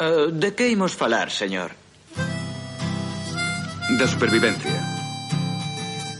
Uh, 0.00 0.30
de 0.30 0.54
que 0.54 0.68
imos 0.70 0.94
falar, 0.94 1.28
señor? 1.28 1.72
Da 3.98 4.06
supervivencia. 4.06 4.78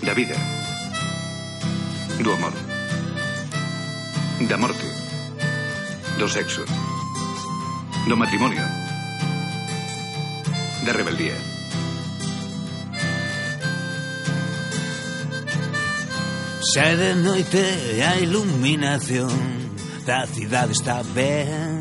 Da 0.03 0.15
vida. 0.15 0.35
Do 2.19 2.33
amor. 2.33 2.55
Da 4.51 4.57
morte. 4.59 4.83
Do 6.19 6.27
sexo. 6.27 6.65
Do 8.09 8.17
matrimonio. 8.17 8.67
Da 10.85 10.93
rebeldía. 10.93 11.39
Xa 16.75 16.97
de 16.99 17.15
noite 17.15 17.63
a 18.03 18.19
iluminación 18.19 19.31
da 20.05 20.27
cidade 20.27 20.73
está 20.73 20.99
ben 21.15 21.78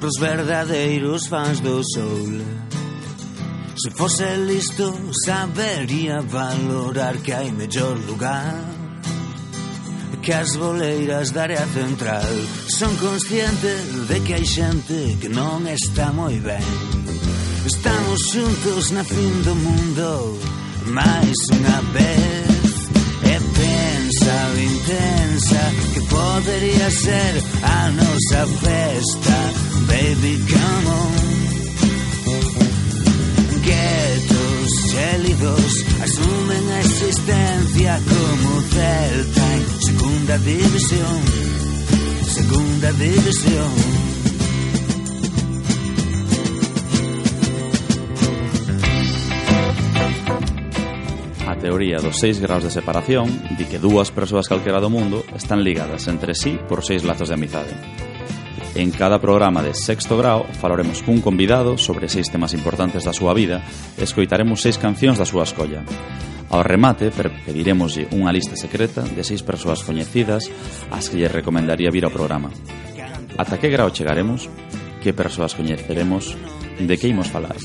pros 0.00 0.14
verdadeiros 0.20 1.26
fans 1.28 1.60
do 1.60 1.82
sol 1.82 2.42
Se 3.76 3.90
fose 3.90 4.36
listo 4.38 4.92
sabería 5.24 6.20
valorar 6.20 7.16
que 7.18 7.32
hai 7.32 7.50
mellor 7.52 7.96
lugar 8.06 8.54
Que 10.22 10.32
as 10.32 10.56
boleiras 10.56 11.30
da 11.30 11.44
área 11.44 11.66
central. 11.68 12.28
Son 12.68 12.94
consciente 12.96 13.70
de 14.08 14.20
que 14.20 14.34
hai 14.34 14.44
xente 14.44 15.16
que 15.20 15.28
non 15.28 15.66
está 15.66 16.12
moi 16.12 16.36
ben 16.40 16.68
Estamos 17.64 18.20
xuntos 18.32 18.90
na 18.90 19.04
fin 19.04 19.42
do 19.42 19.54
mundo 19.54 20.38
máis 20.88 21.36
unha 21.52 21.80
vez. 21.92 22.72
E 23.28 23.34
pensa 23.58 24.34
o 24.52 24.56
intensa 24.58 25.62
que 25.92 26.00
podería 26.08 26.90
ser 26.90 27.34
a 27.62 27.90
nosa 27.90 28.46
festa. 28.62 29.67
Baby, 29.88 30.32
come 30.52 30.86
on. 31.00 31.14
Guetos 33.64 34.70
gélidos 34.92 35.84
asumen 36.02 36.64
a 36.72 36.80
existencia 36.80 38.00
como 38.08 38.60
Celta 38.62 39.54
en 39.54 39.64
segunda 39.80 40.38
división. 40.38 41.22
Segunda 42.26 42.92
división. 42.92 44.08
teoría 51.58 51.98
dos 51.98 52.18
seis 52.18 52.40
graus 52.40 52.64
de 52.64 52.70
separación 52.70 53.28
di 53.58 53.66
que 53.66 53.78
dúas 53.78 54.10
persoas 54.10 54.48
calquera 54.48 54.80
do 54.80 54.88
mundo 54.88 55.26
están 55.34 55.66
ligadas 55.66 56.06
entre 56.08 56.34
sí 56.34 56.56
por 56.70 56.86
seis 56.86 57.04
lazos 57.04 57.28
de 57.28 57.34
amizade. 57.34 58.07
En 58.78 58.92
cada 58.92 59.18
programa 59.18 59.60
de 59.60 59.74
sexto 59.74 60.16
grao 60.16 60.46
falaremos 60.62 61.02
cun 61.02 61.18
convidado 61.18 61.74
sobre 61.74 62.06
seis 62.06 62.30
temas 62.30 62.54
importantes 62.54 63.02
da 63.02 63.10
súa 63.10 63.34
vida 63.34 63.58
e 63.98 64.06
escoitaremos 64.06 64.62
seis 64.62 64.78
cancións 64.78 65.18
da 65.18 65.26
súa 65.26 65.42
escolla. 65.42 65.82
Ao 66.46 66.62
remate, 66.62 67.10
pediremoslle 67.10 68.06
unha 68.14 68.30
lista 68.30 68.54
secreta 68.54 69.02
de 69.02 69.26
seis 69.26 69.42
persoas 69.42 69.82
coñecidas 69.82 70.46
ás 70.94 71.10
que 71.10 71.18
lle 71.18 71.26
recomendaría 71.26 71.90
vir 71.90 72.06
ao 72.06 72.14
programa. 72.14 72.54
Ata 73.34 73.58
que 73.58 73.66
grao 73.66 73.90
chegaremos? 73.90 74.46
Que 75.02 75.10
persoas 75.10 75.58
coñeceremos? 75.58 76.38
De 76.78 76.94
que 76.94 77.10
imos 77.10 77.26
falar? 77.34 77.58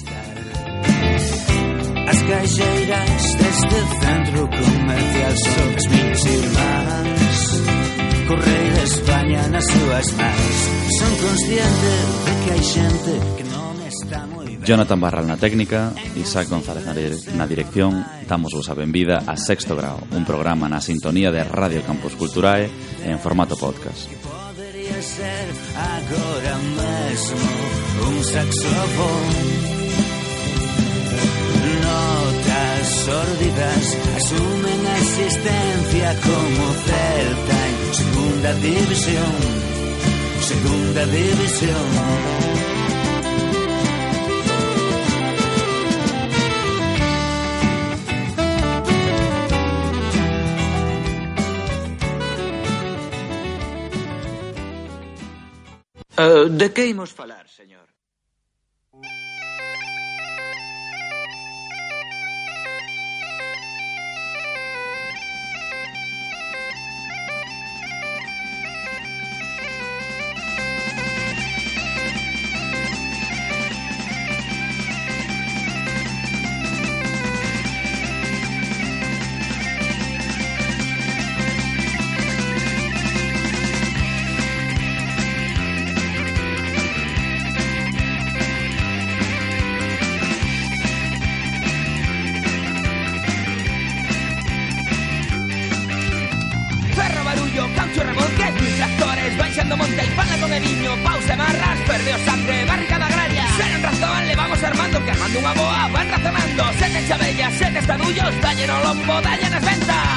As 2.09 2.19
caixeiras 2.25 3.21
deste 3.37 3.79
centro 4.01 4.41
comercial 4.49 5.33
son 5.37 5.69
as 5.77 5.85
minhas 5.93 6.23
irmãs 6.25 7.82
Correi 8.27 8.67
de 8.71 8.83
España 8.83 9.41
nas 9.51 9.65
súas 9.67 10.07
mans. 10.15 10.57
Son 10.99 11.13
consciente 11.19 11.91
de 12.23 12.33
que 12.43 12.49
hai 12.55 12.63
xente 12.63 13.13
que 13.35 13.43
non 13.51 13.75
está 13.83 14.23
moi 14.31 14.47
ben. 14.47 14.63
Jonathan 14.63 14.99
Barral 14.99 15.27
na 15.27 15.35
técnica, 15.35 15.91
Isaac 16.15 16.47
González 16.47 16.87
na 17.35 17.45
dirección. 17.45 18.05
Damos 18.23 18.55
vos 18.55 18.71
a 18.71 18.75
benvida 18.79 19.19
a 19.27 19.35
Sexto 19.35 19.75
Grau 19.75 19.99
Un 20.15 20.23
programa 20.23 20.71
na 20.71 20.79
sintonía 20.79 21.35
de 21.35 21.43
Radio 21.43 21.83
Campus 21.83 22.15
Culturae 22.15 22.71
en 23.03 23.19
formato 23.19 23.59
podcast. 23.59 24.07
Que 24.07 24.17
podería 24.23 24.99
ser 25.03 25.47
agora 25.75 26.55
mesmo 26.79 27.51
un 28.07 28.17
saxofón. 28.23 29.62
sórdidas 33.05 33.97
asumen 34.15 34.87
a 34.87 34.97
existencia 34.97 36.15
como 36.21 36.63
Celta 36.87 37.59
en 37.67 37.93
segunda 37.93 38.53
división, 38.55 39.33
segunda 40.39 41.05
división. 41.07 42.43
Uh, 56.15 56.47
de 56.47 56.71
que 56.71 56.85
imos 56.85 57.11
falar, 57.11 57.49
señor? 57.49 57.72
granollers, 108.03 108.41
tallen 108.41 108.69
o 108.69 108.79
l'embo, 108.83 109.21
tallen 109.21 109.53
es 109.53 109.65
venta. 109.65 110.12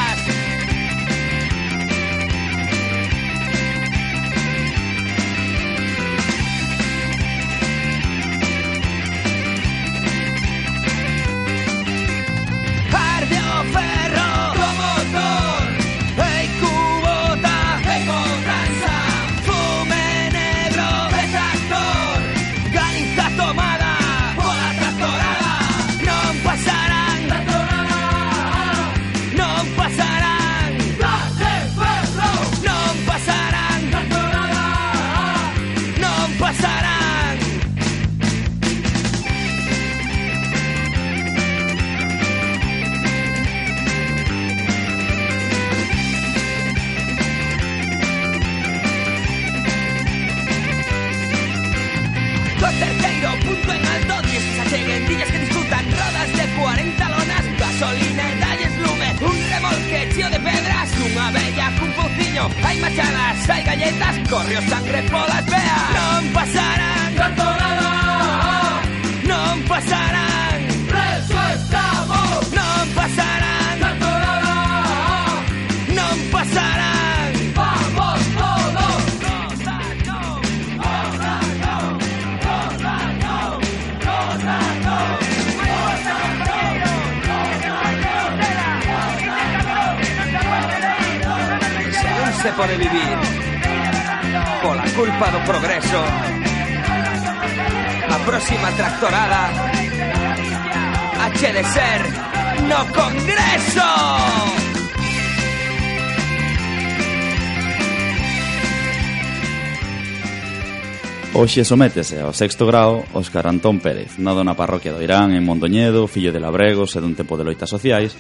Hoxe 111.36 111.68
sométese 111.68 112.24
ao 112.24 112.32
sexto 112.32 112.64
grau 112.64 113.04
Óscar 113.12 113.44
Antón 113.44 113.76
Pérez, 113.76 114.16
nado 114.16 114.40
na 114.40 114.56
parroquia 114.56 114.96
do 114.96 115.04
Irán, 115.04 115.36
en 115.36 115.44
Mondoñedo, 115.44 116.08
fillo 116.08 116.32
de 116.32 116.40
labregos 116.40 116.96
e 116.96 117.04
dun 117.04 117.12
tempo 117.12 117.36
de 117.36 117.44
loitas 117.44 117.68
sociais, 117.68 118.16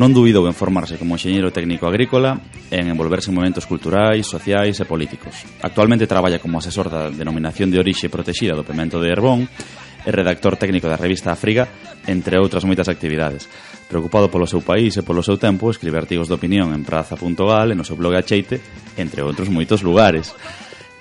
non 0.00 0.16
dubidou 0.16 0.48
en 0.48 0.56
formarse 0.56 0.96
como 0.96 1.12
enxeñeiro 1.12 1.52
técnico 1.52 1.84
agrícola 1.84 2.40
e 2.72 2.80
en 2.80 2.88
envolverse 2.88 3.28
en 3.28 3.36
movimentos 3.36 3.68
culturais, 3.68 4.24
sociais 4.24 4.80
e 4.80 4.88
políticos. 4.88 5.44
Actualmente 5.60 6.08
traballa 6.08 6.40
como 6.40 6.56
asesor 6.56 6.88
da 6.88 7.12
denominación 7.12 7.68
de 7.68 7.84
orixe 7.84 8.08
protexida 8.08 8.56
do 8.56 8.64
Pemento 8.64 8.96
de 8.96 9.12
Herbón 9.12 9.44
e 9.44 10.08
redactor 10.08 10.56
técnico 10.56 10.88
da 10.88 10.96
revista 10.96 11.36
Afriga, 11.36 11.68
entre 12.08 12.40
outras 12.40 12.64
moitas 12.64 12.88
actividades. 12.88 13.44
Preocupado 13.92 14.32
polo 14.32 14.48
seu 14.48 14.64
país 14.64 14.96
e 14.96 15.04
polo 15.04 15.20
seu 15.20 15.36
tempo, 15.36 15.68
escribe 15.68 16.00
artigos 16.00 16.32
de 16.32 16.36
opinión 16.40 16.72
en 16.72 16.80
praza.gal 16.80 17.68
e 17.68 17.76
no 17.76 17.84
seu 17.84 18.00
blog 18.00 18.16
Acheite, 18.16 18.56
entre 18.96 19.20
outros 19.20 19.52
moitos 19.52 19.84
lugares. 19.84 20.32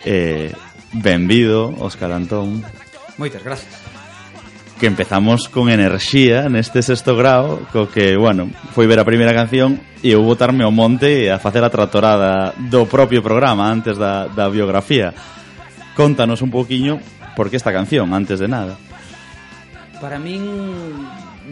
Eh, 0.04 0.51
Benvido, 0.94 1.74
Óscar 1.80 2.12
Antón. 2.13 2.62
Moitas 3.18 3.42
gracias. 3.44 3.74
Que 4.78 4.86
empezamos 4.86 5.50
con 5.50 5.69
enerxía 5.74 6.45
neste 6.50 6.86
sexto 6.86 7.18
grau, 7.18 7.66
co 7.74 7.90
que, 7.90 8.13
bueno, 8.13 8.54
foi 8.78 8.86
ver 8.86 9.01
a 9.01 9.07
primeira 9.07 9.34
canción 9.34 9.81
e 10.06 10.13
eu 10.13 10.22
botarme 10.22 10.62
ao 10.62 10.75
monte 10.75 11.34
a 11.34 11.42
facer 11.42 11.66
a 11.66 11.74
tratorada 11.74 12.54
do 12.69 12.86
propio 12.86 13.25
programa 13.25 13.74
antes 13.74 13.98
da, 13.98 14.30
da 14.30 14.45
biografía. 14.54 15.18
Contanos 15.98 16.45
un 16.45 16.54
poquinho 16.54 17.01
por 17.34 17.50
que 17.50 17.57
esta 17.57 17.74
canción, 17.74 18.13
antes 18.13 18.38
de 18.38 18.50
nada. 18.50 18.78
Para 19.98 20.22
min 20.22 20.46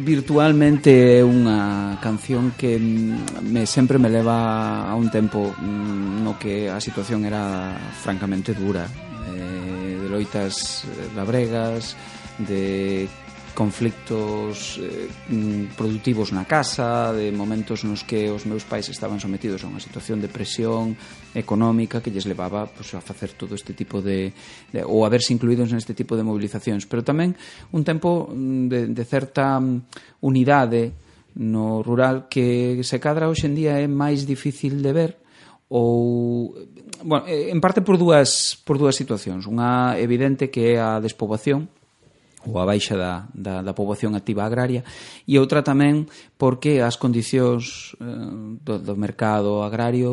virtualmente 0.06 1.18
é 1.18 1.26
unha 1.26 1.98
canción 1.98 2.54
que 2.54 2.78
me 2.78 3.66
sempre 3.66 3.98
me 3.98 4.12
leva 4.12 4.86
a 4.86 4.94
un 4.94 5.10
tempo 5.10 5.50
mm, 5.56 6.22
no 6.22 6.38
que 6.38 6.70
a 6.70 6.80
situación 6.80 7.26
era 7.26 7.76
francamente 8.00 8.56
dura 8.56 9.11
eh, 9.34 9.98
de 10.02 10.08
loitas 10.10 10.84
eh, 10.86 11.10
labregas, 11.16 11.96
de 12.38 13.08
conflictos 13.54 14.80
eh, 14.80 15.10
mm, 15.30 15.76
productivos 15.76 16.32
na 16.32 16.48
casa, 16.48 17.12
de 17.12 17.32
momentos 17.32 17.84
nos 17.84 18.04
que 18.04 18.32
os 18.32 18.48
meus 18.48 18.64
pais 18.64 18.88
estaban 18.88 19.20
sometidos 19.20 19.64
a 19.64 19.70
unha 19.70 19.84
situación 19.84 20.24
de 20.24 20.32
presión 20.32 20.96
económica 21.36 22.00
que 22.00 22.12
lles 22.12 22.28
levaba 22.28 22.68
pues, 22.72 22.96
a 22.96 23.04
facer 23.04 23.36
todo 23.36 23.56
este 23.56 23.76
tipo 23.76 24.00
de, 24.00 24.32
de 24.72 24.82
ou 24.88 25.04
a 25.04 25.12
verse 25.12 25.36
incluídos 25.36 25.70
neste 25.76 25.92
tipo 25.92 26.16
de 26.16 26.24
movilizacións, 26.24 26.88
pero 26.88 27.04
tamén 27.04 27.36
un 27.76 27.84
tempo 27.84 28.32
mm, 28.32 28.66
de, 28.72 28.80
de 28.96 29.04
certa 29.04 29.60
mm, 29.60 30.24
unidade 30.24 30.96
no 31.36 31.84
rural 31.84 32.28
que 32.28 32.80
se 32.84 33.00
cadra 33.00 33.32
hoxendía 33.32 33.80
é 33.80 33.88
máis 33.88 34.24
difícil 34.24 34.80
de 34.80 34.92
ver 34.96 35.12
ou 35.72 36.52
bueno, 37.04 37.26
eh, 37.28 37.50
en 37.50 37.60
parte 37.62 37.82
por 37.82 37.98
dúas 37.98 38.60
por 38.66 38.78
dúas 38.78 38.96
situacións. 38.96 39.46
Unha 39.46 39.98
evidente 39.98 40.50
que 40.50 40.76
é 40.76 40.82
a 40.82 41.02
despoboación, 41.02 41.70
ou 42.48 42.58
a 42.58 42.66
baixa 42.66 42.98
da, 42.98 43.30
da, 43.34 43.62
da 43.62 43.74
poboación 43.74 44.16
activa 44.16 44.46
agraria 44.46 44.82
e 45.30 45.38
outra 45.38 45.62
tamén 45.62 46.10
porque 46.42 46.82
as 46.82 46.98
condicións 46.98 47.94
eh, 48.02 48.58
do, 48.66 48.82
do 48.82 48.96
mercado 48.98 49.62
agrario 49.62 50.10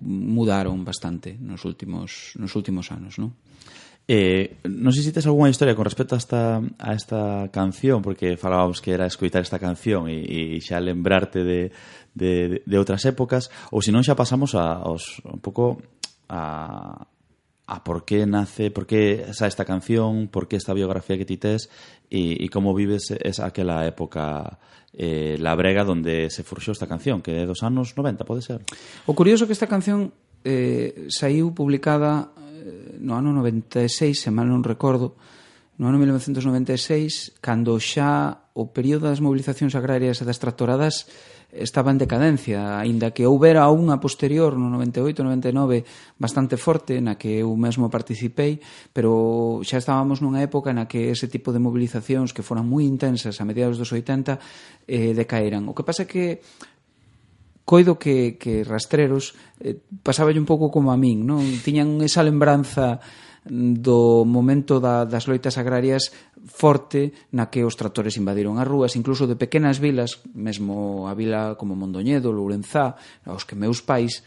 mudaron 0.00 0.80
bastante 0.84 1.36
nos 1.36 1.68
últimos, 1.68 2.32
nos 2.40 2.56
últimos 2.56 2.88
anos 2.88 3.20
non? 3.20 3.36
Eh, 4.08 4.64
non 4.64 4.96
sei 4.96 5.04
se 5.04 5.12
tes 5.12 5.28
algunha 5.28 5.52
historia 5.52 5.76
con 5.76 5.84
respecto 5.84 6.16
a 6.16 6.20
esta, 6.20 6.64
a 6.64 6.96
esta 6.96 7.52
canción 7.52 8.00
porque 8.00 8.40
falábamos 8.40 8.80
que 8.80 8.96
era 8.96 9.04
escoitar 9.04 9.44
esta 9.44 9.60
canción 9.60 10.08
e, 10.08 10.56
e 10.56 10.64
xa 10.64 10.80
lembrarte 10.80 11.44
de, 11.44 11.68
de, 12.16 12.64
de 12.64 12.76
outras 12.80 13.04
épocas 13.04 13.52
ou 13.68 13.84
se 13.84 13.92
non 13.92 14.00
xa 14.00 14.16
pasamos 14.16 14.56
a, 14.56 14.80
aos, 14.80 15.20
un 15.28 15.44
pouco 15.44 15.84
a, 16.28 17.06
a 17.68 17.84
por 17.84 18.04
qué 18.04 18.26
nace, 18.26 18.70
por 18.70 18.86
qué 18.86 19.28
xa 19.36 19.46
esta 19.46 19.64
canción, 19.64 20.28
por 20.28 20.48
qué 20.48 20.56
esta 20.56 20.72
biografía 20.72 21.20
que 21.20 21.28
ti 21.28 21.36
tes 21.36 21.68
e, 22.08 22.40
e 22.40 22.46
como 22.48 22.72
vives 22.72 23.12
esa 23.12 23.44
aquela 23.44 23.84
época 23.84 24.56
eh, 24.96 25.36
la 25.36 25.54
brega 25.54 25.84
donde 25.84 26.32
se 26.32 26.42
furxou 26.42 26.72
esta 26.72 26.88
canción, 26.88 27.20
que 27.20 27.36
é 27.36 27.44
dos 27.44 27.60
anos 27.60 27.92
90, 27.92 28.24
pode 28.24 28.40
ser? 28.40 28.64
O 29.04 29.12
curioso 29.12 29.44
que 29.44 29.52
esta 29.52 29.68
canción 29.68 30.16
eh, 30.48 31.06
saiu 31.12 31.52
publicada 31.52 32.32
eh, 32.40 32.96
no 33.04 33.20
ano 33.20 33.36
96, 33.36 34.16
se 34.16 34.32
mal 34.32 34.48
non 34.48 34.64
recordo, 34.64 35.20
no 35.76 35.92
ano 35.92 36.00
1996, 36.00 37.38
cando 37.44 37.76
xa 37.76 38.48
o 38.56 38.72
período 38.72 39.12
das 39.12 39.20
movilizacións 39.20 39.76
agrarias 39.76 40.18
e 40.18 40.24
das 40.24 40.40
tractoradas 40.40 41.06
estaba 41.52 41.90
en 41.90 41.96
decadencia, 41.96 42.76
aínda 42.76 43.16
que 43.16 43.24
houbera 43.24 43.64
unha 43.72 43.96
posterior 43.96 44.52
no 44.60 44.68
98, 44.68 45.24
99 45.24 46.20
bastante 46.20 46.60
forte 46.60 47.00
na 47.00 47.16
que 47.16 47.40
eu 47.40 47.48
mesmo 47.56 47.88
participei, 47.88 48.60
pero 48.92 49.64
xa 49.64 49.80
estábamos 49.80 50.20
nunha 50.20 50.44
época 50.44 50.76
na 50.76 50.84
que 50.84 51.08
ese 51.08 51.24
tipo 51.24 51.48
de 51.56 51.62
mobilizacións 51.62 52.36
que 52.36 52.44
foran 52.44 52.68
moi 52.68 52.84
intensas 52.84 53.40
a 53.40 53.48
mediados 53.48 53.80
dos 53.80 53.88
80 53.88 54.36
eh, 54.84 55.16
decaeran. 55.16 55.64
O 55.68 55.72
que 55.72 55.86
pasa 55.88 56.04
é 56.04 56.10
que 56.10 56.44
coido 57.64 57.96
que, 57.96 58.36
que 58.36 58.64
rastreros 58.64 59.32
eh, 59.64 59.80
pasaba 60.04 60.32
un 60.32 60.48
pouco 60.48 60.68
como 60.68 60.92
a 60.92 61.00
min, 61.00 61.24
non? 61.24 61.40
Tiñan 61.64 62.00
esa 62.04 62.20
lembranza 62.20 63.00
do 63.46 64.24
momento 64.26 64.80
da, 64.82 65.04
das 65.04 65.28
loitas 65.30 65.60
agrarias 65.60 66.10
forte 66.46 67.14
na 67.30 67.52
que 67.52 67.62
os 67.62 67.76
tractores 67.78 68.18
invadiron 68.18 68.58
as 68.58 68.66
rúas, 68.66 68.96
incluso 68.98 69.28
de 69.28 69.38
pequenas 69.38 69.78
vilas, 69.78 70.22
mesmo 70.34 71.06
a 71.06 71.14
vila 71.14 71.54
como 71.54 71.78
Mondoñedo, 71.78 72.34
Lourenzá, 72.34 72.98
aos 73.28 73.46
que 73.46 73.54
meus 73.54 73.84
pais 73.84 74.26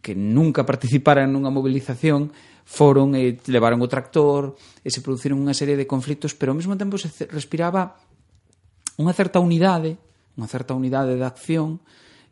que 0.00 0.14
nunca 0.14 0.62
participaran 0.62 1.34
nunha 1.34 1.50
mobilización 1.50 2.30
foron 2.66 3.14
e 3.14 3.38
levaron 3.50 3.82
o 3.82 3.90
tractor 3.90 4.54
e 4.82 4.88
se 4.90 5.02
produciron 5.02 5.38
unha 5.38 5.54
serie 5.54 5.74
de 5.78 5.86
conflitos, 5.86 6.34
pero 6.34 6.54
ao 6.54 6.58
mesmo 6.58 6.78
tempo 6.78 6.98
se 6.98 7.10
respiraba 7.26 7.98
unha 8.98 9.14
certa 9.14 9.38
unidade, 9.42 9.98
unha 10.38 10.48
certa 10.50 10.74
unidade 10.74 11.14
de 11.14 11.26
acción 11.26 11.82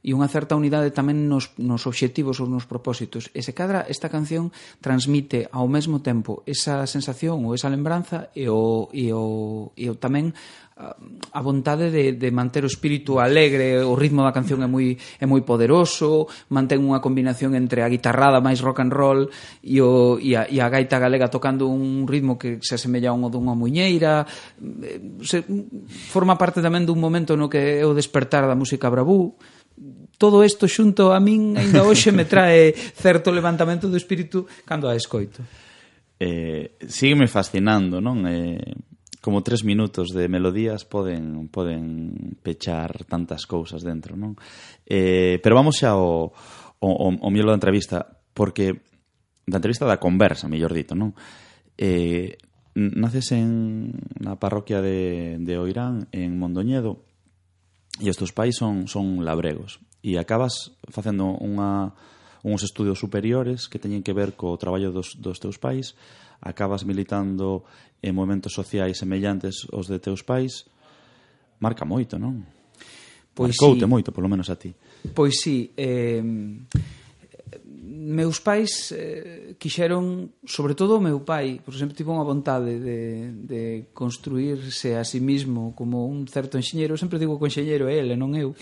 e 0.05 0.13
unha 0.13 0.29
certa 0.29 0.53
unidade 0.53 0.93
tamén 0.93 1.33
nos, 1.33 1.57
nos 1.57 1.89
obxectivos 1.89 2.37
ou 2.37 2.47
nos 2.47 2.69
propósitos. 2.69 3.33
E 3.33 3.41
se 3.41 3.57
cadra 3.57 3.89
esta 3.89 4.13
canción 4.13 4.53
transmite 4.85 5.49
ao 5.49 5.65
mesmo 5.65 6.05
tempo 6.05 6.45
esa 6.45 6.85
sensación 6.85 7.41
ou 7.49 7.57
esa 7.57 7.73
lembranza 7.73 8.29
e 8.37 8.45
o, 8.53 8.93
e 8.93 9.09
o, 9.17 9.73
e 9.73 9.89
o 9.89 9.97
tamén 9.97 10.37
ah, 10.77 10.93
a 11.33 11.41
vontade 11.41 11.89
de, 11.89 12.21
de 12.21 12.29
manter 12.29 12.69
o 12.69 12.71
espírito 12.71 13.17
alegre, 13.17 13.81
o 13.81 13.97
ritmo 13.97 14.21
da 14.21 14.37
canción 14.37 14.61
é 14.61 14.69
moi 14.69 14.93
é 14.93 15.25
moi 15.25 15.41
poderoso, 15.41 16.29
mantén 16.53 16.85
unha 16.85 17.01
combinación 17.01 17.57
entre 17.57 17.81
a 17.81 17.89
guitarrada 17.89 18.45
máis 18.45 18.61
rock 18.61 18.85
and 18.85 18.93
roll 18.93 19.33
e, 19.65 19.81
o, 19.81 20.21
e, 20.21 20.37
a, 20.37 20.45
e 20.53 20.61
a 20.61 20.69
gaita 20.69 21.01
galega 21.01 21.33
tocando 21.33 21.65
un 21.65 22.05
ritmo 22.05 22.37
que 22.37 22.61
se 22.61 22.77
asemella 22.77 23.09
a 23.09 23.17
un 23.17 23.25
dunha 23.33 23.57
muñeira 23.57 24.29
eh, 24.61 25.01
se, 25.25 25.49
forma 26.13 26.37
parte 26.37 26.61
tamén 26.61 26.85
dun 26.85 27.01
momento 27.01 27.41
no 27.41 27.49
que 27.49 27.81
é 27.81 27.89
o 27.89 27.97
despertar 27.97 28.45
da 28.45 28.53
música 28.53 28.93
bravú 28.93 29.33
todo 30.19 30.45
isto 30.45 30.71
xunto 30.71 31.13
a 31.13 31.19
min 31.19 31.59
aínda 31.59 31.83
hoxe 31.87 32.15
me 32.15 32.25
trae 32.25 32.73
certo 32.75 33.35
levantamento 33.35 33.91
do 33.91 33.99
espírito 33.99 34.47
cando 34.65 34.87
a 34.89 34.95
escoito. 34.95 35.43
Eh, 36.19 36.79
sígueme 36.87 37.27
fascinando, 37.27 37.99
non? 37.99 38.23
Eh, 38.25 38.61
como 39.25 39.43
tres 39.43 39.65
minutos 39.65 40.13
de 40.13 40.29
melodías 40.29 40.85
poden 40.85 41.49
poden 41.49 42.37
pechar 42.45 43.09
tantas 43.09 43.49
cousas 43.49 43.81
dentro, 43.81 44.15
non? 44.15 44.37
Eh, 44.85 45.41
pero 45.41 45.57
vamos 45.57 45.81
xa 45.81 45.97
ao, 45.97 46.31
ao, 46.79 47.09
ao 47.19 47.31
miolo 47.33 47.51
da 47.51 47.59
entrevista, 47.59 48.05
porque 48.37 48.85
da 49.49 49.59
entrevista 49.61 49.89
da 49.89 50.01
conversa, 50.01 50.49
mellor 50.49 50.77
dito, 50.77 50.93
non? 50.93 51.17
Eh, 51.81 52.37
naces 52.75 53.33
en 53.33 53.95
na 54.19 54.37
parroquia 54.37 54.83
de, 54.83 55.39
de 55.41 55.55
Oirán, 55.59 56.11
en 56.13 56.37
Mondoñedo, 56.39 57.07
e 58.03 58.11
os 58.11 58.19
teus 58.19 58.35
pais 58.35 58.59
son, 58.59 58.91
son 58.91 59.23
labregos 59.23 59.79
e 60.05 60.21
acabas 60.21 60.77
facendo 60.93 61.33
unha, 61.41 61.97
uns 62.45 62.61
estudios 62.61 63.01
superiores 63.01 63.65
que 63.73 63.81
teñen 63.81 64.05
que 64.05 64.13
ver 64.13 64.37
co 64.37 64.53
traballo 64.61 64.93
dos, 64.93 65.17
dos 65.17 65.41
teus 65.41 65.57
pais, 65.57 65.97
acabas 66.45 66.85
militando 66.85 67.65
en 68.05 68.13
movimentos 68.13 68.53
sociais 68.53 69.01
semellantes 69.01 69.65
aos 69.73 69.89
de 69.89 69.97
teus 69.97 70.21
pais, 70.21 70.69
marca 71.57 71.89
moito, 71.89 72.21
non? 72.21 72.45
Pois 73.33 73.57
Marcoute 73.57 73.89
sí. 73.89 73.89
moito, 73.89 74.13
polo 74.13 74.29
menos 74.29 74.53
a 74.53 74.61
ti. 74.61 74.77
Pois 75.17 75.41
sí, 75.41 75.73
eh, 75.73 76.21
meus 78.05 78.45
pais 78.45 78.93
eh, 78.93 79.57
quixeron, 79.57 80.37
sobre 80.45 80.77
todo 80.77 81.01
o 81.01 81.01
meu 81.01 81.25
pai, 81.25 81.65
por 81.65 81.73
exemplo, 81.73 81.97
tivo 81.97 82.13
unha 82.13 82.29
vontade 82.29 82.77
de, 82.77 83.33
de 83.41 83.63
construirse 83.97 85.01
a 85.01 85.03
sí 85.09 85.25
mismo 85.25 85.73
como 85.73 86.05
un 86.05 86.29
certo 86.29 86.61
enxeñero, 86.61 87.01
sempre 87.01 87.17
digo 87.17 87.41
que 87.41 87.49
o 87.49 87.51
enxeñero 87.51 87.89
é 87.89 87.97
ele, 87.97 88.21
non 88.21 88.37
eu, 88.37 88.53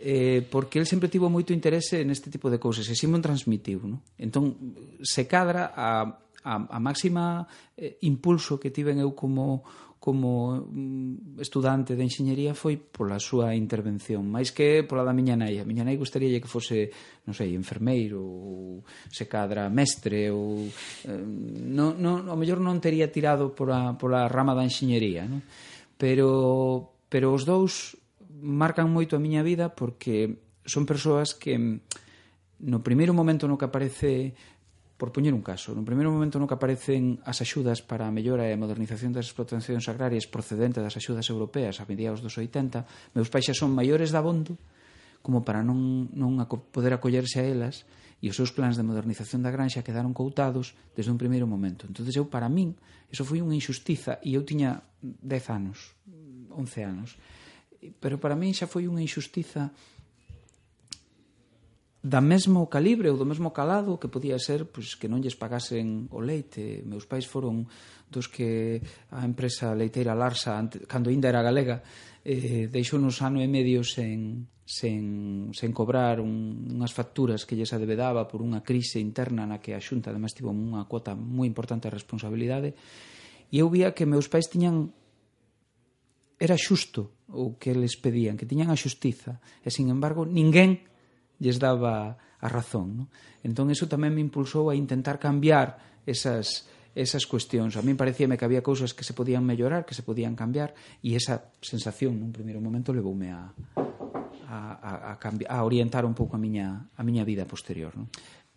eh, 0.00 0.40
porque 0.48 0.80
el 0.80 0.88
sempre 0.88 1.12
tivo 1.12 1.28
moito 1.28 1.52
interese 1.52 2.00
neste 2.08 2.32
tipo 2.32 2.48
de 2.48 2.56
cousas 2.56 2.88
e 2.88 2.96
Simon 2.96 3.20
transmitiu 3.20 3.84
no? 3.84 4.00
entón 4.16 4.56
se 5.04 5.28
cadra 5.28 5.76
a, 5.76 6.08
a, 6.40 6.54
a 6.56 6.78
máxima 6.80 7.44
eh, 7.76 8.00
impulso 8.08 8.56
que 8.56 8.72
tiven 8.72 8.96
eu 8.96 9.12
como 9.12 9.60
como 10.00 10.56
mm, 10.56 11.38
estudante 11.44 11.92
de 11.92 12.08
enxeñería 12.08 12.56
foi 12.56 12.80
pola 12.80 13.20
súa 13.20 13.52
intervención, 13.52 14.24
máis 14.24 14.48
que 14.48 14.80
pola 14.88 15.04
da 15.04 15.12
miña 15.12 15.36
nai. 15.36 15.60
A 15.60 15.68
miña 15.68 15.84
nai 15.84 16.00
gustaría 16.00 16.40
que 16.40 16.48
fose, 16.48 16.88
non 17.28 17.36
sei, 17.36 17.52
enfermeiro 17.52 18.24
ou 18.24 18.80
se 19.12 19.28
cadra 19.28 19.68
mestre 19.68 20.32
ou 20.32 20.64
eh, 21.04 21.12
non, 21.12 22.00
non, 22.00 22.32
ao 22.32 22.40
mellor 22.40 22.64
non 22.64 22.80
tería 22.80 23.12
tirado 23.12 23.52
pola, 23.52 23.92
pola 24.00 24.24
rama 24.24 24.56
da 24.56 24.64
enxeñería, 24.64 25.28
non? 25.28 25.44
Pero, 26.00 26.96
pero 27.12 27.36
os 27.36 27.44
dous 27.44 27.99
marcan 28.40 28.88
moito 28.90 29.16
a 29.16 29.22
miña 29.22 29.44
vida 29.44 29.72
porque 29.72 30.40
son 30.64 30.84
persoas 30.84 31.36
que 31.36 31.56
mm, 31.56 32.66
no 32.66 32.84
primeiro 32.84 33.12
momento 33.16 33.48
no 33.48 33.56
que 33.56 33.68
aparece 33.68 34.34
por 35.00 35.16
poñer 35.16 35.32
un 35.32 35.40
caso, 35.40 35.72
no 35.72 35.80
primeiro 35.80 36.12
momento 36.12 36.36
no 36.36 36.44
que 36.44 36.52
aparecen 36.52 37.24
as 37.24 37.40
axudas 37.40 37.80
para 37.80 38.04
a 38.04 38.12
mellora 38.12 38.44
e 38.44 38.52
a 38.52 38.60
modernización 38.60 39.16
das 39.16 39.32
explotacións 39.32 39.88
agrarias 39.88 40.28
procedente 40.28 40.84
das 40.84 40.92
axudas 40.92 41.24
europeas 41.32 41.80
a 41.80 41.88
mediados 41.88 42.20
dos 42.20 42.36
80, 42.36 43.16
meus 43.16 43.32
pais 43.32 43.48
xa 43.48 43.56
son 43.56 43.72
maiores 43.72 44.12
da 44.12 44.20
bondo 44.20 44.60
como 45.24 45.40
para 45.40 45.64
non, 45.64 46.12
non 46.12 46.36
poder 46.72 46.92
acollerse 46.92 47.40
a 47.40 47.48
elas 47.48 47.88
e 48.20 48.28
os 48.28 48.36
seus 48.36 48.52
plans 48.52 48.76
de 48.76 48.84
modernización 48.84 49.40
da 49.40 49.48
granxa 49.48 49.80
quedaron 49.80 50.12
coutados 50.12 50.76
desde 50.92 51.08
un 51.08 51.16
primeiro 51.16 51.48
momento. 51.48 51.88
entonces 51.88 52.12
eu, 52.20 52.28
para 52.28 52.52
min, 52.52 52.76
eso 53.08 53.24
foi 53.24 53.40
unha 53.40 53.56
injustiza 53.56 54.20
e 54.20 54.36
eu 54.36 54.44
tiña 54.44 54.84
10 55.00 55.24
anos, 55.48 55.96
11 56.52 56.84
anos 56.84 57.16
pero 58.00 58.20
para 58.20 58.36
min 58.36 58.52
xa 58.52 58.68
foi 58.68 58.84
unha 58.84 59.00
injustiza 59.00 59.72
da 62.00 62.24
mesmo 62.24 62.64
calibre 62.72 63.12
ou 63.12 63.20
do 63.20 63.28
mesmo 63.28 63.52
calado 63.52 64.00
que 64.00 64.08
podía 64.08 64.40
ser 64.40 64.64
pois, 64.72 64.96
que 64.96 65.04
non 65.04 65.20
lles 65.20 65.36
pagasen 65.36 66.08
o 66.08 66.24
leite. 66.24 66.80
Meus 66.88 67.04
pais 67.04 67.28
foron 67.28 67.68
dos 68.08 68.24
que 68.24 68.80
a 69.12 69.20
empresa 69.20 69.76
leiteira 69.76 70.16
Larsa, 70.16 70.56
cando 70.88 71.12
ainda 71.12 71.28
era 71.28 71.44
galega, 71.44 71.84
eh, 72.24 72.72
deixou 72.72 72.96
nos 72.96 73.20
ano 73.20 73.44
e 73.44 73.48
medio 73.52 73.84
sen, 73.84 74.48
sen, 74.64 75.52
sen 75.52 75.70
cobrar 75.76 76.24
un, 76.24 76.72
unhas 76.72 76.96
facturas 76.96 77.44
que 77.44 77.52
lles 77.52 77.76
adevedaba 77.76 78.24
por 78.24 78.40
unha 78.40 78.64
crise 78.64 78.96
interna 78.96 79.44
na 79.44 79.60
que 79.60 79.76
a 79.76 79.80
Xunta 79.80 80.08
ademais 80.08 80.32
tivo 80.32 80.56
unha 80.56 80.88
cuota 80.88 81.12
moi 81.12 81.44
importante 81.44 81.92
de 81.92 81.96
responsabilidade 82.00 82.72
e 83.52 83.60
eu 83.60 83.68
vía 83.68 83.92
que 83.92 84.08
meus 84.08 84.30
pais 84.30 84.48
tiñan 84.48 84.94
era 86.40 86.56
xusto 86.56 87.20
o 87.28 87.60
que 87.60 87.76
eles 87.76 88.00
pedían, 88.00 88.40
que 88.40 88.48
tiñan 88.48 88.72
a 88.72 88.80
xustiza, 88.80 89.44
e 89.60 89.68
sin 89.68 89.92
embargo 89.92 90.24
ninguén 90.24 90.88
lles 91.36 91.60
daba 91.60 92.16
a 92.40 92.48
razón. 92.48 92.96
Non? 92.96 93.06
Entón 93.44 93.68
eso 93.68 93.84
tamén 93.86 94.16
me 94.16 94.24
impulsou 94.24 94.72
a 94.72 94.74
intentar 94.74 95.20
cambiar 95.20 96.00
esas, 96.08 96.64
esas 96.96 97.28
cuestións. 97.28 97.76
A 97.76 97.84
min 97.84 98.00
parecíame 98.00 98.40
que 98.40 98.48
había 98.48 98.64
cousas 98.64 98.96
que 98.96 99.04
se 99.04 99.12
podían 99.12 99.44
mellorar, 99.44 99.84
que 99.84 99.92
se 99.92 100.02
podían 100.02 100.32
cambiar, 100.32 100.72
e 101.04 101.12
esa 101.12 101.52
sensación 101.60 102.16
nun 102.16 102.32
primeiro 102.32 102.64
momento 102.64 102.96
levoume 102.96 103.30
a, 103.30 103.52
a, 104.48 104.58
a, 104.80 104.92
a, 105.12 105.20
cambiar, 105.20 105.52
a 105.52 105.60
orientar 105.62 106.08
un 106.08 106.16
pouco 106.16 106.34
a 106.34 106.40
miña, 106.40 106.88
a 106.96 107.02
miña 107.04 107.22
vida 107.28 107.44
posterior. 107.44 107.92
Non? 107.94 108.08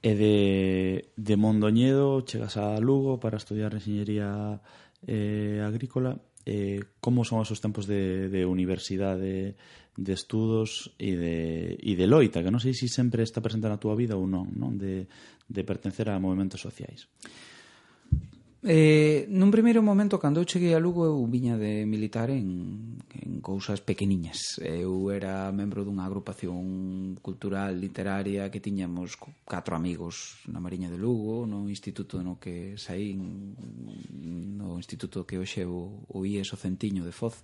E 0.04 0.16
de, 0.16 0.36
de 1.16 1.36
Mondoñedo 1.40 2.28
chegas 2.28 2.56
a 2.60 2.76
Lugo 2.80 3.20
para 3.20 3.40
estudiar 3.40 3.72
enxeñería 3.76 4.60
eh, 5.08 5.64
agrícola 5.64 6.20
eh, 6.46 6.84
como 7.00 7.24
son 7.24 7.40
os 7.40 7.48
seus 7.48 7.64
tempos 7.64 7.88
de, 7.88 8.28
de 8.28 8.44
universidade, 8.44 9.56
de 9.96 10.14
estudos 10.14 10.92
e 10.98 11.14
de, 11.14 11.38
e 11.80 11.94
de 11.94 12.06
loita, 12.10 12.42
que 12.42 12.52
non 12.52 12.60
sei 12.60 12.74
se 12.74 12.90
sempre 12.90 13.22
está 13.22 13.40
presente 13.40 13.70
na 13.70 13.80
túa 13.80 13.94
vida 13.94 14.18
ou 14.18 14.26
non, 14.26 14.50
non? 14.58 14.76
De, 14.76 15.06
de 15.46 15.62
pertencer 15.64 16.10
a 16.10 16.20
movimentos 16.20 16.60
sociais. 16.60 17.08
Eh, 18.64 19.28
nun 19.28 19.52
primeiro 19.52 19.84
momento, 19.84 20.16
cando 20.24 20.40
eu 20.40 20.48
cheguei 20.48 20.72
a 20.72 20.80
Lugo, 20.80 21.04
eu 21.04 21.20
viña 21.28 21.60
de 21.60 21.84
militar 21.84 22.32
en, 22.32 22.96
en 23.12 23.44
cousas 23.44 23.84
pequeniñas. 23.84 24.56
Eu 24.64 25.12
era 25.12 25.52
membro 25.52 25.84
dunha 25.84 26.08
agrupación 26.08 27.20
cultural, 27.20 27.76
literaria, 27.76 28.48
que 28.48 28.64
tiñamos 28.64 29.20
catro 29.44 29.76
amigos 29.76 30.40
na 30.48 30.64
Mariña 30.64 30.88
de 30.88 30.96
Lugo, 30.96 31.44
no 31.44 31.68
instituto 31.68 32.24
no 32.24 32.40
que 32.40 32.80
saí, 32.80 33.20
no 33.20 34.80
instituto 34.80 35.28
que 35.28 35.44
hoxe 35.44 35.68
o, 35.68 36.08
o 36.08 36.24
IES 36.24 36.56
o 36.56 36.58
Centiño 36.58 37.04
de 37.04 37.12
Foz, 37.12 37.44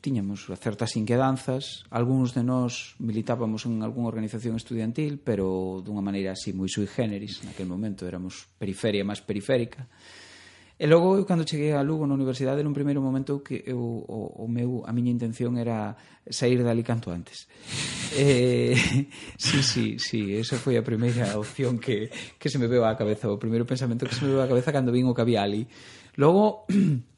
tiñamos 0.00 0.46
certas 0.60 0.96
inquedanzas, 0.96 1.84
algúns 1.90 2.32
de 2.32 2.42
nós 2.42 2.94
militábamos 2.98 3.66
en 3.66 3.82
algunha 3.82 4.08
organización 4.08 4.56
estudiantil, 4.56 5.18
pero 5.20 5.80
dunha 5.84 6.04
maneira 6.04 6.32
así 6.34 6.52
moi 6.52 6.68
sui 6.68 6.86
generis, 6.86 7.42
naquel 7.44 7.66
momento 7.66 8.04
éramos 8.04 8.46
periferia 8.60 9.06
máis 9.06 9.20
periférica. 9.20 9.88
E 10.78 10.86
logo 10.86 11.18
eu 11.18 11.26
cando 11.26 11.42
cheguei 11.42 11.74
a 11.74 11.82
Lugo 11.82 12.06
na 12.06 12.14
universidade, 12.14 12.62
nun 12.62 12.70
primeiro 12.70 13.02
momento 13.02 13.42
que 13.42 13.66
eu 13.66 13.82
o, 13.82 14.18
o 14.42 14.46
meu 14.46 14.86
a 14.86 14.94
miña 14.94 15.10
intención 15.10 15.58
era 15.58 15.98
sair 16.30 16.62
dali 16.62 16.86
canto 16.86 17.10
antes. 17.10 17.48
Eh, 18.08 18.72
sí, 19.36 19.62
sí, 19.62 20.00
sí, 20.00 20.32
esa 20.32 20.56
foi 20.56 20.80
a 20.80 20.82
primeira 20.82 21.36
opción 21.36 21.76
que 21.76 22.08
que 22.40 22.48
se 22.48 22.56
me 22.56 22.64
veu 22.64 22.80
á 22.88 22.96
cabeza, 22.96 23.28
o 23.28 23.36
primeiro 23.36 23.68
pensamento 23.68 24.08
que 24.08 24.16
se 24.16 24.24
me 24.24 24.32
veu 24.32 24.40
á 24.40 24.48
cabeza 24.48 24.72
cando 24.72 24.88
vin 24.88 25.04
o 25.04 25.12
que 25.12 25.20
había 25.20 25.44
ali. 25.44 25.68
Logo 26.16 26.64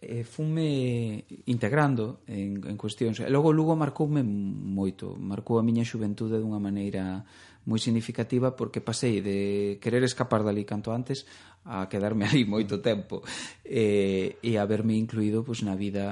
Eh, 0.00 0.20
e 0.20 0.24
fume 0.24 1.24
integrando 1.46 2.20
en, 2.26 2.64
en 2.64 2.76
cuestións. 2.80 3.20
E 3.20 3.28
logo 3.28 3.52
Lugo 3.52 3.76
marcoume 3.76 4.24
moito, 4.24 5.16
marcou 5.20 5.60
a 5.60 5.66
miña 5.66 5.84
xuventude 5.84 6.40
dunha 6.40 6.56
maneira 6.56 7.24
moi 7.68 7.76
significativa 7.76 8.56
porque 8.56 8.80
pasei 8.80 9.20
de 9.20 9.76
querer 9.84 10.00
escapar 10.00 10.40
dali 10.40 10.64
canto 10.64 10.96
antes 10.96 11.28
a 11.68 11.84
quedarme 11.92 12.24
ali 12.28 12.48
moito 12.48 12.80
tempo 12.80 13.20
e, 13.60 14.40
e 14.40 14.56
haberme 14.56 14.96
incluído 14.96 15.44
pois, 15.44 15.60
na 15.60 15.76
vida 15.76 16.08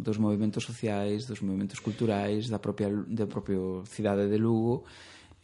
dos 0.00 0.16
movimentos 0.16 0.64
sociais, 0.64 1.28
dos 1.28 1.44
movimentos 1.44 1.84
culturais, 1.84 2.48
da 2.48 2.56
propia, 2.56 2.88
da 2.88 3.28
propia 3.28 3.84
cidade 3.84 4.24
de 4.32 4.40
Lugo 4.40 4.88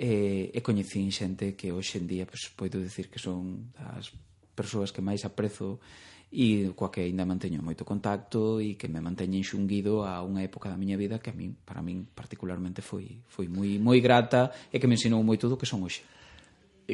eh, 0.01 0.49
e, 0.49 0.57
e 0.57 0.65
coñecín 0.65 1.13
xente 1.13 1.53
que 1.53 1.69
hoxe 1.69 2.01
en 2.01 2.09
día 2.09 2.25
pois, 2.25 2.49
poido 2.57 2.81
decir 2.81 3.13
que 3.13 3.21
son 3.21 3.69
as 3.77 4.09
persoas 4.57 4.89
que 4.89 5.05
máis 5.05 5.29
aprezo 5.29 5.77
e 6.33 6.73
coa 6.73 6.89
que 6.89 7.05
aínda 7.05 7.29
manteño 7.29 7.61
moito 7.61 7.85
contacto 7.85 8.57
e 8.57 8.81
que 8.81 8.89
me 8.89 9.05
manteñen 9.05 9.45
xunguido 9.45 10.01
a 10.01 10.25
unha 10.25 10.41
época 10.41 10.73
da 10.73 10.81
miña 10.81 10.97
vida 10.97 11.21
que 11.21 11.29
a 11.29 11.37
min, 11.37 11.53
para 11.61 11.85
min 11.85 12.09
particularmente 12.09 12.81
foi 12.81 13.21
foi 13.29 13.53
moi 13.53 13.77
moi 13.77 14.01
grata 14.01 14.49
e 14.73 14.81
que 14.81 14.89
me 14.89 14.97
ensinou 14.97 15.21
moito 15.21 15.53
do 15.53 15.61
que 15.61 15.69
son 15.69 15.85
hoxe 15.85 16.01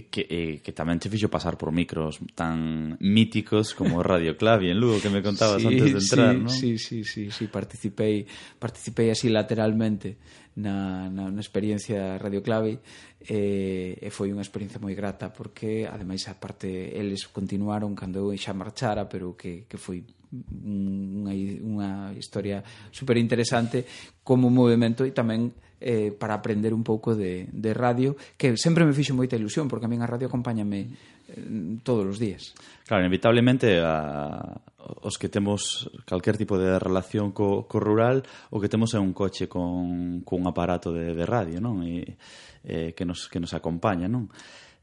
que, 0.07 0.23
eh, 0.31 0.55
que 0.63 0.71
tamén 0.71 1.03
te 1.03 1.11
fixo 1.11 1.27
pasar 1.27 1.59
por 1.59 1.75
micros 1.75 2.23
tan 2.39 2.95
míticos 3.03 3.75
como 3.75 3.99
Radio 4.07 4.39
Clavi 4.39 4.71
en 4.71 4.79
Lugo 4.79 5.03
que 5.03 5.11
me 5.11 5.19
contabas 5.19 5.59
sí, 5.59 5.67
antes 5.67 5.91
de 5.91 5.99
entrar, 5.99 6.35
sí, 6.35 6.39
¿no? 6.39 6.49
Sí, 6.49 6.71
sí, 6.79 6.99
sí, 7.03 7.35
sí, 7.35 7.51
participei, 7.51 8.23
participei 8.63 9.11
así 9.11 9.27
lateralmente 9.27 10.23
na, 10.59 11.11
na, 11.11 11.31
na 11.31 11.41
experiencia 11.43 12.19
Radio 12.19 12.43
Clave 12.43 12.83
eh, 13.23 13.99
e 13.99 14.09
foi 14.11 14.31
unha 14.31 14.43
experiencia 14.43 14.83
moi 14.83 14.95
grata 14.95 15.31
porque 15.31 15.87
ademais 15.87 16.27
a 16.31 16.35
parte 16.39 16.95
eles 16.95 17.27
continuaron 17.31 17.95
cando 17.95 18.31
eu 18.31 18.39
xa 18.39 18.55
marchara 18.55 19.07
pero 19.07 19.39
que, 19.39 19.67
que 19.67 19.79
foi 19.79 20.03
unha, 20.35 21.33
unha 21.63 21.91
historia 22.19 22.61
super 22.91 23.17
interesante 23.17 23.87
como 24.27 24.51
movimento 24.51 25.07
e 25.07 25.15
tamén 25.15 25.55
eh, 25.81 26.11
para 26.11 26.35
aprender 26.35 26.75
un 26.75 26.83
pouco 26.83 27.15
de, 27.15 27.47
de 27.51 27.73
radio, 27.75 28.17
que 28.37 28.57
sempre 28.57 28.85
me 28.85 28.93
fixo 28.93 29.15
moita 29.15 29.39
ilusión, 29.39 29.71
porque 29.71 29.87
a 29.87 29.91
min 29.91 30.03
a 30.03 30.09
radio 30.11 30.27
acompáñame 30.27 30.91
eh, 31.31 31.79
todos 31.87 32.07
os 32.07 32.19
días. 32.19 32.55
Claro, 32.87 33.07
inevitablemente 33.07 33.79
a, 33.83 34.59
os 34.79 35.19
que 35.19 35.29
temos 35.29 35.91
calquer 36.07 36.37
tipo 36.37 36.57
de 36.57 36.79
relación 36.79 37.31
co, 37.31 37.69
co 37.69 37.79
rural, 37.79 38.25
o 38.51 38.59
que 38.59 38.71
temos 38.71 38.95
é 38.95 39.01
un 39.01 39.13
coche 39.13 39.47
con, 39.47 40.23
con 40.25 40.43
un 40.43 40.47
aparato 40.49 40.91
de, 40.91 41.15
de 41.15 41.25
radio, 41.27 41.61
non? 41.61 41.85
E, 41.85 42.17
eh, 42.65 42.93
que, 42.93 43.05
nos, 43.05 43.29
que 43.31 43.39
nos 43.39 43.55
acompaña, 43.55 44.09
non? 44.09 44.31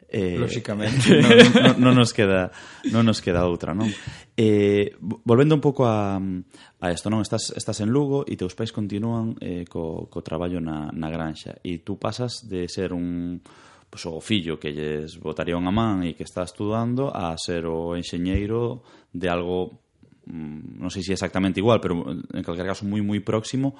Eh, 0.07 0.37
Lóxicamente 0.37 1.17
non, 1.17 1.33
non, 1.65 1.73
non 1.81 1.93
nos 1.97 2.13
queda 2.13 2.53
non 2.93 3.09
nos 3.09 3.25
queda 3.25 3.49
outra, 3.49 3.73
non? 3.73 3.89
Eh, 4.37 4.93
volvendo 5.01 5.57
un 5.57 5.63
pouco 5.63 5.89
a, 5.89 6.21
a 6.21 6.85
isto, 6.93 7.09
non? 7.09 7.25
Estás, 7.25 7.49
estás 7.57 7.81
en 7.81 7.89
Lugo 7.89 8.21
e 8.21 8.37
teus 8.37 8.53
pais 8.53 8.69
continúan 8.69 9.33
eh, 9.41 9.65
co, 9.65 10.05
co 10.05 10.21
traballo 10.21 10.61
na, 10.61 10.93
na 10.93 11.09
granxa 11.09 11.57
e 11.65 11.81
tú 11.81 11.97
pasas 11.97 12.45
de 12.45 12.69
ser 12.69 12.93
un 12.93 13.41
pues, 13.89 14.05
o 14.05 14.21
fillo 14.21 14.59
que 14.61 14.75
lles 14.75 15.17
botaría 15.17 15.57
unha 15.57 15.73
man 15.73 16.05
e 16.05 16.13
que 16.13 16.27
está 16.27 16.45
estudando 16.45 17.09
a 17.09 17.33
ser 17.39 17.65
o 17.65 17.97
enxeñeiro 17.97 18.85
de 19.09 19.25
algo 19.31 19.81
mm, 20.29 20.83
non 20.83 20.93
sei 20.93 21.01
se 21.01 21.17
exactamente 21.17 21.57
igual, 21.63 21.81
pero 21.81 22.05
en 22.05 22.43
calquer 22.45 22.67
caso 22.67 22.85
moi 22.85 23.01
moi 23.01 23.23
próximo 23.25 23.73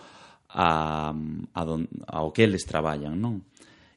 a, 0.49 1.11
a 1.11 1.61
don, 1.67 1.85
ao 2.07 2.31
que 2.31 2.47
eles 2.47 2.63
traballan, 2.63 3.19
non? 3.19 3.43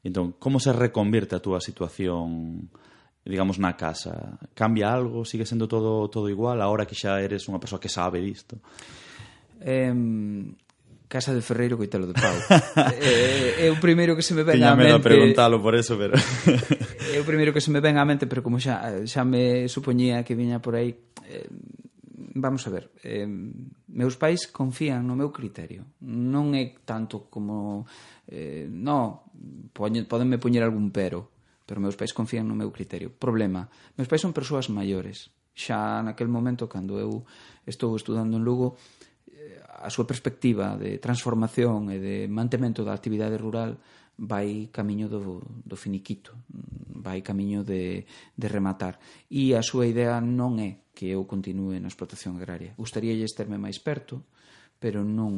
Entón, 0.09 0.41
como 0.41 0.57
se 0.57 0.73
reconvirte 0.73 1.37
a 1.37 1.45
túa 1.45 1.61
situación 1.61 2.73
digamos 3.29 3.61
na 3.61 3.77
casa? 3.77 4.41
Cambia 4.57 4.89
algo? 4.89 5.29
Sigue 5.29 5.45
sendo 5.45 5.69
todo 5.69 6.09
todo 6.09 6.33
igual 6.33 6.65
agora 6.65 6.89
que 6.89 6.97
xa 6.97 7.21
eres 7.21 7.45
unha 7.45 7.61
persoa 7.61 7.77
que 7.77 7.93
sabe 7.93 8.25
disto? 8.25 8.57
Eh, 9.61 9.93
Casa 11.09 11.33
de 11.33 11.41
Ferreiro 11.41 11.81
Coitelo 11.81 12.07
de 12.07 12.13
Pau. 12.13 12.37
é, 13.01 13.65
eh, 13.65 13.67
é 13.67 13.69
o 13.73 13.81
primeiro 13.81 14.13
que 14.13 14.21
se 14.21 14.37
me 14.37 14.45
ven 14.45 14.61
Tiña 14.61 14.73
a 14.73 14.77
mente. 14.77 15.01
preguntalo 15.01 15.57
por 15.57 15.73
eso, 15.73 15.97
pero... 15.97 16.13
é 16.13 17.17
o 17.17 17.25
primeiro 17.25 17.53
que 17.57 17.65
se 17.65 17.73
me 17.73 17.81
ven 17.81 17.97
á 17.97 18.05
mente, 18.05 18.29
pero 18.29 18.45
como 18.45 18.61
xa, 18.61 19.05
xa 19.09 19.25
me 19.25 19.65
supoñía 19.73 20.21
que 20.21 20.37
viña 20.37 20.61
por 20.61 20.77
aí, 20.77 21.01
eh, 21.25 21.49
vamos 22.41 22.67
a 22.67 22.71
ver, 22.71 22.91
eh, 23.03 23.27
meus 23.91 24.17
pais 24.17 24.47
confían 24.47 25.05
no 25.05 25.19
meu 25.19 25.35
criterio. 25.35 25.85
Non 26.07 26.55
é 26.55 26.79
tanto 26.87 27.27
como, 27.29 27.85
eh, 28.31 28.67
no, 28.71 29.29
poñe, 29.75 30.07
podenme 30.07 30.39
poñer 30.39 30.63
algún 30.63 30.95
pero, 30.95 31.31
pero 31.67 31.83
meus 31.83 31.99
pais 31.99 32.17
confían 32.17 32.47
no 32.47 32.57
meu 32.57 32.71
criterio. 32.73 33.11
Problema, 33.11 33.67
meus 33.99 34.09
pais 34.09 34.23
son 34.23 34.33
persoas 34.33 34.71
maiores. 34.71 35.35
Xa 35.53 36.01
naquel 36.07 36.31
momento, 36.31 36.71
cando 36.71 37.03
eu 37.03 37.27
estou 37.67 37.99
estudando 37.99 38.39
en 38.39 38.47
Lugo, 38.47 38.79
eh, 39.29 39.59
a 39.63 39.91
súa 39.91 40.07
perspectiva 40.07 40.79
de 40.79 41.03
transformación 41.03 41.91
e 41.91 41.99
de 41.99 42.17
mantemento 42.31 42.87
da 42.87 42.95
actividade 42.95 43.37
rural 43.37 43.77
vai 44.19 44.69
camiño 44.75 45.07
do, 45.07 45.41
do 45.63 45.77
finiquito, 45.79 46.35
vai 46.91 47.23
camiño 47.23 47.63
de, 47.63 48.05
de 48.35 48.47
rematar. 48.51 48.99
E 49.31 49.55
a 49.55 49.63
súa 49.63 49.87
idea 49.87 50.19
non 50.19 50.59
é 50.59 50.83
que 50.91 51.15
eu 51.15 51.23
continue 51.31 51.79
na 51.79 51.87
explotación 51.87 52.35
agraria. 52.35 52.75
Gustaríalles 52.75 53.31
terme 53.39 53.63
máis 53.63 53.79
perto, 53.79 54.27
pero 54.83 55.07
non, 55.07 55.31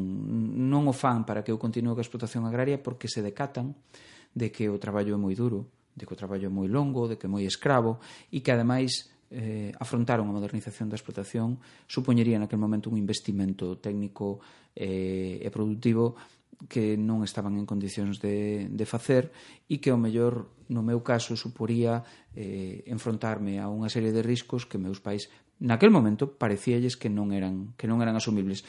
non 0.73 0.89
o 0.89 0.95
fan 0.97 1.29
para 1.29 1.45
que 1.45 1.53
eu 1.53 1.61
continue 1.61 1.93
coa 1.93 2.05
explotación 2.05 2.49
agraria 2.49 2.81
porque 2.81 3.13
se 3.13 3.21
decatan 3.21 3.77
de 4.33 4.49
que 4.49 4.73
o 4.73 4.81
traballo 4.81 5.13
é 5.13 5.21
moi 5.21 5.37
duro, 5.37 5.69
de 5.93 6.09
que 6.09 6.17
o 6.17 6.19
traballo 6.19 6.49
é 6.49 6.53
moi 6.53 6.65
longo, 6.65 7.05
de 7.05 7.21
que 7.21 7.29
é 7.29 7.31
moi 7.31 7.45
escravo 7.45 8.01
e 8.33 8.41
que 8.41 8.49
ademais 8.49 9.13
eh, 9.29 9.71
afrontar 9.79 10.19
a 10.19 10.27
modernización 10.27 10.89
da 10.89 10.97
explotación 10.97 11.61
supoñería 11.87 12.41
naquele 12.41 12.65
momento 12.65 12.89
un 12.89 12.99
investimento 12.99 13.77
técnico 13.77 14.41
eh, 14.73 15.39
e 15.39 15.49
productivo 15.53 16.17
que 16.69 16.99
non 17.01 17.25
estaban 17.25 17.57
en 17.57 17.65
condicións 17.65 18.21
de, 18.21 18.69
de 18.69 18.87
facer 18.89 19.33
e 19.71 19.81
que, 19.81 19.89
ao 19.89 20.01
mellor, 20.01 20.53
no 20.69 20.85
meu 20.85 21.01
caso, 21.01 21.39
suporía 21.39 22.05
eh, 22.37 22.85
enfrontarme 22.91 23.57
a 23.63 23.73
unha 23.73 23.89
serie 23.89 24.13
de 24.13 24.21
riscos 24.21 24.69
que 24.69 24.77
meus 24.77 25.01
pais 25.01 25.33
naquel 25.61 25.93
momento 25.93 26.37
parecíalles 26.37 26.97
que 26.97 27.09
non 27.09 27.33
eran 27.33 27.73
que 27.77 27.89
non 27.89 28.01
eran 28.05 28.17
asumibles 28.17 28.65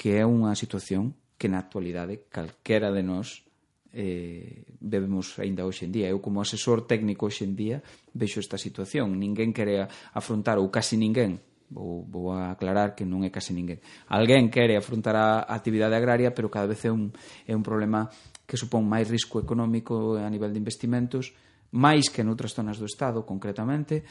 que 0.00 0.16
é 0.16 0.24
unha 0.24 0.56
situación 0.56 1.12
que 1.36 1.48
na 1.48 1.60
actualidade 1.60 2.28
calquera 2.28 2.88
de 2.92 3.04
nós 3.04 3.44
eh, 3.92 4.64
bebemos 4.78 5.36
aínda 5.40 5.66
hoxe 5.66 5.84
en 5.88 5.92
día. 5.92 6.08
Eu 6.08 6.22
como 6.22 6.40
asesor 6.40 6.86
técnico 6.86 7.26
hoxe 7.26 7.44
en 7.44 7.56
día 7.56 7.78
vexo 8.14 8.38
esta 8.38 8.60
situación. 8.60 9.18
Ninguén 9.18 9.52
quere 9.52 9.88
afrontar, 10.14 10.60
ou 10.60 10.70
casi 10.70 10.96
ninguén, 10.96 11.42
vou, 11.70 12.04
vou 12.04 12.32
a 12.32 12.50
aclarar 12.50 12.94
que 12.94 13.06
non 13.06 13.22
é 13.22 13.30
case 13.30 13.54
ninguén. 13.54 13.78
Alguén 14.10 14.50
quere 14.50 14.74
afrontar 14.74 15.14
a 15.14 15.46
actividade 15.46 15.94
agraria, 15.94 16.34
pero 16.34 16.50
cada 16.50 16.66
vez 16.66 16.82
é 16.84 16.90
un, 16.90 17.14
é 17.46 17.54
un 17.54 17.62
problema 17.62 18.10
que 18.44 18.58
supón 18.58 18.84
máis 18.90 19.06
risco 19.06 19.38
económico 19.38 20.18
a 20.18 20.26
nivel 20.26 20.50
de 20.50 20.58
investimentos, 20.58 21.30
máis 21.70 22.10
que 22.10 22.26
noutras 22.26 22.52
zonas 22.52 22.82
do 22.82 22.90
Estado, 22.90 23.22
concretamente, 23.22 24.02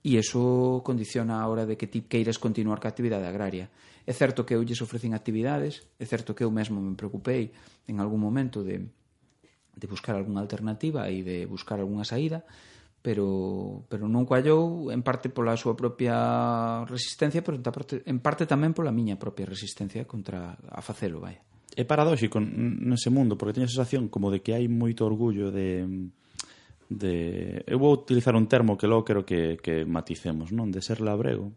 e 0.00 0.16
iso 0.16 0.80
condiciona 0.80 1.42
a 1.42 1.46
hora 1.50 1.66
de 1.66 1.76
que 1.76 1.90
ti 1.90 2.06
queiras 2.06 2.40
continuar 2.40 2.80
ca 2.80 2.88
actividade 2.88 3.26
agraria. 3.26 3.68
É 4.06 4.14
certo 4.16 4.46
que 4.46 4.56
eu 4.56 4.62
lles 4.64 4.80
ofrecín 4.80 5.12
actividades, 5.12 5.84
é 6.00 6.06
certo 6.08 6.32
que 6.32 6.46
eu 6.46 6.50
mesmo 6.54 6.80
me 6.80 6.96
preocupei 6.96 7.52
en 7.90 8.00
algún 8.00 8.22
momento 8.22 8.64
de, 8.64 8.80
de 8.80 9.86
buscar 9.90 10.16
algunha 10.16 10.40
alternativa 10.40 11.10
e 11.12 11.20
de 11.20 11.44
buscar 11.44 11.82
algunha 11.82 12.06
saída, 12.06 12.46
pero 13.00 13.84
pero 13.88 14.04
non 14.04 14.28
coallou 14.28 14.92
en 14.92 15.00
parte 15.00 15.32
pola 15.32 15.56
súa 15.56 15.72
propia 15.72 16.84
resistencia, 16.84 17.40
pero 17.40 17.56
parte, 17.64 18.04
en 18.04 18.20
parte 18.20 18.44
tamén 18.44 18.76
pola 18.76 18.92
miña 18.92 19.16
propia 19.16 19.48
resistencia 19.48 20.04
contra 20.04 20.60
a 20.60 20.80
facelo, 20.84 21.20
vai. 21.20 21.40
É 21.72 21.84
paradóxico 21.88 22.42
nese 22.42 23.08
mundo, 23.08 23.40
porque 23.40 23.56
teño 23.56 23.68
a 23.68 23.72
sensación 23.72 24.12
como 24.12 24.28
de 24.28 24.44
que 24.44 24.52
hai 24.52 24.68
moito 24.68 25.08
orgullo 25.08 25.48
de 25.48 25.86
de 26.90 27.62
eu 27.70 27.78
vou 27.78 27.94
utilizar 27.94 28.34
un 28.34 28.50
termo 28.50 28.76
que 28.76 28.90
logo 28.90 29.06
quero 29.06 29.22
que 29.24 29.56
que 29.62 29.88
maticemos, 29.88 30.52
non, 30.52 30.68
de 30.68 30.84
ser 30.84 31.00
labrego, 31.00 31.56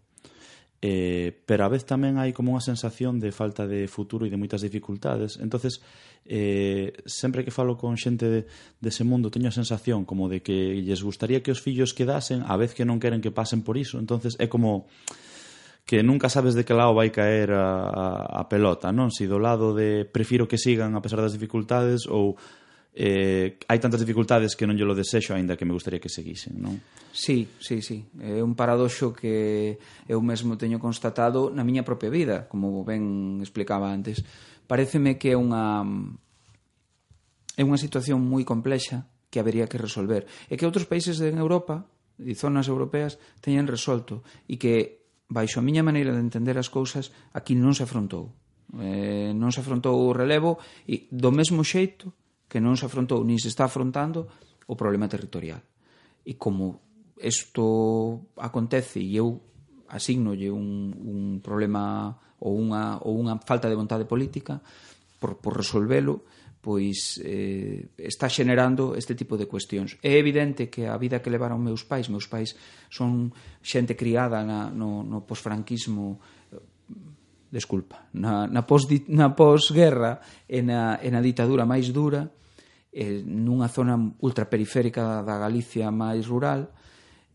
eh, 0.83 1.31
pero 1.45 1.63
a 1.63 1.71
vez 1.71 1.87
tamén 1.87 2.19
hai 2.19 2.35
como 2.35 2.51
unha 2.51 2.59
sensación 2.59 3.15
de 3.15 3.31
falta 3.31 3.63
de 3.63 3.87
futuro 3.87 4.27
e 4.27 4.29
de 4.29 4.35
moitas 4.35 4.59
dificultades. 4.59 5.39
entonces 5.39 5.79
eh, 6.27 6.91
sempre 7.07 7.47
que 7.47 7.55
falo 7.55 7.79
con 7.79 7.95
xente 7.95 8.27
de, 8.27 8.41
dese 8.83 9.07
mundo 9.07 9.31
teño 9.31 9.47
a 9.47 9.55
sensación 9.55 10.03
como 10.03 10.27
de 10.27 10.43
que 10.43 10.83
lles 10.83 10.99
gustaría 10.99 11.39
que 11.39 11.55
os 11.55 11.63
fillos 11.63 11.95
quedasen 11.95 12.43
a 12.43 12.59
vez 12.59 12.75
que 12.75 12.83
non 12.83 12.99
queren 12.99 13.23
que 13.23 13.31
pasen 13.31 13.63
por 13.63 13.79
iso. 13.79 13.95
entonces 13.95 14.35
é 14.43 14.51
como 14.51 14.91
que 15.87 16.03
nunca 16.03 16.27
sabes 16.27 16.51
de 16.51 16.67
que 16.67 16.75
lado 16.75 16.91
vai 16.91 17.15
caer 17.15 17.55
a, 17.55 17.87
a, 17.87 18.43
a 18.43 18.51
pelota, 18.51 18.91
non? 18.91 19.07
Si 19.07 19.23
do 19.23 19.39
lado 19.39 19.71
de 19.71 20.03
prefiro 20.03 20.51
que 20.51 20.59
sigan 20.59 20.99
a 20.99 21.03
pesar 21.03 21.23
das 21.23 21.31
dificultades 21.31 22.11
ou 22.11 22.35
eh, 22.93 23.57
hai 23.65 23.79
tantas 23.81 24.05
dificultades 24.05 24.53
que 24.53 24.69
non 24.69 24.77
lle 24.77 24.85
lo 24.85 24.93
desexo 24.93 25.33
aínda 25.33 25.57
que 25.57 25.65
me 25.65 25.73
gustaría 25.73 25.97
que 25.97 26.13
seguisen, 26.13 26.61
non? 26.61 26.77
Sí, 27.09 27.49
sí, 27.57 27.81
sí. 27.81 28.05
É 28.21 28.37
un 28.45 28.53
paradoxo 28.53 29.17
que 29.17 29.81
eu 30.05 30.21
mesmo 30.21 30.61
teño 30.61 30.77
constatado 30.77 31.49
na 31.49 31.65
miña 31.65 31.81
propia 31.81 32.13
vida, 32.13 32.45
como 32.45 32.85
ben 32.85 33.41
explicaba 33.41 33.89
antes. 33.89 34.21
Pareceme 34.69 35.17
que 35.17 35.33
é 35.33 35.37
unha 35.37 35.83
é 37.57 37.61
unha 37.65 37.81
situación 37.81 38.21
moi 38.21 38.45
complexa 38.45 39.09
que 39.33 39.41
habería 39.41 39.65
que 39.65 39.81
resolver 39.81 40.29
e 40.49 40.53
que 40.53 40.69
outros 40.69 40.85
países 40.85 41.17
en 41.25 41.41
Europa 41.41 41.89
e 42.21 42.37
zonas 42.37 42.69
europeas 42.69 43.17
teñen 43.41 43.65
resolto 43.65 44.21
e 44.45 44.61
que 44.61 45.01
baixo 45.29 45.57
a 45.57 45.65
miña 45.65 45.81
maneira 45.81 46.13
de 46.13 46.21
entender 46.21 46.61
as 46.61 46.69
cousas 46.69 47.09
aquí 47.33 47.57
non 47.57 47.73
se 47.73 47.85
afrontou 47.85 48.33
eh, 48.77 49.33
non 49.33 49.49
se 49.49 49.61
afrontou 49.61 49.97
o 49.97 50.13
relevo 50.13 50.61
e 50.85 51.09
do 51.09 51.33
mesmo 51.33 51.65
xeito 51.65 52.13
que 52.53 52.61
non 52.61 52.77
se 52.77 52.85
afrontou 52.85 53.25
nin 53.25 53.41
se 53.41 53.49
está 53.49 53.65
afrontando 53.65 54.29
o 54.69 54.77
problema 54.77 55.09
territorial. 55.09 55.57
E 56.21 56.37
como 56.37 56.77
isto 57.17 58.29
acontece 58.37 59.01
e 59.01 59.17
eu 59.17 59.41
asignolle 59.89 60.53
un, 60.53 60.93
un 60.93 61.19
problema 61.41 62.13
ou 62.37 62.53
unha, 62.61 63.01
ou 63.01 63.17
unha 63.17 63.41
falta 63.41 63.65
de 63.65 63.73
vontade 63.73 64.05
política 64.05 64.61
por, 65.17 65.41
por 65.41 65.57
resolvelo, 65.57 66.29
pois 66.61 67.17
eh, 67.25 67.89
está 67.97 68.29
xenerando 68.29 68.93
este 68.93 69.17
tipo 69.17 69.33
de 69.33 69.49
cuestións. 69.49 69.97
É 70.05 70.13
evidente 70.13 70.69
que 70.69 70.85
a 70.85 70.93
vida 71.01 71.25
que 71.25 71.33
levaron 71.33 71.57
meus 71.57 71.81
pais, 71.81 72.05
meus 72.05 72.29
pais 72.29 72.53
son 72.93 73.33
xente 73.65 73.97
criada 73.97 74.45
na, 74.45 74.69
no, 74.69 75.01
no 75.01 75.25
posfranquismo, 75.25 76.21
desculpa, 77.49 78.07
na, 78.13 78.45
na, 78.45 78.61
pos, 78.61 78.85
na 79.09 79.33
posguerra 79.33 80.21
e 80.45 80.61
na, 80.61 81.01
e 81.01 81.09
na 81.09 81.19
ditadura 81.19 81.65
máis 81.65 81.89
dura, 81.89 82.29
eh, 82.93 83.25
nunha 83.25 83.67
zona 83.67 83.97
ultraperiférica 83.97 85.25
da 85.25 85.41
Galicia 85.41 85.89
máis 85.89 86.29
rural 86.29 86.69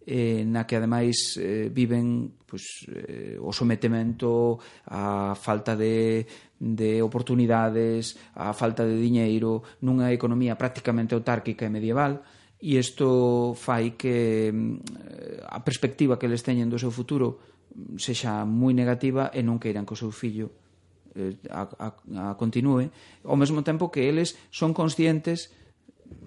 eh, 0.08 0.46
na 0.46 0.64
que 0.64 0.80
ademais 0.80 1.36
eh, 1.36 1.68
viven 1.68 2.32
pues, 2.46 2.88
eh, 2.88 3.36
o 3.36 3.52
sometemento 3.52 4.56
a 4.88 5.36
falta 5.36 5.76
de, 5.76 6.24
de 6.56 7.02
oportunidades, 7.04 8.16
a 8.32 8.56
falta 8.56 8.88
de 8.88 8.96
diñeiro, 8.96 9.60
nunha 9.84 10.08
economía 10.08 10.56
prácticamente 10.56 11.12
autárquica 11.12 11.68
e 11.68 11.74
medieval, 11.74 12.24
e 12.56 12.80
isto 12.80 13.52
fai 13.52 14.00
que 14.00 14.48
eh, 14.48 15.42
a 15.44 15.60
perspectiva 15.60 16.16
que 16.16 16.30
les 16.30 16.40
teñen 16.40 16.72
do 16.72 16.80
seu 16.80 16.88
futuro 16.88 17.60
sexa 18.00 18.48
moi 18.48 18.72
negativa 18.72 19.28
e 19.28 19.44
non 19.44 19.60
queiran 19.60 19.84
que 19.84 19.92
o 19.92 20.00
seu 20.00 20.08
fillo 20.08 20.67
Eh, 21.18 21.34
a, 21.50 21.66
a, 21.66 21.88
a 22.30 22.38
continue, 22.38 22.86
ao 23.26 23.34
mesmo 23.34 23.66
tempo 23.66 23.90
que 23.90 24.06
eles 24.06 24.38
son 24.54 24.70
conscientes 24.70 25.50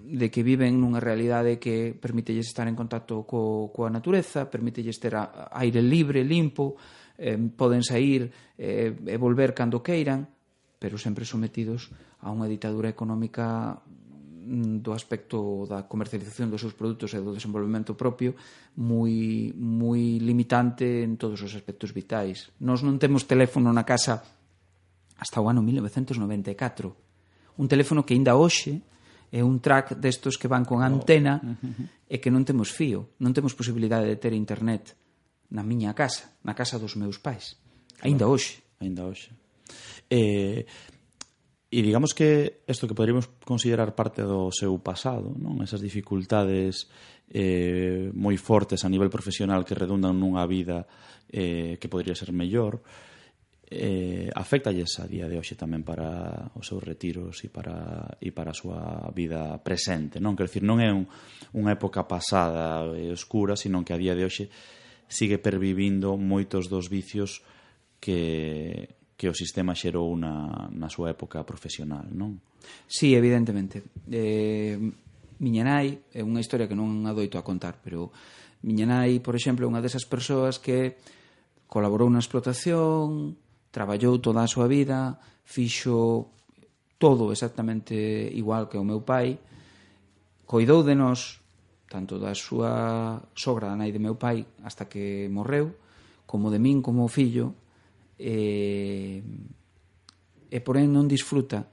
de 0.04 0.30
que 0.30 0.44
viven 0.44 0.76
nunha 0.76 1.00
realidade 1.00 1.56
que 1.56 1.96
permitelles 1.96 2.44
estar 2.44 2.68
en 2.68 2.76
contacto 2.76 3.24
co, 3.24 3.72
coa 3.72 3.88
natureza, 3.88 4.52
permitelles 4.52 5.00
ter 5.00 5.16
a, 5.16 5.48
aire 5.56 5.80
libre, 5.80 6.20
limpo, 6.20 6.76
eh, 7.16 7.40
poden 7.56 7.80
sair 7.80 8.28
eh, 8.60 8.92
e 8.92 9.16
volver 9.16 9.56
cando 9.56 9.80
queiran, 9.80 10.28
pero 10.76 11.00
sempre 11.00 11.24
sometidos 11.24 11.88
a 12.20 12.28
unha 12.28 12.44
ditadura 12.44 12.92
económica 12.92 13.72
mm, 13.80 14.84
do 14.84 14.92
aspecto 14.92 15.64
da 15.64 15.88
comercialización 15.88 16.52
dos 16.52 16.60
seus 16.60 16.76
produtos 16.76 17.16
e 17.16 17.22
do 17.24 17.32
desenvolvemento 17.32 17.96
propio 17.96 18.36
moi 18.76 19.48
moi 19.56 20.20
limitante 20.20 21.00
en 21.00 21.16
todos 21.16 21.40
os 21.40 21.56
aspectos 21.56 21.96
vitais. 21.96 22.52
Nós 22.60 22.84
non 22.84 23.00
temos 23.00 23.24
teléfono 23.24 23.72
na 23.72 23.88
casa 23.88 24.41
hasta 25.22 25.38
o 25.38 25.46
ano 25.46 25.62
1994. 25.62 26.90
Un 27.62 27.66
teléfono 27.70 28.02
que 28.02 28.18
aínda 28.18 28.34
hoxe 28.34 28.82
é 29.30 29.38
un 29.46 29.62
track 29.62 29.94
destos 30.02 30.34
que 30.34 30.50
van 30.50 30.66
con 30.66 30.82
oh. 30.82 30.86
antena 30.86 31.38
oh. 31.46 32.10
e 32.10 32.18
que 32.18 32.34
non 32.34 32.42
temos 32.42 32.74
fío, 32.74 33.14
non 33.22 33.30
temos 33.30 33.54
posibilidade 33.54 34.10
de 34.10 34.18
ter 34.18 34.34
internet 34.34 34.98
na 35.54 35.62
miña 35.62 35.94
casa, 35.94 36.34
na 36.42 36.58
casa 36.58 36.82
dos 36.82 36.98
meus 36.98 37.22
pais. 37.22 37.54
Aínda 38.02 38.26
claro. 38.26 38.34
hoxe. 38.34 38.58
Aínda 38.82 39.06
hoxe. 39.06 39.30
Eh, 40.10 40.66
e 41.72 41.78
digamos 41.80 42.12
que 42.12 42.66
isto 42.66 42.90
que 42.90 42.98
poderíamos 42.98 43.30
considerar 43.46 43.94
parte 43.94 44.26
do 44.26 44.50
seu 44.50 44.74
pasado, 44.82 45.30
non 45.38 45.62
esas 45.62 45.78
dificultades 45.78 46.90
eh, 47.30 48.10
moi 48.10 48.34
fortes 48.36 48.82
a 48.82 48.90
nivel 48.90 49.08
profesional 49.08 49.62
que 49.62 49.78
redundan 49.78 50.18
nunha 50.18 50.44
vida 50.50 50.84
eh, 51.30 51.78
que 51.78 51.88
podría 51.88 52.18
ser 52.18 52.34
mellor, 52.34 52.82
eh, 52.82 53.11
eh, 53.72 54.28
afectalles 54.34 55.00
a 55.00 55.08
día 55.08 55.24
de 55.24 55.40
hoxe 55.40 55.56
tamén 55.56 55.80
para 55.80 56.52
os 56.52 56.68
seus 56.68 56.84
retiros 56.84 57.40
e 57.42 57.48
para, 57.48 58.12
e 58.20 58.28
para 58.28 58.52
a 58.52 58.58
súa 58.58 59.08
vida 59.16 59.56
presente, 59.64 60.20
non? 60.20 60.36
Quer 60.36 60.52
dicir, 60.52 60.64
non 60.64 60.78
é 60.78 60.92
un, 60.92 61.08
unha 61.56 61.72
época 61.72 62.04
pasada 62.04 62.84
e 62.92 63.08
oscura, 63.08 63.56
sino 63.56 63.80
que 63.80 63.96
a 63.96 64.00
día 64.00 64.12
de 64.12 64.28
hoxe 64.28 64.52
sigue 65.08 65.40
pervivindo 65.40 66.20
moitos 66.20 66.68
dos 66.68 66.92
vicios 66.92 67.40
que, 67.96 68.92
que 69.16 69.28
o 69.28 69.34
sistema 69.36 69.72
xerou 69.72 70.12
na, 70.16 70.68
na 70.68 70.92
súa 70.92 71.16
época 71.16 71.40
profesional, 71.48 72.04
non? 72.12 72.36
Sí, 72.84 73.16
evidentemente. 73.16 73.80
Eh, 74.12 74.76
miña 75.40 75.64
nai 75.64 75.98
é 76.12 76.20
unha 76.20 76.44
historia 76.44 76.68
que 76.68 76.76
non 76.76 77.08
adoito 77.08 77.40
a 77.40 77.46
contar, 77.46 77.80
pero 77.80 78.12
miña 78.62 78.84
nai, 78.84 79.18
por 79.18 79.34
exemplo, 79.34 79.64
é 79.64 79.70
unha 79.70 79.82
desas 79.82 80.04
persoas 80.04 80.60
que 80.60 81.00
colaborou 81.72 82.12
na 82.12 82.20
explotación, 82.20 83.32
traballou 83.72 84.20
toda 84.20 84.44
a 84.44 84.50
súa 84.52 84.68
vida, 84.68 85.18
fixo 85.42 86.28
todo 87.00 87.32
exactamente 87.32 87.96
igual 88.36 88.68
que 88.68 88.78
o 88.78 88.86
meu 88.86 89.02
pai, 89.02 89.40
coidou 90.46 90.84
de 90.84 90.94
nós, 90.94 91.40
tanto 91.88 92.20
da 92.20 92.36
súa 92.36 93.18
sogra, 93.34 93.72
da 93.72 93.76
nai 93.76 93.90
de 93.90 93.98
meu 93.98 94.14
pai, 94.14 94.46
hasta 94.62 94.86
que 94.86 95.26
morreu, 95.32 95.74
como 96.28 96.52
de 96.52 96.60
min 96.60 96.84
como 96.84 97.08
fillo, 97.08 97.56
e, 98.20 99.18
e 100.46 100.58
porén 100.62 100.92
non 100.92 101.10
disfruta 101.10 101.66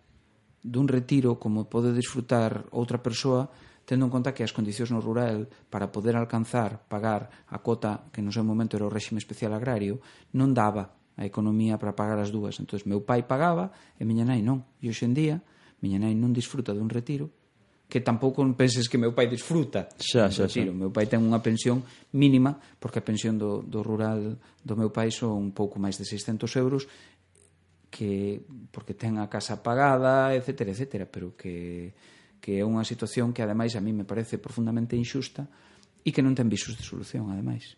dun 0.64 0.90
retiro 0.90 1.40
como 1.40 1.70
pode 1.70 1.96
disfrutar 1.96 2.68
outra 2.76 3.00
persoa 3.00 3.48
tendo 3.90 4.06
en 4.06 4.14
conta 4.14 4.38
que 4.38 4.46
as 4.46 4.54
condicións 4.54 4.94
no 4.94 5.02
rural 5.02 5.50
para 5.74 5.90
poder 5.90 6.14
alcanzar, 6.14 6.86
pagar 6.86 7.50
a 7.50 7.58
cota 7.58 8.06
que 8.14 8.22
no 8.22 8.30
seu 8.30 8.46
momento 8.46 8.78
era 8.78 8.86
o 8.86 8.94
réxime 8.94 9.18
especial 9.18 9.50
agrario, 9.58 9.98
non 10.38 10.54
daba 10.54 10.99
a 11.20 11.28
economía 11.28 11.76
para 11.76 12.00
pagar 12.00 12.16
as 12.24 12.32
dúas. 12.32 12.56
Entón, 12.64 12.80
meu 12.88 13.04
pai 13.04 13.28
pagaba 13.28 13.76
e 14.00 14.08
miña 14.08 14.24
nai 14.24 14.40
non. 14.40 14.64
E 14.80 14.88
hoxe 14.88 15.04
en 15.04 15.12
día, 15.12 15.44
miña 15.84 16.00
nai 16.00 16.16
non 16.16 16.32
disfruta 16.32 16.72
dun 16.72 16.88
retiro 16.88 17.28
que 17.90 18.00
tampouco 18.06 18.46
penses 18.54 18.86
que 18.86 19.02
meu 19.02 19.18
pai 19.18 19.26
disfruta 19.26 19.90
xa, 19.98 20.30
xa, 20.30 20.46
retiro. 20.46 20.72
Xa. 20.72 20.78
Meu 20.78 20.92
pai 20.94 21.10
ten 21.10 21.26
unha 21.26 21.42
pensión 21.42 21.82
mínima, 22.14 22.54
porque 22.78 23.02
a 23.02 23.06
pensión 23.06 23.42
do, 23.42 23.66
do 23.66 23.82
rural 23.82 24.38
do 24.62 24.74
meu 24.78 24.94
pai 24.94 25.10
son 25.10 25.50
un 25.50 25.52
pouco 25.58 25.82
máis 25.82 25.98
de 25.98 26.06
600 26.06 26.46
euros, 26.62 26.86
que 27.90 28.46
porque 28.70 28.94
ten 28.94 29.18
a 29.18 29.26
casa 29.26 29.66
pagada, 29.66 30.38
etc, 30.38 30.70
etc, 30.70 31.10
pero 31.10 31.34
que, 31.34 31.98
que 32.38 32.62
é 32.62 32.64
unha 32.64 32.86
situación 32.86 33.34
que 33.34 33.42
ademais 33.42 33.74
a 33.74 33.82
mí 33.82 33.90
me 33.90 34.06
parece 34.06 34.38
profundamente 34.38 34.94
injusta 34.94 35.50
e 36.06 36.14
que 36.14 36.22
non 36.22 36.38
ten 36.38 36.46
visos 36.46 36.78
de 36.78 36.86
solución, 36.86 37.34
ademais 37.34 37.74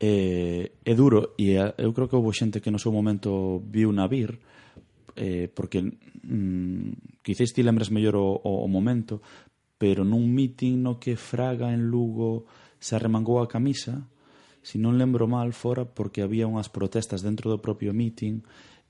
é, 0.00 0.72
é 0.84 0.94
duro 0.94 1.34
e 1.38 1.54
eh, 1.56 1.74
eu 1.78 1.92
creo 1.94 2.08
que 2.08 2.16
houve 2.16 2.34
xente 2.34 2.60
que 2.60 2.70
no 2.70 2.82
seu 2.82 2.90
momento 2.90 3.62
viu 3.70 3.92
na 3.94 4.06
vir 4.06 4.38
eh, 5.14 5.46
porque 5.48 5.80
mm, 5.80 7.22
quizás 7.22 7.54
ti 7.54 7.62
lembras 7.62 7.90
mellor 7.94 8.18
o, 8.18 8.28
o, 8.42 8.52
o 8.64 8.68
momento 8.68 9.22
pero 9.78 10.02
nun 10.02 10.26
meeting 10.30 10.82
no 10.82 10.98
que 10.98 11.14
Fraga 11.14 11.70
en 11.70 11.86
Lugo 11.86 12.46
se 12.82 12.98
arremangou 12.98 13.38
a 13.38 13.50
camisa 13.50 14.10
se 14.64 14.80
non 14.80 14.96
lembro 14.96 15.28
mal 15.28 15.52
fora 15.52 15.84
porque 15.84 16.24
había 16.24 16.48
unhas 16.48 16.72
protestas 16.72 17.22
dentro 17.22 17.52
do 17.52 17.60
propio 17.62 17.94
meeting 17.94 18.42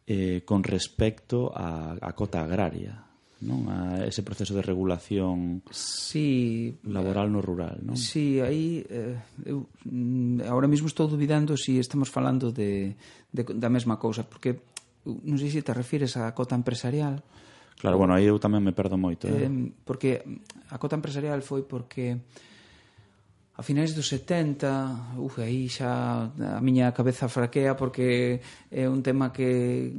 eh, 0.07 0.47
con 0.47 0.63
respecto 0.63 1.51
a, 1.51 1.97
a 2.01 2.13
cota 2.13 2.45
agraria 2.45 3.04
non? 3.43 3.67
A 3.67 4.07
ese 4.07 4.23
proceso 4.23 4.55
de 4.55 4.63
regulación 4.63 5.67
sí, 5.75 6.79
laboral 6.87 7.33
no 7.33 7.43
rural, 7.43 7.83
non? 7.83 7.99
Sí, 7.99 8.39
aí 8.39 8.87
eh, 8.87 9.19
eu 9.43 9.67
mm, 9.87 10.47
ahora 10.47 10.71
mesmo 10.71 10.87
estou 10.87 11.11
dubidando 11.11 11.59
se 11.59 11.75
si 11.75 11.83
estamos 11.83 12.13
falando 12.13 12.55
de, 12.55 12.95
de 13.35 13.43
da 13.59 13.67
mesma 13.67 13.99
cousa, 13.99 14.23
porque 14.23 14.63
non 15.05 15.37
sei 15.37 15.51
se 15.51 15.67
te 15.67 15.75
refires 15.75 16.15
á 16.17 16.31
cota 16.33 16.55
empresarial. 16.55 17.21
Claro, 17.77 17.99
bueno, 17.99 18.15
aí 18.17 18.25
eu 18.25 18.39
tamén 18.41 18.65
me 18.65 18.73
perdo 18.73 18.97
moito. 18.97 19.27
Eh, 19.27 19.49
eh 19.49 19.53
porque 19.85 20.23
a 20.71 20.77
cota 20.79 20.97
empresarial 20.97 21.43
foi 21.43 21.67
porque 21.67 22.23
a 23.55 23.63
finais 23.63 23.95
dos 23.95 24.11
70, 24.11 25.15
uf, 25.23 25.39
aí 25.39 25.71
xa 25.71 26.27
a 26.27 26.59
miña 26.59 26.91
cabeza 26.91 27.31
fraquea 27.31 27.79
porque 27.79 28.43
é 28.67 28.91
un 28.91 28.99
tema 29.07 29.31
que 29.31 29.95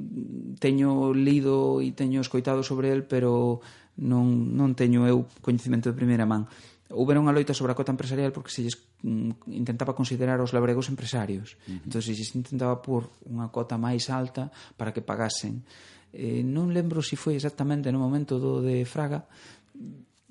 teño 0.60 1.16
lido 1.16 1.80
e 1.80 1.96
teño 1.96 2.20
escoitado 2.20 2.68
sobre 2.68 2.92
el, 2.92 3.08
pero 3.08 3.64
non, 3.96 4.52
non 4.52 4.76
teño 4.76 5.08
eu 5.08 5.24
coñecemento 5.40 5.88
de 5.88 5.96
primeira 5.96 6.28
man. 6.28 6.52
Houbera 6.92 7.24
unha 7.24 7.32
loita 7.32 7.56
sobre 7.56 7.72
a 7.72 7.80
cota 7.80 7.96
empresarial 7.96 8.36
porque 8.36 8.52
se 8.52 8.60
lles 8.60 8.76
mm, 9.08 9.48
intentaba 9.56 9.96
considerar 9.96 10.44
os 10.44 10.52
labregos 10.52 10.92
empresarios. 10.92 11.56
Uh 11.64 11.80
-huh. 11.80 11.86
Entón, 11.88 12.04
se 12.04 12.12
lles 12.12 12.36
intentaba 12.36 12.84
por 12.84 13.08
unha 13.24 13.48
cota 13.56 13.80
máis 13.80 14.12
alta 14.12 14.52
para 14.76 14.92
que 14.92 15.00
pagasen. 15.00 15.64
Eh, 16.12 16.44
non 16.44 16.76
lembro 16.76 17.00
se 17.00 17.16
si 17.16 17.16
foi 17.16 17.40
exactamente 17.40 17.88
no 17.88 18.04
momento 18.04 18.36
do 18.36 18.60
de 18.60 18.84
Fraga, 18.84 19.32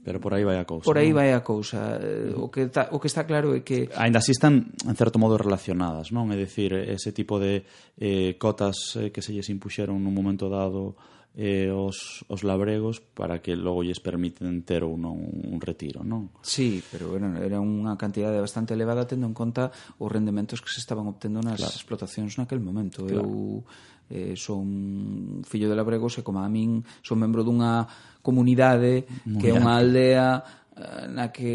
Pero 0.05 0.21
por 0.21 0.37
aí 0.37 0.45
vai 0.45 0.61
a 0.61 0.69
cousa. 0.69 0.85
Por 0.85 1.01
aí 1.01 1.11
non? 1.11 1.25
vai 1.25 1.33
a 1.33 1.41
cousa. 1.41 1.97
O 2.37 2.53
que, 2.53 2.69
ta, 2.69 2.93
o 2.93 3.01
que 3.01 3.09
está 3.09 3.25
claro 3.25 3.57
é 3.57 3.65
que... 3.65 3.89
Ainda 3.97 4.21
así 4.21 4.37
están, 4.37 4.69
en 4.85 4.97
certo 5.01 5.17
modo, 5.17 5.41
relacionadas, 5.41 6.13
non? 6.13 6.29
É 6.29 6.37
dicir, 6.37 6.77
ese 6.77 7.17
tipo 7.17 7.41
de 7.41 7.65
eh, 7.97 8.37
cotas 8.37 9.01
eh, 9.01 9.09
que 9.09 9.25
se 9.25 9.33
lles 9.33 9.49
impuxeron 9.49 9.97
nun 9.97 10.13
momento 10.13 10.53
dado 10.53 10.93
eh, 11.35 11.73
os, 11.73 12.25
os 12.29 12.45
labregos 12.45 13.01
para 13.01 13.43
que 13.43 13.57
logo 13.57 13.83
lles 13.83 13.99
permiten 13.99 14.63
ter 14.63 14.87
ou 14.87 14.95
non 14.95 15.19
un 15.19 15.59
retiro, 15.59 16.07
non? 16.07 16.31
Sí, 16.47 16.79
pero 16.95 17.11
bueno, 17.11 17.35
era 17.43 17.59
unha 17.59 17.99
cantidade 17.99 18.39
bastante 18.39 18.79
elevada 18.79 19.09
tendo 19.09 19.27
en 19.27 19.35
conta 19.35 19.75
os 19.99 20.09
rendementos 20.13 20.63
que 20.63 20.71
se 20.71 20.79
estaban 20.79 21.11
obtendo 21.11 21.43
nas 21.43 21.59
claro. 21.59 21.75
explotacións 21.75 22.39
naquel 22.39 22.63
momento. 22.63 23.03
Claro. 23.03 23.27
Eu 23.27 23.67
eh, 24.11 24.35
son 24.37 25.43
fillo 25.45 25.69
de 25.69 25.77
labregos 25.77 26.19
e 26.19 26.27
como 26.27 26.45
a 26.45 26.49
min 26.49 26.85
son 27.01 27.21
membro 27.21 27.45
dunha 27.45 27.87
comunidade 28.21 29.09
Muy 29.25 29.41
que 29.41 29.49
é 29.51 29.57
unha 29.57 29.77
aldea 29.81 30.41
eh, 30.77 31.07
na 31.09 31.33
que 31.33 31.53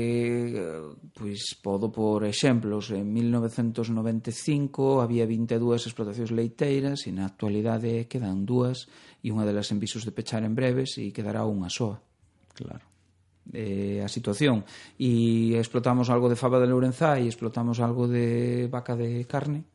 eh, 0.58 0.82
pois 1.14 1.54
podo 1.62 1.92
por 1.94 2.26
exemplos 2.26 2.90
en 2.96 3.10
1995 3.12 5.02
había 5.02 5.30
22 5.30 5.86
explotacións 5.86 6.32
leiteiras 6.34 7.06
e 7.06 7.12
na 7.14 7.30
actualidade 7.30 8.10
quedan 8.10 8.48
dúas 8.48 8.90
e 9.20 9.30
unha 9.30 9.44
delas 9.44 9.70
en 9.70 9.78
visos 9.78 10.08
de 10.08 10.16
pechar 10.16 10.42
en 10.42 10.56
breves 10.56 10.98
e 10.98 11.12
quedará 11.12 11.44
unha 11.44 11.68
soa. 11.68 12.00
Claro. 12.56 12.88
Eh, 13.52 14.02
a 14.06 14.08
situación. 14.08 14.64
E 15.00 15.58
explotamos 15.58 16.14
algo 16.14 16.30
de 16.30 16.38
fava 16.38 16.62
de 16.62 16.70
lourenzá 16.70 17.18
e 17.18 17.26
explotamos 17.26 17.82
algo 17.82 18.06
de 18.06 18.70
vaca 18.70 18.94
de 18.94 19.26
carne 19.26 19.66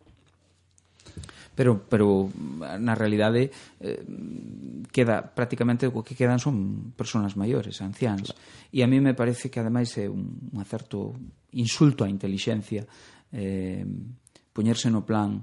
pero 1.54 1.86
pero 1.86 2.28
na 2.78 2.94
realidade 2.98 3.50
eh, 3.80 4.02
queda 4.90 5.22
prácticamente 5.22 5.86
o 5.86 6.02
que 6.02 6.18
quedan 6.18 6.42
son 6.42 6.92
personas 6.98 7.38
maiores, 7.38 7.78
anciáns. 7.80 8.34
Claro. 8.34 8.72
E 8.74 8.82
a 8.82 8.90
mí 8.90 8.98
me 8.98 9.14
parece 9.14 9.48
que 9.48 9.62
ademais 9.62 9.94
é 9.98 10.10
un, 10.10 10.50
un 10.50 10.64
certo 10.66 11.14
insulto 11.54 12.02
á 12.02 12.10
intelixencia 12.10 12.82
eh, 13.30 13.86
poñerse 14.54 14.90
no 14.90 15.06
plan 15.06 15.42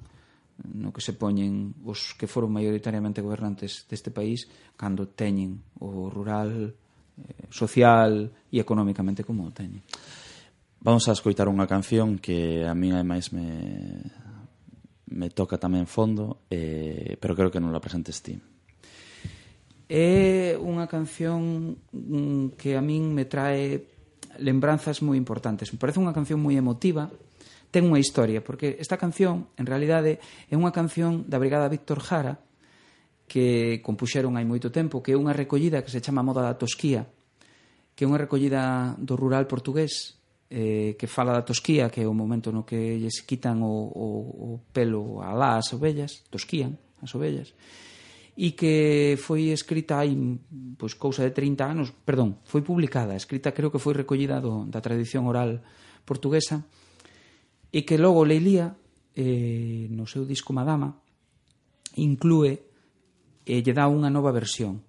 no 0.62 0.94
que 0.94 1.02
se 1.02 1.18
poñen 1.18 1.74
os 1.84 2.14
que 2.14 2.30
foron 2.30 2.54
maioritariamente 2.54 3.24
gobernantes 3.24 3.88
deste 3.90 4.14
país 4.14 4.46
cando 4.78 5.10
teñen 5.10 5.58
o 5.82 6.12
rural, 6.12 6.76
eh, 7.18 7.48
social 7.50 8.30
e 8.52 8.58
económicamente 8.62 9.26
como 9.26 9.48
o 9.48 9.52
teñen. 9.52 9.82
Vamos 10.82 11.06
a 11.10 11.14
escoitar 11.14 11.46
unha 11.50 11.70
canción 11.70 12.18
que 12.18 12.66
a 12.66 12.74
mí 12.74 12.90
ademais 12.90 13.34
me 13.34 14.02
me 15.12 15.30
toca 15.30 15.60
tamén 15.60 15.86
fondo, 15.86 16.48
eh, 16.48 17.20
pero 17.20 17.36
creo 17.36 17.52
que 17.52 17.60
non 17.60 17.76
la 17.76 17.84
presentes 17.84 18.24
ti. 18.24 18.40
É 19.92 20.56
unha 20.56 20.88
canción 20.88 21.76
mm, 21.92 22.56
que 22.56 22.80
a 22.80 22.82
min 22.82 23.12
me 23.12 23.28
trae 23.28 23.92
lembranzas 24.40 25.04
moi 25.04 25.20
importantes. 25.20 25.76
Me 25.76 25.80
parece 25.80 26.00
unha 26.00 26.16
canción 26.16 26.40
moi 26.40 26.56
emotiva, 26.56 27.12
ten 27.72 27.88
unha 27.88 28.00
historia, 28.00 28.40
porque 28.40 28.80
esta 28.80 28.96
canción, 28.96 29.52
en 29.60 29.68
realidade, 29.68 30.24
é 30.48 30.56
unha 30.56 30.72
canción 30.72 31.28
da 31.28 31.40
Brigada 31.40 31.68
Víctor 31.68 32.00
Jara, 32.00 32.40
que 33.28 33.80
compuxeron 33.84 34.36
hai 34.36 34.48
moito 34.48 34.72
tempo, 34.72 35.04
que 35.04 35.16
é 35.16 35.20
unha 35.20 35.36
recollida 35.36 35.84
que 35.84 35.92
se 35.92 36.04
chama 36.04 36.24
Moda 36.24 36.44
da 36.44 36.60
Tosquía, 36.60 37.08
que 37.96 38.04
é 38.04 38.08
unha 38.08 38.20
recollida 38.20 38.96
do 39.00 39.16
rural 39.16 39.48
portugués, 39.48 40.20
eh, 40.52 41.00
que 41.00 41.08
fala 41.08 41.32
da 41.32 41.48
tosquía, 41.48 41.88
que 41.88 42.04
é 42.04 42.08
o 42.08 42.12
momento 42.12 42.52
no 42.52 42.68
que 42.68 43.00
lles 43.00 43.24
quitan 43.24 43.64
o, 43.64 43.88
o, 43.88 44.08
o 44.36 44.48
pelo 44.76 45.24
alá 45.24 45.56
as 45.56 45.72
ovellas, 45.72 46.28
tosquían 46.28 46.76
as 47.00 47.16
ovellas, 47.16 47.56
e 48.36 48.52
que 48.52 49.16
foi 49.16 49.56
escrita 49.56 50.04
hai 50.04 50.12
pois, 50.76 51.00
cousa 51.00 51.24
de 51.24 51.32
30 51.32 51.64
anos, 51.64 51.88
perdón, 52.04 52.44
foi 52.44 52.60
publicada, 52.68 53.16
escrita 53.16 53.56
creo 53.56 53.72
que 53.72 53.80
foi 53.80 53.96
recollida 53.96 54.44
do, 54.44 54.68
da 54.68 54.84
tradición 54.84 55.24
oral 55.24 55.64
portuguesa, 56.04 56.68
e 57.72 57.88
que 57.88 57.96
logo 57.96 58.28
Leilía, 58.28 58.76
eh, 59.16 59.88
no 59.88 60.04
seu 60.04 60.28
disco 60.28 60.52
Madama, 60.52 61.00
inclúe 61.96 62.60
e 63.48 63.56
lle 63.64 63.72
dá 63.72 63.88
unha 63.88 64.12
nova 64.12 64.36
versión. 64.36 64.84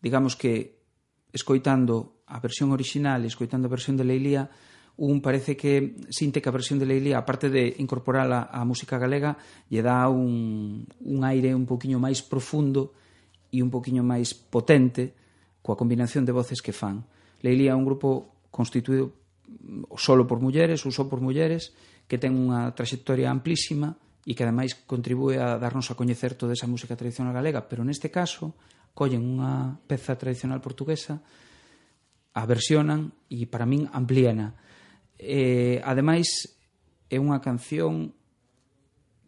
Digamos 0.00 0.32
que, 0.32 0.80
escoitando 1.28 2.24
a 2.24 2.40
versión 2.40 2.72
original 2.72 3.20
e 3.20 3.28
escoitando 3.28 3.68
a 3.68 3.74
versión 3.76 4.00
de 4.00 4.08
Leilía, 4.08 4.48
un 4.96 5.20
parece 5.20 5.56
que 5.56 5.96
sinte 6.10 6.38
que 6.38 6.48
a 6.48 6.54
versión 6.54 6.78
de 6.78 6.86
Leilía, 6.86 7.18
aparte 7.18 7.50
de 7.50 7.74
incorporala 7.82 8.46
á 8.46 8.62
música 8.62 8.94
galega, 8.94 9.34
lle 9.66 9.82
dá 9.82 10.06
un, 10.06 10.86
un 10.86 11.20
aire 11.26 11.50
un 11.50 11.66
poquinho 11.66 11.98
máis 11.98 12.22
profundo 12.22 12.94
e 13.50 13.58
un 13.58 13.74
poquinho 13.74 14.06
máis 14.06 14.38
potente 14.38 15.18
coa 15.58 15.74
combinación 15.74 16.22
de 16.22 16.36
voces 16.36 16.62
que 16.62 16.70
fan. 16.70 17.02
Leilía 17.42 17.74
é 17.74 17.78
un 17.78 17.82
grupo 17.82 18.46
constituído 18.54 19.18
solo 19.98 20.30
por 20.30 20.38
mulleres, 20.38 20.86
ou 20.86 20.94
só 20.94 21.10
por 21.10 21.18
mulleres, 21.18 21.74
que 22.06 22.20
ten 22.20 22.30
unha 22.38 22.70
traxectoria 22.70 23.34
amplísima 23.34 23.98
e 24.22 24.32
que 24.38 24.46
ademais 24.46 24.78
contribúe 24.86 25.42
a 25.42 25.58
darnos 25.58 25.90
a 25.90 25.98
coñecer 25.98 26.38
toda 26.38 26.54
esa 26.54 26.70
música 26.70 26.94
tradicional 26.94 27.34
galega, 27.34 27.66
pero 27.66 27.82
neste 27.82 28.14
caso 28.14 28.54
collen 28.94 29.26
unha 29.26 29.74
peza 29.90 30.14
tradicional 30.14 30.62
portuguesa, 30.62 31.18
a 32.34 32.42
versionan 32.46 33.10
e 33.26 33.50
para 33.50 33.66
min 33.66 33.90
amplíana 33.90 34.54
Eh, 35.18 35.80
ademais, 35.84 36.56
é 37.10 37.16
unha 37.20 37.38
canción 37.38 38.12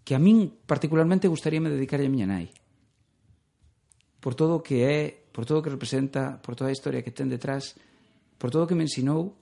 que 0.06 0.14
a 0.14 0.22
min 0.22 0.54
particularmente 0.66 1.30
gustaríame 1.30 1.70
dedicarlle 1.70 2.06
a 2.06 2.14
miña 2.14 2.30
nai. 2.30 2.50
Por 4.22 4.34
todo 4.34 4.58
o 4.58 4.62
que 4.62 4.86
é, 4.86 5.00
por 5.30 5.46
todo 5.46 5.60
o 5.60 5.64
que 5.66 5.74
representa, 5.74 6.38
por 6.42 6.54
toda 6.54 6.70
a 6.70 6.76
historia 6.76 7.02
que 7.02 7.14
ten 7.14 7.30
detrás, 7.30 7.74
por 8.38 8.50
todo 8.50 8.64
o 8.64 8.68
que 8.70 8.78
me 8.78 8.86
ensinou 8.86 9.34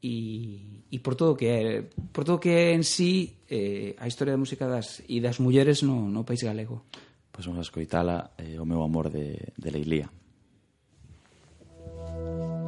e, 0.00 0.84
e 0.88 0.96
por 1.00 1.16
todo 1.16 1.32
o 1.32 1.36
que 1.36 1.48
é, 1.48 1.84
por 2.12 2.24
todo 2.24 2.40
o 2.40 2.42
que 2.42 2.52
é 2.52 2.72
en 2.72 2.84
sí 2.84 3.40
eh, 3.48 3.96
a 4.00 4.08
historia 4.08 4.32
da 4.32 4.40
música 4.40 4.64
das 4.64 5.04
e 5.04 5.20
das 5.20 5.40
mulleres 5.40 5.84
no, 5.84 6.08
no 6.08 6.24
país 6.24 6.40
galego. 6.40 6.88
Pois 7.28 7.44
vamos 7.44 7.60
a 7.60 7.68
escoitala 7.68 8.32
eh, 8.40 8.56
o 8.56 8.64
meu 8.64 8.80
amor 8.80 9.12
de, 9.12 9.36
de 9.56 9.68
Leilía. 9.68 10.08
Thank 12.00 12.59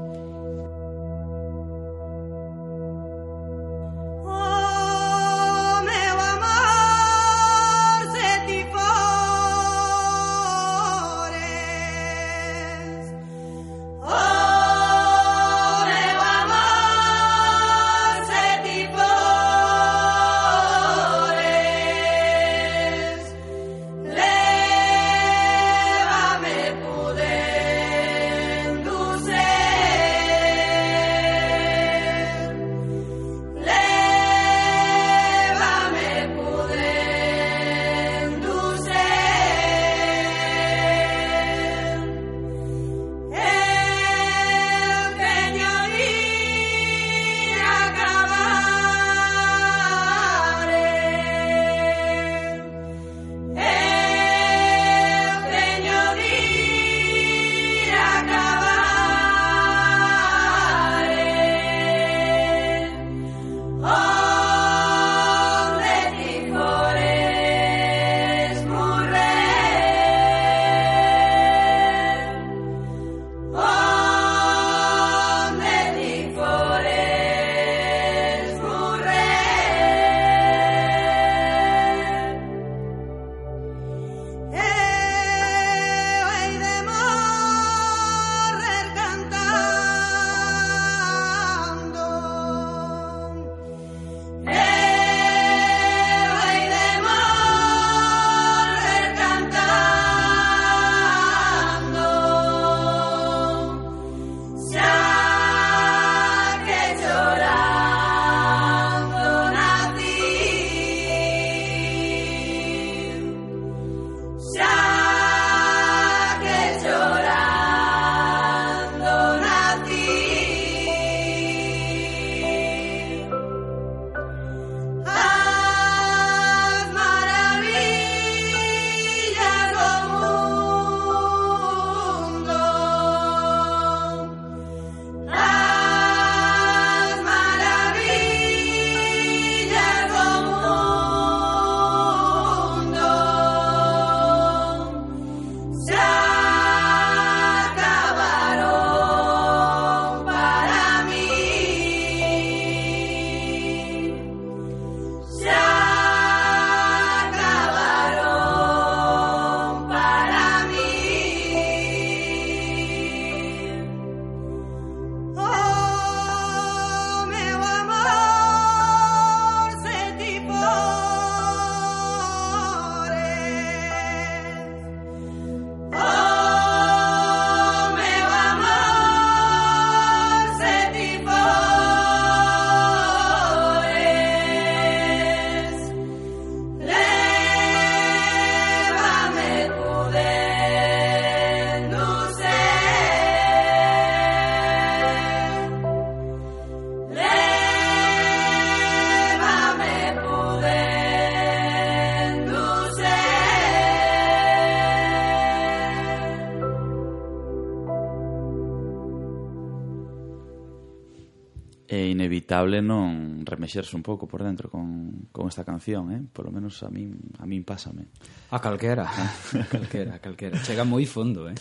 inevitable 212.63 212.81
non 212.81 213.43
remexerse 213.45 213.97
un 213.97 214.03
pouco 214.03 214.27
por 214.27 214.43
dentro 214.43 214.71
con, 214.71 215.29
con 215.33 215.49
esta 215.49 215.65
canción, 215.65 216.13
eh? 216.13 216.23
Polo 216.31 216.51
menos 216.51 216.83
a 216.83 216.89
min, 216.91 217.19
a 217.39 217.47
min 217.47 217.65
pásame. 217.65 218.07
A 218.51 218.59
calquera, 218.61 219.07
a 219.11 219.67
calquera, 219.67 220.15
a 220.17 220.21
calquera. 220.23 220.59
Chega 220.63 220.85
moi 220.87 221.05
fondo, 221.07 221.51
eh? 221.51 221.57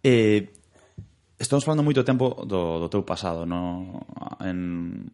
Eh, 0.00 0.48
estamos 1.36 1.64
falando 1.64 1.84
moito 1.84 2.04
tempo 2.04 2.44
do, 2.48 2.80
do 2.80 2.88
teu 2.88 3.04
pasado, 3.04 3.44
no, 3.44 4.00
en, 4.40 5.04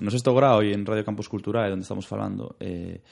no 0.00 0.10
sexto 0.10 0.32
grau 0.32 0.64
e 0.64 0.72
en 0.72 0.86
Radio 0.88 1.04
Campus 1.04 1.28
Cultural, 1.28 1.72
onde 1.72 1.84
estamos 1.84 2.08
falando, 2.08 2.56
eh, 2.60 3.04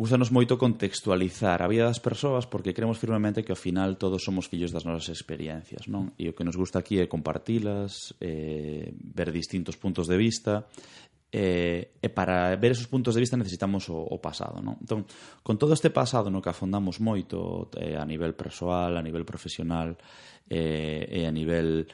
Úsanos 0.00 0.32
moito 0.32 0.56
contextualizar 0.56 1.60
a 1.60 1.68
vida 1.68 1.84
das 1.84 2.00
persoas 2.00 2.48
porque 2.48 2.72
creemos 2.72 2.96
firmemente 2.96 3.44
que 3.44 3.52
ao 3.52 3.60
final 3.60 4.00
todos 4.00 4.24
somos 4.24 4.48
fillos 4.48 4.72
das 4.72 4.88
nosas 4.88 5.12
experiencias, 5.12 5.92
non? 5.92 6.16
E 6.16 6.24
o 6.24 6.32
que 6.32 6.40
nos 6.40 6.56
gusta 6.56 6.80
aquí 6.80 6.96
é 6.96 7.04
compartilas, 7.04 8.16
eh, 8.16 8.96
ver 8.96 9.28
distintos 9.28 9.76
puntos 9.76 10.08
de 10.08 10.16
vista 10.16 10.64
eh, 11.28 11.92
e 12.00 12.08
para 12.08 12.56
ver 12.56 12.72
esos 12.72 12.88
puntos 12.88 13.12
de 13.12 13.20
vista 13.20 13.36
necesitamos 13.36 13.92
o, 13.92 14.00
o 14.00 14.16
pasado, 14.24 14.64
non? 14.64 14.80
Entón, 14.80 15.04
con 15.44 15.60
todo 15.60 15.76
este 15.76 15.92
pasado 15.92 16.32
no 16.32 16.40
que 16.40 16.48
afondamos 16.48 16.96
moito 16.96 17.68
eh, 17.76 18.00
a 18.00 18.08
nivel 18.08 18.32
persoal, 18.32 18.96
a 18.96 19.04
nivel 19.04 19.28
profesional 19.28 20.00
eh, 20.48 21.12
e 21.12 21.28
a 21.28 21.32
nivel 21.36 21.84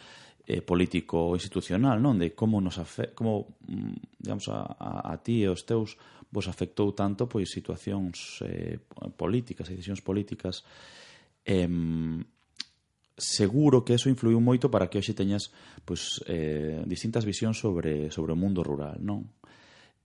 eh, 0.47 0.63
político 0.63 1.27
ou 1.27 1.35
institucional, 1.35 1.99
non? 1.99 2.23
De 2.23 2.39
como 2.39 2.63
nos 2.63 2.79
afe 2.79 3.11
como 3.19 3.59
mm, 3.67 4.23
digamos 4.23 4.47
a, 4.47 4.63
a, 4.79 5.11
a 5.11 5.15
ti 5.19 5.43
e 5.43 5.51
os 5.51 5.67
teus 5.67 5.99
vos 6.37 6.53
afectou 6.53 6.93
tanto 6.93 7.25
pois 7.25 7.49
situacións 7.49 8.45
eh, 8.45 8.77
políticas, 9.17 9.73
decisións 9.73 10.05
políticas 10.05 10.61
eh, 11.49 11.65
seguro 13.17 13.81
que 13.81 13.97
eso 13.97 14.13
influiu 14.13 14.37
moito 14.45 14.69
para 14.69 14.93
que 14.93 15.01
hoxe 15.01 15.17
teñas 15.17 15.49
pois, 15.89 16.21
eh, 16.29 16.85
distintas 16.85 17.25
visións 17.25 17.57
sobre, 17.57 18.13
sobre 18.13 18.37
o 18.37 18.39
mundo 18.39 18.61
rural, 18.61 19.01
non? 19.01 19.25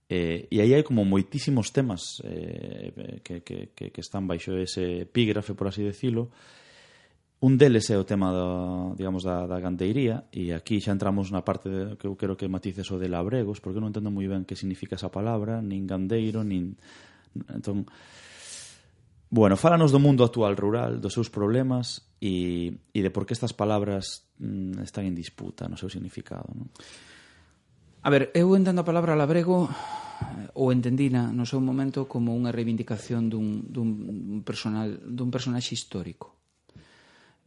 Eh, 0.08 0.48
e 0.48 0.60
aí 0.64 0.72
hai 0.72 0.84
como 0.84 1.04
moitísimos 1.04 1.72
temas 1.72 2.20
eh, 2.24 3.20
que, 3.20 3.44
que, 3.44 3.76
que, 3.76 3.92
que 3.92 4.00
están 4.00 4.24
baixo 4.24 4.56
ese 4.56 5.04
epígrafe, 5.04 5.52
por 5.52 5.68
así 5.68 5.84
decirlo, 5.84 6.32
Un 7.42 7.58
deles 7.58 7.90
é 7.90 7.98
o 7.98 8.06
tema 8.06 8.30
da, 8.30 8.94
digamos, 8.94 9.26
da, 9.26 9.50
da 9.50 9.58
gandeiría 9.58 10.30
e 10.30 10.54
aquí 10.54 10.78
xa 10.78 10.94
entramos 10.94 11.34
na 11.34 11.42
parte 11.42 11.66
de, 11.66 11.82
que 11.98 12.06
eu 12.06 12.14
quero 12.14 12.38
que 12.38 12.46
matices 12.46 12.86
o 12.94 13.02
de 13.02 13.10
labregos 13.10 13.58
porque 13.58 13.82
eu 13.82 13.82
non 13.82 13.90
entendo 13.90 14.14
moi 14.14 14.30
ben 14.30 14.46
que 14.46 14.54
significa 14.54 14.94
esa 14.94 15.10
palabra 15.10 15.58
nin 15.58 15.82
gandeiro, 15.82 16.46
nin... 16.46 16.78
Entón, 17.50 17.90
bueno, 19.26 19.58
fálanos 19.58 19.90
do 19.90 19.98
mundo 19.98 20.22
actual 20.22 20.54
rural, 20.54 21.02
dos 21.02 21.18
seus 21.18 21.34
problemas 21.34 22.06
e, 22.22 22.78
e 22.94 23.00
de 23.02 23.10
por 23.10 23.26
que 23.26 23.34
estas 23.34 23.50
palabras 23.50 24.22
mm, 24.38 24.78
están 24.78 25.10
en 25.10 25.18
disputa 25.18 25.66
no 25.66 25.74
seu 25.74 25.90
significado. 25.90 26.46
Non? 26.54 26.70
A 28.06 28.08
ver, 28.14 28.30
eu 28.38 28.54
entendo 28.54 28.86
a 28.86 28.86
palabra 28.86 29.18
labrego 29.18 29.66
eh, 29.66 30.46
ou 30.54 30.70
entendina 30.70 31.34
no 31.34 31.42
seu 31.42 31.58
momento 31.58 32.06
como 32.06 32.38
unha 32.38 32.54
reivindicación 32.54 33.26
dun, 33.26 33.66
dun 33.66 34.46
personal 34.46 34.94
dun 34.94 35.26
personaxe 35.34 35.74
histórico 35.74 36.41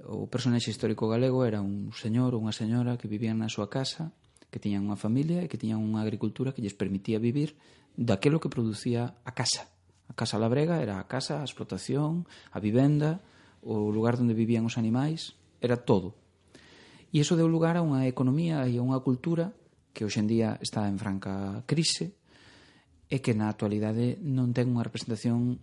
o 0.03 0.27
personaxe 0.27 0.71
histórico 0.71 1.07
galego 1.07 1.47
era 1.47 1.63
un 1.63 1.95
señor 1.95 2.35
ou 2.35 2.43
unha 2.43 2.51
señora 2.51 2.99
que 2.99 3.07
vivían 3.07 3.39
na 3.39 3.47
súa 3.47 3.71
casa, 3.71 4.11
que 4.51 4.59
tiñan 4.59 4.83
unha 4.83 4.99
familia 4.99 5.39
e 5.39 5.47
que 5.47 5.59
tiñan 5.59 5.79
unha 5.79 6.03
agricultura 6.03 6.51
que 6.51 6.59
lles 6.59 6.75
permitía 6.75 7.19
vivir 7.19 7.55
daquelo 7.95 8.43
que 8.43 8.51
producía 8.51 9.15
a 9.23 9.31
casa. 9.31 9.71
A 10.11 10.13
casa 10.13 10.37
labrega 10.37 10.83
era 10.83 10.99
a 10.99 11.07
casa, 11.07 11.39
a 11.39 11.47
explotación, 11.47 12.27
a 12.51 12.59
vivenda, 12.59 13.23
o 13.65 13.89
lugar 13.89 14.19
onde 14.19 14.37
vivían 14.37 14.67
os 14.67 14.77
animais, 14.77 15.39
era 15.63 15.79
todo. 15.79 16.13
E 17.09 17.23
iso 17.23 17.39
deu 17.39 17.47
lugar 17.47 17.79
a 17.79 17.85
unha 17.85 18.03
economía 18.05 18.67
e 18.67 18.75
a 18.75 18.83
unha 18.83 18.99
cultura 18.99 19.55
que 19.95 20.03
hoxendía 20.03 20.59
está 20.59 20.85
en 20.91 20.99
franca 20.99 21.63
crise 21.63 22.19
e 23.07 23.23
que 23.23 23.31
na 23.31 23.47
actualidade 23.47 24.19
non 24.19 24.51
ten 24.51 24.69
unha 24.69 24.83
representación 24.83 25.57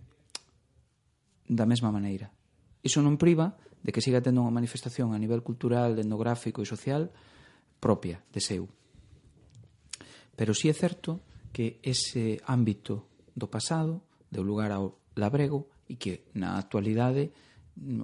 da 1.45 1.69
mesma 1.69 1.93
maneira. 1.93 2.33
Iso 2.81 2.99
non 3.05 3.21
priva 3.21 3.55
de 3.83 3.91
que 3.91 3.99
siga 3.99 4.23
tendo 4.23 4.39
unha 4.39 4.55
manifestación 4.55 5.11
a 5.11 5.19
nivel 5.19 5.43
cultural, 5.43 5.99
etnográfico 5.99 6.63
e 6.63 6.67
social 6.67 7.11
propia 7.83 8.23
de 8.31 8.39
seu. 8.39 8.71
Pero 10.39 10.55
sí 10.55 10.71
é 10.71 10.75
certo 10.75 11.19
que 11.51 11.83
ese 11.83 12.39
ámbito 12.47 13.11
do 13.35 13.51
pasado 13.51 14.01
deu 14.31 14.41
lugar 14.41 14.71
ao 14.71 14.97
labrego 15.19 15.69
e 15.91 15.99
que 15.99 16.25
na 16.33 16.55
actualidade 16.57 17.35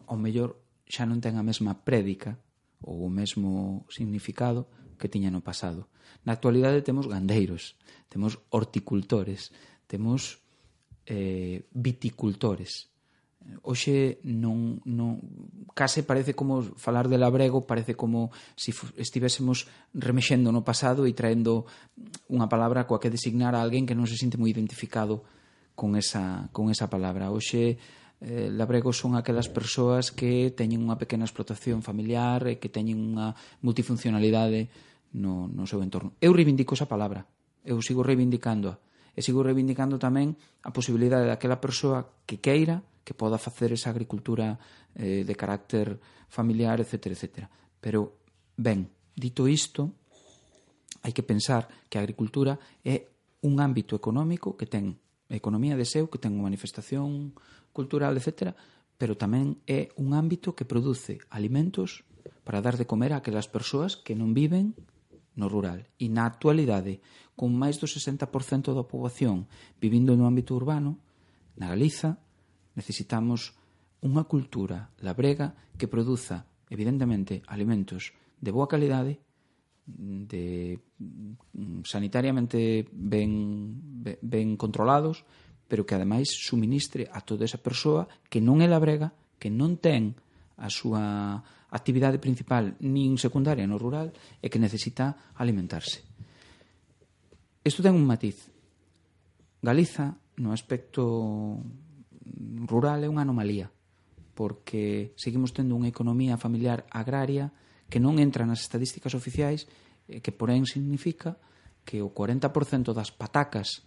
ao 0.06 0.20
mellor 0.20 0.60
xa 0.86 1.08
non 1.08 1.24
ten 1.24 1.40
a 1.40 1.48
mesma 1.48 1.80
prédica 1.82 2.38
ou 2.84 3.08
o 3.08 3.10
mesmo 3.10 3.88
significado 3.88 4.68
que 5.00 5.08
tiña 5.08 5.32
no 5.32 5.40
pasado. 5.42 5.88
Na 6.28 6.36
actualidade 6.36 6.84
temos 6.84 7.08
gandeiros, 7.08 7.80
temos 8.12 8.38
horticultores, 8.52 9.56
temos 9.88 10.44
eh, 11.08 11.66
viticultores, 11.72 12.92
hoxe 13.64 14.20
non, 14.24 14.84
non 14.84 15.24
case 15.74 16.04
parece 16.04 16.36
como 16.36 16.62
falar 16.76 17.08
de 17.08 17.18
labrego, 17.18 17.66
parece 17.66 17.96
como 17.96 18.32
se 18.56 18.72
si 18.72 18.78
estivésemos 19.00 19.68
remexendo 19.96 20.52
no 20.52 20.68
pasado 20.68 21.08
e 21.08 21.16
traendo 21.16 21.66
unha 22.28 22.52
palabra 22.52 22.86
coa 22.86 23.02
que 23.02 23.12
designar 23.12 23.56
a 23.56 23.64
alguén 23.64 23.88
que 23.88 23.96
non 23.98 24.06
se 24.06 24.20
sinte 24.20 24.36
moi 24.36 24.52
identificado 24.52 25.24
con 25.74 25.96
esa, 25.96 26.52
con 26.52 26.68
esa 26.68 26.92
palabra. 26.92 27.32
Hoxe 27.32 27.80
eh, 28.20 28.52
labregos 28.52 29.00
son 29.00 29.16
aquelas 29.16 29.48
persoas 29.48 30.12
que 30.12 30.52
teñen 30.52 30.84
unha 30.84 31.00
pequena 31.00 31.24
explotación 31.24 31.80
familiar 31.80 32.44
e 32.52 32.60
que 32.60 32.68
teñen 32.68 33.00
unha 33.00 33.34
multifuncionalidade 33.64 34.68
no, 35.16 35.48
no 35.48 35.64
seu 35.64 35.80
entorno. 35.80 36.14
Eu 36.20 36.36
reivindico 36.36 36.76
esa 36.76 36.92
palabra, 36.92 37.24
eu 37.64 37.80
sigo 37.80 38.04
reivindicándoa 38.04 38.84
e 39.20 39.22
sigo 39.22 39.44
reivindicando 39.44 40.00
tamén 40.00 40.40
a 40.64 40.72
posibilidade 40.72 41.28
daquela 41.28 41.60
persoa 41.60 42.24
que 42.24 42.40
queira 42.40 42.80
que 43.04 43.12
poda 43.12 43.36
facer 43.36 43.76
esa 43.76 43.92
agricultura 43.92 44.56
eh, 44.96 45.28
de 45.28 45.36
carácter 45.36 46.00
familiar, 46.32 46.80
etc. 46.80 47.12
etc. 47.12 47.52
Pero, 47.84 48.24
ben, 48.56 48.88
dito 49.12 49.44
isto, 49.52 49.92
hai 51.04 51.12
que 51.12 51.28
pensar 51.28 51.68
que 51.92 52.00
a 52.00 52.04
agricultura 52.08 52.56
é 52.80 53.12
un 53.44 53.60
ámbito 53.60 54.00
económico 54.00 54.56
que 54.56 54.72
ten 54.72 54.96
economía 55.28 55.76
de 55.76 55.84
seu, 55.84 56.08
que 56.08 56.16
ten 56.16 56.40
unha 56.40 56.48
manifestación 56.48 57.36
cultural, 57.76 58.16
etc., 58.16 58.56
pero 58.96 59.20
tamén 59.20 59.60
é 59.68 59.92
un 60.00 60.16
ámbito 60.16 60.56
que 60.56 60.64
produce 60.64 61.20
alimentos 61.28 62.08
para 62.48 62.64
dar 62.64 62.80
de 62.80 62.88
comer 62.88 63.12
a 63.12 63.20
aquelas 63.20 63.52
persoas 63.52 64.00
que 64.00 64.16
non 64.16 64.32
viven 64.32 64.80
no 65.36 65.50
rural. 65.50 65.86
E 66.02 66.10
na 66.10 66.26
actualidade, 66.26 67.02
con 67.38 67.54
máis 67.56 67.78
do 67.78 67.88
60% 67.88 68.72
da 68.72 68.88
poboación 68.88 69.48
vivindo 69.78 70.18
no 70.18 70.26
ámbito 70.26 70.56
urbano, 70.56 71.00
na 71.60 71.70
Galiza 71.72 72.18
necesitamos 72.76 73.56
unha 74.00 74.24
cultura 74.24 74.96
labrega 75.04 75.56
que 75.76 75.92
produza, 75.92 76.48
evidentemente, 76.72 77.44
alimentos 77.48 78.16
de 78.40 78.52
boa 78.52 78.68
calidade, 78.72 79.20
de 79.90 80.80
mm, 81.00 81.82
sanitariamente 81.84 82.88
ben, 82.92 83.76
ben, 84.04 84.18
ben 84.22 84.48
controlados, 84.56 85.26
pero 85.68 85.86
que 85.86 85.96
ademais 85.96 86.30
suministre 86.30 87.10
a 87.12 87.22
toda 87.22 87.46
esa 87.46 87.62
persoa 87.62 88.08
que 88.30 88.42
non 88.42 88.62
é 88.64 88.68
labrega, 88.70 89.14
que 89.38 89.50
non 89.52 89.78
ten 89.78 90.16
a 90.60 90.68
súa 90.68 91.40
actividade 91.70 92.18
principal 92.18 92.74
nin 92.82 93.18
secundaria 93.22 93.70
no 93.70 93.78
rural 93.78 94.10
e 94.42 94.50
que 94.50 94.62
necesita 94.62 95.34
alimentarse. 95.38 96.02
Isto 97.62 97.86
ten 97.86 97.94
un 97.94 98.08
matiz. 98.08 98.50
Galiza, 99.62 100.18
no 100.40 100.56
aspecto 100.56 101.62
rural, 102.66 103.04
é 103.04 103.12
unha 103.12 103.28
anomalía, 103.28 103.70
porque 104.34 105.14
seguimos 105.20 105.52
tendo 105.52 105.76
unha 105.76 105.92
economía 105.92 106.40
familiar 106.40 106.88
agraria 106.90 107.52
que 107.92 108.00
non 108.00 108.18
entra 108.18 108.48
nas 108.48 108.64
estadísticas 108.64 109.14
oficiais 109.14 109.68
e 110.08 110.24
que, 110.24 110.34
porén, 110.34 110.66
significa 110.66 111.38
que 111.84 112.02
o 112.02 112.10
40% 112.16 112.96
das 112.96 113.12
patacas 113.14 113.86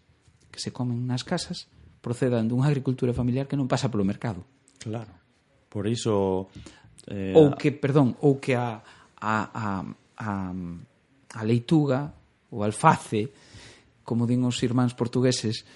que 0.53 0.61
se 0.61 0.71
comen 0.71 1.09
nas 1.09 1.25
casas 1.25 1.71
procedan 2.05 2.51
dunha 2.51 2.69
agricultura 2.69 3.17
familiar 3.17 3.49
que 3.49 3.57
non 3.57 3.71
pasa 3.71 3.89
polo 3.89 4.05
mercado. 4.05 4.45
Claro. 4.83 5.15
Por 5.73 5.89
iso 5.89 6.53
Eh, 7.09 7.35
ou 7.35 7.55
que, 7.59 7.75
perdón, 7.75 8.15
ou 8.23 8.39
que 8.39 8.55
a, 8.55 8.79
a, 9.19 9.35
a, 9.51 9.65
a, 10.19 10.31
a 11.35 11.41
leituga, 11.43 12.15
o 12.53 12.63
alface, 12.63 13.33
como 14.05 14.27
din 14.29 14.45
os 14.47 14.61
irmáns 14.63 14.95
portugueses, 14.95 15.67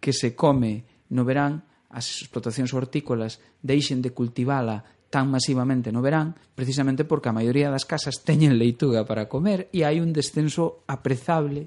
que 0.00 0.12
se 0.12 0.36
come 0.36 1.06
no 1.10 1.24
verán, 1.24 1.64
as 1.90 2.22
explotacións 2.22 2.70
hortícolas 2.70 3.42
deixen 3.60 3.98
de 3.98 4.14
cultivala 4.14 4.86
tan 5.10 5.26
masivamente 5.26 5.90
no 5.90 6.00
verán, 6.00 6.38
precisamente 6.54 7.02
porque 7.02 7.28
a 7.28 7.34
maioría 7.34 7.66
das 7.66 7.82
casas 7.82 8.22
teñen 8.22 8.54
leituga 8.54 9.02
para 9.02 9.26
comer 9.26 9.66
e 9.74 9.82
hai 9.82 9.98
un 9.98 10.14
descenso 10.14 10.86
aprezable 10.86 11.66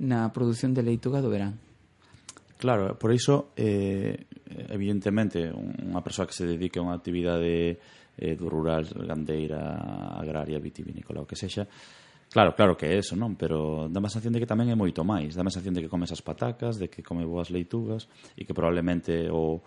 na 0.00 0.32
produción 0.32 0.72
de 0.72 0.80
leituga 0.80 1.20
do 1.20 1.28
verán. 1.28 1.60
Claro, 2.56 2.96
por 2.96 3.12
iso, 3.12 3.52
eh, 3.56 4.24
evidentemente, 4.72 5.52
unha 5.52 6.00
persoa 6.00 6.24
que 6.24 6.36
se 6.36 6.48
dedique 6.48 6.80
a 6.80 6.84
unha 6.84 6.96
actividade 6.96 7.76
eh, 8.20 8.36
do 8.36 8.52
rural, 8.52 8.84
gandeira, 8.92 9.80
agraria, 10.20 10.60
vitivinícola, 10.60 11.24
o 11.24 11.26
que 11.26 11.40
sexa, 11.40 11.64
Claro, 12.30 12.54
claro 12.54 12.76
que 12.76 12.86
é 12.86 12.94
eso, 12.94 13.18
non? 13.18 13.34
Pero 13.34 13.90
dá 13.90 13.98
a 13.98 14.06
sensación 14.06 14.30
de 14.30 14.38
que 14.38 14.46
tamén 14.46 14.70
é 14.70 14.78
moito 14.78 15.02
máis. 15.02 15.34
Dá 15.34 15.42
a 15.42 15.50
sensación 15.50 15.74
de 15.74 15.82
que 15.82 15.90
come 15.90 16.06
esas 16.06 16.22
patacas, 16.22 16.78
de 16.78 16.86
que 16.86 17.02
come 17.02 17.26
boas 17.26 17.50
leitugas 17.50 18.06
e 18.38 18.46
que 18.46 18.54
probablemente 18.54 19.26
o 19.34 19.66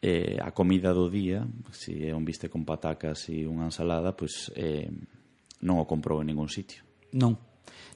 eh, 0.00 0.40
a 0.40 0.56
comida 0.56 0.96
do 0.96 1.12
día, 1.12 1.44
se 1.68 2.08
é 2.08 2.16
un 2.16 2.24
biste 2.24 2.48
con 2.48 2.64
patacas 2.64 3.28
e 3.28 3.44
unha 3.44 3.68
ensalada, 3.68 4.16
pois 4.16 4.48
eh, 4.56 4.88
non 5.60 5.76
o 5.76 5.84
comprou 5.84 6.24
en 6.24 6.32
ningún 6.32 6.48
sitio. 6.48 6.80
Non, 7.12 7.36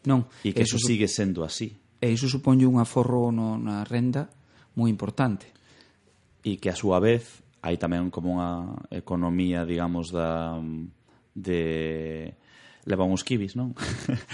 non. 0.04 0.28
E 0.44 0.52
que 0.52 0.68
eso, 0.68 0.76
eso 0.76 0.84
sigue 0.84 1.08
sendo 1.08 1.40
así. 1.40 1.72
E 2.04 2.12
iso 2.12 2.28
suponlle 2.28 2.68
un 2.68 2.76
aforro 2.76 3.32
no, 3.32 3.56
na 3.56 3.80
renda 3.88 4.28
moi 4.76 4.92
importante. 4.92 5.48
E 6.44 6.60
que 6.60 6.68
a 6.68 6.76
súa 6.76 7.00
vez 7.00 7.40
hai 7.64 7.80
tamén 7.80 8.12
como 8.12 8.36
unha 8.36 8.76
economía, 8.92 9.64
digamos, 9.64 10.12
da 10.12 10.60
de 11.32 12.36
leva 12.84 13.08
uns 13.08 13.24
kibis, 13.24 13.56
non? 13.56 13.72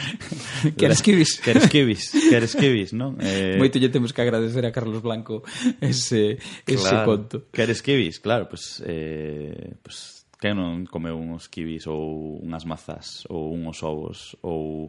Queres 0.80 0.98
kibis? 1.06 1.38
Queres 1.38 1.70
kibis, 1.70 2.10
queres 2.10 2.52
kibis, 2.58 2.90
non? 2.90 3.14
Eh... 3.22 3.54
Moito 3.54 3.78
lle 3.78 3.94
temos 3.94 4.10
que 4.10 4.22
agradecer 4.26 4.66
a 4.66 4.74
Carlos 4.74 4.98
Blanco 4.98 5.46
ese, 5.78 6.42
ese 6.66 6.90
claro, 6.90 7.06
conto. 7.06 7.36
Queres 7.54 7.78
kibis, 7.86 8.18
claro, 8.18 8.50
pois... 8.50 8.82
Pues, 8.82 8.90
eh, 8.90 9.78
pues, 9.78 10.20
que 10.40 10.56
non 10.56 10.88
comeu 10.88 11.20
uns 11.20 11.52
kibis 11.52 11.84
ou 11.84 12.40
unhas 12.40 12.64
mazas 12.64 13.28
ou 13.28 13.52
uns 13.52 13.84
ovos 13.84 14.40
ou 14.40 14.88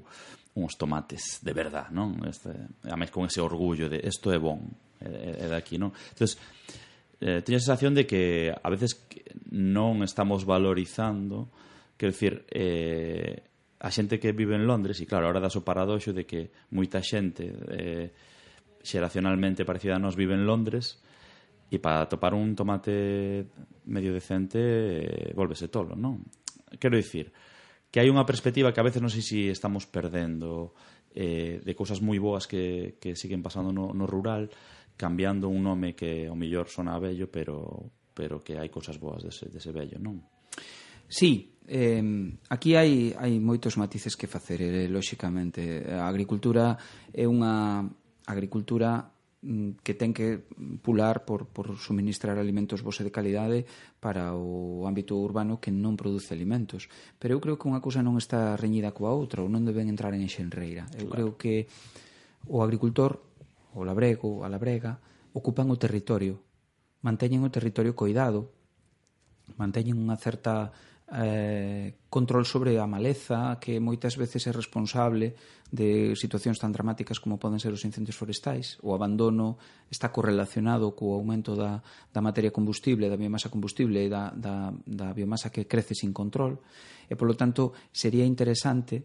uns 0.55 0.79
tomates 0.79 1.43
de 1.43 1.51
verdad, 1.51 1.91
non? 1.91 2.23
Este, 2.23 2.55
a 2.87 2.95
máis 2.95 3.11
con 3.11 3.27
ese 3.27 3.43
orgullo 3.43 3.91
de 3.91 3.99
isto 3.99 4.31
é 4.31 4.39
bon, 4.39 4.63
é, 5.03 5.43
é 5.43 5.47
daqui, 5.51 5.75
non? 5.75 5.91
Entonces, 5.91 6.39
eh, 7.21 7.45
teño 7.45 7.61
a 7.61 7.63
sensación 7.63 7.93
de 7.93 8.09
que 8.09 8.49
a 8.49 8.69
veces 8.73 8.97
non 9.53 10.01
estamos 10.01 10.43
valorizando, 10.43 11.53
quero 11.95 12.11
dicir, 12.11 12.49
eh, 12.49 13.45
a 13.81 13.89
xente 13.93 14.17
que 14.17 14.33
vive 14.33 14.57
en 14.57 14.65
Londres, 14.65 14.97
e 14.97 15.05
claro, 15.05 15.29
ahora 15.29 15.41
das 15.41 15.53
o 15.53 15.61
paradoxo 15.61 16.11
de 16.11 16.25
que 16.25 16.49
moita 16.73 16.99
xente 17.05 17.45
eh, 17.45 18.09
xeracionalmente 18.81 19.61
parecida 19.61 19.97
a 19.97 20.03
nós 20.03 20.17
vive 20.17 20.33
en 20.33 20.49
Londres, 20.49 20.97
e 21.71 21.79
para 21.79 22.09
topar 22.09 22.35
un 22.35 22.57
tomate 22.57 23.47
medio 23.87 24.11
decente 24.11 24.59
eh, 24.59 25.31
volvese 25.37 25.71
tolo, 25.71 25.95
non? 25.95 26.25
Quero 26.81 26.99
dicir 26.99 27.31
que 27.93 28.03
hai 28.03 28.09
unha 28.09 28.27
perspectiva 28.27 28.73
que 28.73 28.81
a 28.81 28.87
veces 28.87 28.99
non 28.99 29.13
sei 29.13 29.23
se 29.23 29.29
si 29.29 29.39
estamos 29.47 29.85
perdendo 29.85 30.73
eh, 31.13 31.61
de 31.63 31.73
cousas 31.77 32.01
moi 32.01 32.19
boas 32.19 32.49
que, 32.49 32.97
que 32.97 33.15
siguen 33.15 33.43
pasando 33.45 33.71
no, 33.71 33.93
no 33.95 34.03
rural 34.07 34.51
cambiando 35.01 35.49
un 35.49 35.65
nome 35.65 35.97
que 35.97 36.29
ao 36.29 36.37
mellor 36.37 36.69
sona 36.69 37.01
bello, 37.01 37.25
pero 37.25 37.89
pero 38.13 38.37
que 38.45 38.61
hai 38.61 38.69
cousas 38.69 39.01
boas 39.01 39.25
dese, 39.25 39.49
dese 39.49 39.73
bello, 39.73 39.97
non? 39.97 40.21
Sí, 41.09 41.57
eh, 41.65 42.05
aquí 42.53 42.77
hai, 42.77 43.17
hai 43.17 43.41
moitos 43.41 43.81
matices 43.81 44.13
que 44.13 44.29
facer, 44.29 44.61
eh, 44.61 44.85
lóxicamente. 44.85 45.81
A 45.89 46.05
agricultura 46.05 46.77
é 47.09 47.25
unha 47.25 47.81
agricultura 48.29 49.09
mm, 49.41 49.81
que 49.81 49.97
ten 49.97 50.13
que 50.13 50.45
pular 50.85 51.25
por, 51.25 51.49
por 51.49 51.73
suministrar 51.81 52.37
alimentos 52.37 52.85
bose 52.85 53.01
de 53.01 53.09
calidade 53.09 53.65
para 53.97 54.37
o 54.37 54.85
ámbito 54.85 55.17
urbano 55.17 55.57
que 55.57 55.73
non 55.73 55.97
produce 55.97 56.35
alimentos. 56.37 56.85
Pero 57.17 57.35
eu 57.35 57.41
creo 57.41 57.57
que 57.57 57.65
unha 57.65 57.81
cousa 57.81 58.05
non 58.05 58.21
está 58.21 58.53
reñida 58.53 58.93
coa 58.93 59.17
outra, 59.17 59.41
ou 59.41 59.49
non 59.49 59.65
deben 59.65 59.89
entrar 59.89 60.13
en 60.13 60.29
xenreira. 60.29 60.85
Eu 60.93 61.09
claro. 61.09 61.11
creo 61.11 61.29
que 61.41 61.55
o 62.47 62.61
agricultor 62.61 63.30
o 63.73 63.83
labrego, 63.87 64.43
a 64.43 64.51
labrega, 64.51 64.99
ocupan 65.31 65.71
o 65.71 65.79
territorio, 65.79 66.43
manteñen 67.01 67.43
o 67.43 67.53
territorio 67.53 67.95
coidado, 67.95 68.51
manteñen 69.55 69.99
unha 69.99 70.15
certa 70.19 70.71
eh, 71.11 71.95
control 72.09 72.45
sobre 72.45 72.79
a 72.79 72.87
maleza 72.87 73.59
que 73.59 73.83
moitas 73.83 74.15
veces 74.15 74.47
é 74.47 74.51
responsable 74.55 75.35
de 75.67 76.15
situacións 76.15 76.55
tan 76.55 76.71
dramáticas 76.71 77.19
como 77.19 77.35
poden 77.35 77.59
ser 77.59 77.75
os 77.75 77.83
incendios 77.83 78.15
forestais. 78.15 78.79
O 78.79 78.95
abandono 78.95 79.59
está 79.91 80.11
correlacionado 80.11 80.95
co 80.95 81.11
aumento 81.15 81.55
da, 81.55 81.83
da 82.11 82.23
materia 82.23 82.55
combustible, 82.55 83.11
da 83.11 83.19
biomasa 83.19 83.51
combustible 83.51 84.07
e 84.07 84.07
da, 84.07 84.31
da, 84.31 84.71
da 84.87 85.11
biomasa 85.11 85.51
que 85.51 85.67
crece 85.67 85.95
sin 85.95 86.15
control. 86.15 86.63
E, 87.11 87.19
polo 87.19 87.35
tanto, 87.35 87.75
sería 87.91 88.23
interesante 88.23 89.03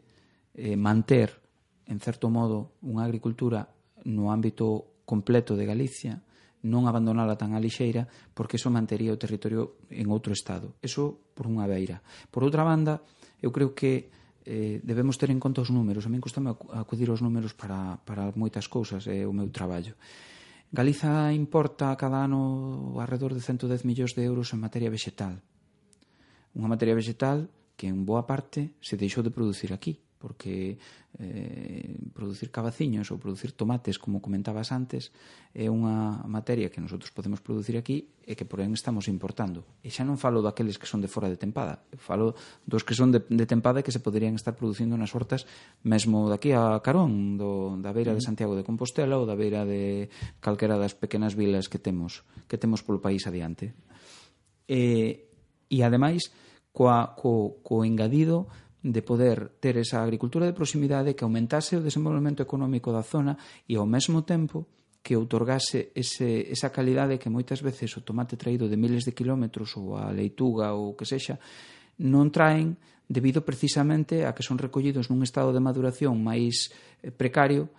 eh, 0.54 0.78
manter, 0.78 1.42
en 1.90 1.98
certo 1.98 2.30
modo, 2.30 2.78
unha 2.86 3.02
agricultura 3.02 3.66
no 4.06 4.30
ámbito 4.30 5.02
completo 5.04 5.58
de 5.58 5.66
Galicia, 5.66 6.22
non 6.66 6.90
abandonala 6.90 7.38
tan 7.38 7.54
a 7.54 7.62
lixeira, 7.62 8.10
porque 8.34 8.58
eso 8.58 8.72
mantería 8.72 9.14
o 9.14 9.20
territorio 9.20 9.78
en 9.92 10.10
outro 10.10 10.34
estado. 10.34 10.78
Eso 10.82 11.30
por 11.34 11.46
unha 11.46 11.66
beira. 11.66 12.02
Por 12.30 12.42
outra 12.42 12.66
banda, 12.66 13.02
eu 13.38 13.54
creo 13.54 13.74
que 13.74 14.10
eh, 14.46 14.82
debemos 14.82 15.18
ter 15.18 15.30
en 15.30 15.38
conta 15.38 15.62
os 15.62 15.70
números. 15.70 16.06
A 16.06 16.10
min 16.10 16.22
costame 16.22 16.54
acudir 16.74 17.10
aos 17.10 17.22
números 17.22 17.54
para, 17.54 18.02
para 18.02 18.34
moitas 18.34 18.66
cousas, 18.66 19.06
é 19.06 19.22
eh, 19.22 19.28
o 19.28 19.34
meu 19.34 19.50
traballo. 19.50 19.94
Galiza 20.70 21.30
importa 21.30 21.94
cada 21.94 22.26
ano 22.26 22.98
alrededor 22.98 23.34
de 23.34 23.42
110 23.42 23.86
millóns 23.86 24.18
de 24.18 24.26
euros 24.26 24.50
en 24.50 24.58
materia 24.58 24.90
vexetal. 24.90 25.38
Unha 26.58 26.70
materia 26.70 26.98
vexetal 26.98 27.46
que 27.78 27.86
en 27.86 28.02
boa 28.02 28.26
parte 28.26 28.74
se 28.82 28.98
deixou 28.98 29.22
de 29.22 29.30
producir 29.30 29.70
aquí 29.70 30.05
porque 30.26 30.82
eh, 31.22 31.94
producir 32.10 32.50
cabaciños 32.50 33.14
ou 33.14 33.22
producir 33.22 33.54
tomates, 33.54 33.94
como 33.94 34.18
comentabas 34.18 34.74
antes, 34.74 35.14
é 35.54 35.70
unha 35.70 36.26
materia 36.26 36.66
que 36.66 36.82
nosotros 36.82 37.14
podemos 37.14 37.38
producir 37.38 37.78
aquí 37.78 38.10
e 38.26 38.34
que 38.34 38.42
porén 38.42 38.74
estamos 38.74 39.06
importando. 39.06 39.62
E 39.86 39.94
xa 39.94 40.02
non 40.02 40.18
falo 40.18 40.42
daqueles 40.42 40.82
que 40.82 40.90
son 40.90 40.98
de 40.98 41.06
fora 41.06 41.30
de 41.30 41.38
tempada, 41.38 41.86
falo 41.94 42.34
dos 42.66 42.82
que 42.82 42.98
son 42.98 43.14
de, 43.14 43.22
de 43.22 43.46
tempada 43.46 43.78
e 43.78 43.86
que 43.86 43.94
se 43.94 44.02
poderían 44.02 44.34
estar 44.34 44.58
producindo 44.58 44.98
nas 44.98 45.14
hortas 45.14 45.46
mesmo 45.86 46.26
daqui 46.26 46.50
a 46.50 46.82
Carón, 46.82 47.38
do, 47.38 47.78
da 47.78 47.94
beira 47.94 48.10
de 48.10 48.26
Santiago 48.26 48.58
de 48.58 48.66
Compostela 48.66 49.14
ou 49.14 49.30
da 49.30 49.38
beira 49.38 49.62
de 49.62 50.10
calquera 50.42 50.74
das 50.74 50.98
pequenas 50.98 51.38
vilas 51.38 51.70
que 51.70 51.78
temos 51.78 52.26
que 52.50 52.58
temos 52.58 52.82
polo 52.82 52.98
país 52.98 53.22
adiante. 53.30 53.78
E, 54.66 55.30
e 55.70 55.86
ademais, 55.86 56.34
coa, 56.74 57.14
co, 57.14 57.62
co 57.62 57.86
engadido 57.86 58.50
de 58.86 59.02
poder 59.02 59.58
ter 59.58 59.74
esa 59.76 60.02
agricultura 60.02 60.46
de 60.46 60.54
proximidade 60.54 61.18
que 61.18 61.26
aumentase 61.26 61.74
o 61.74 61.82
desenvolvemento 61.82 62.38
económico 62.38 62.94
da 62.94 63.02
zona 63.02 63.34
e 63.66 63.74
ao 63.74 63.86
mesmo 63.86 64.22
tempo 64.22 64.70
que 65.02 65.18
outorgase 65.18 65.90
ese, 65.94 66.46
esa 66.50 66.70
calidade 66.70 67.18
que 67.18 67.30
moitas 67.30 67.62
veces 67.62 67.90
o 67.98 68.06
tomate 68.06 68.38
traído 68.38 68.70
de 68.70 68.78
miles 68.78 69.02
de 69.02 69.10
kilómetros 69.10 69.74
ou 69.74 69.98
a 69.98 70.14
leituga 70.14 70.70
ou 70.70 70.94
o 70.94 70.96
que 70.98 71.06
sexa 71.06 71.42
non 71.98 72.30
traen 72.30 72.78
debido 73.10 73.42
precisamente 73.42 74.22
a 74.22 74.34
que 74.34 74.46
son 74.46 74.58
recollidos 74.58 75.10
nun 75.10 75.26
estado 75.26 75.50
de 75.50 75.62
maduración 75.62 76.22
máis 76.22 76.70
eh, 77.02 77.10
precario 77.10 77.70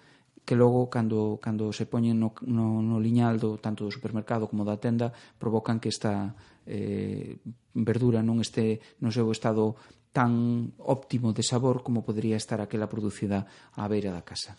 que 0.47 0.55
logo 0.55 0.87
cando, 0.87 1.39
cando 1.43 1.75
se 1.75 1.87
poñen 1.87 2.19
no, 2.19 2.31
no, 2.47 2.79
no 2.79 2.99
liñal 2.99 3.35
do, 3.39 3.59
tanto 3.59 3.83
do 3.83 3.91
supermercado 3.91 4.47
como 4.47 4.63
da 4.63 4.79
tenda 4.79 5.11
provocan 5.39 5.79
que 5.79 5.91
esta 5.91 6.35
eh, 6.67 7.39
verdura 7.75 8.23
non 8.23 8.39
este 8.39 8.79
no 9.03 9.11
seu 9.11 9.27
estado 9.31 9.75
tan 10.11 10.73
óptimo 10.79 11.33
de 11.33 11.43
sabor 11.43 11.83
como 11.83 12.03
podría 12.03 12.37
estar 12.37 12.61
aquela 12.61 12.89
producida 12.89 13.45
á 13.75 13.85
beira 13.87 14.11
da 14.11 14.23
casa. 14.25 14.57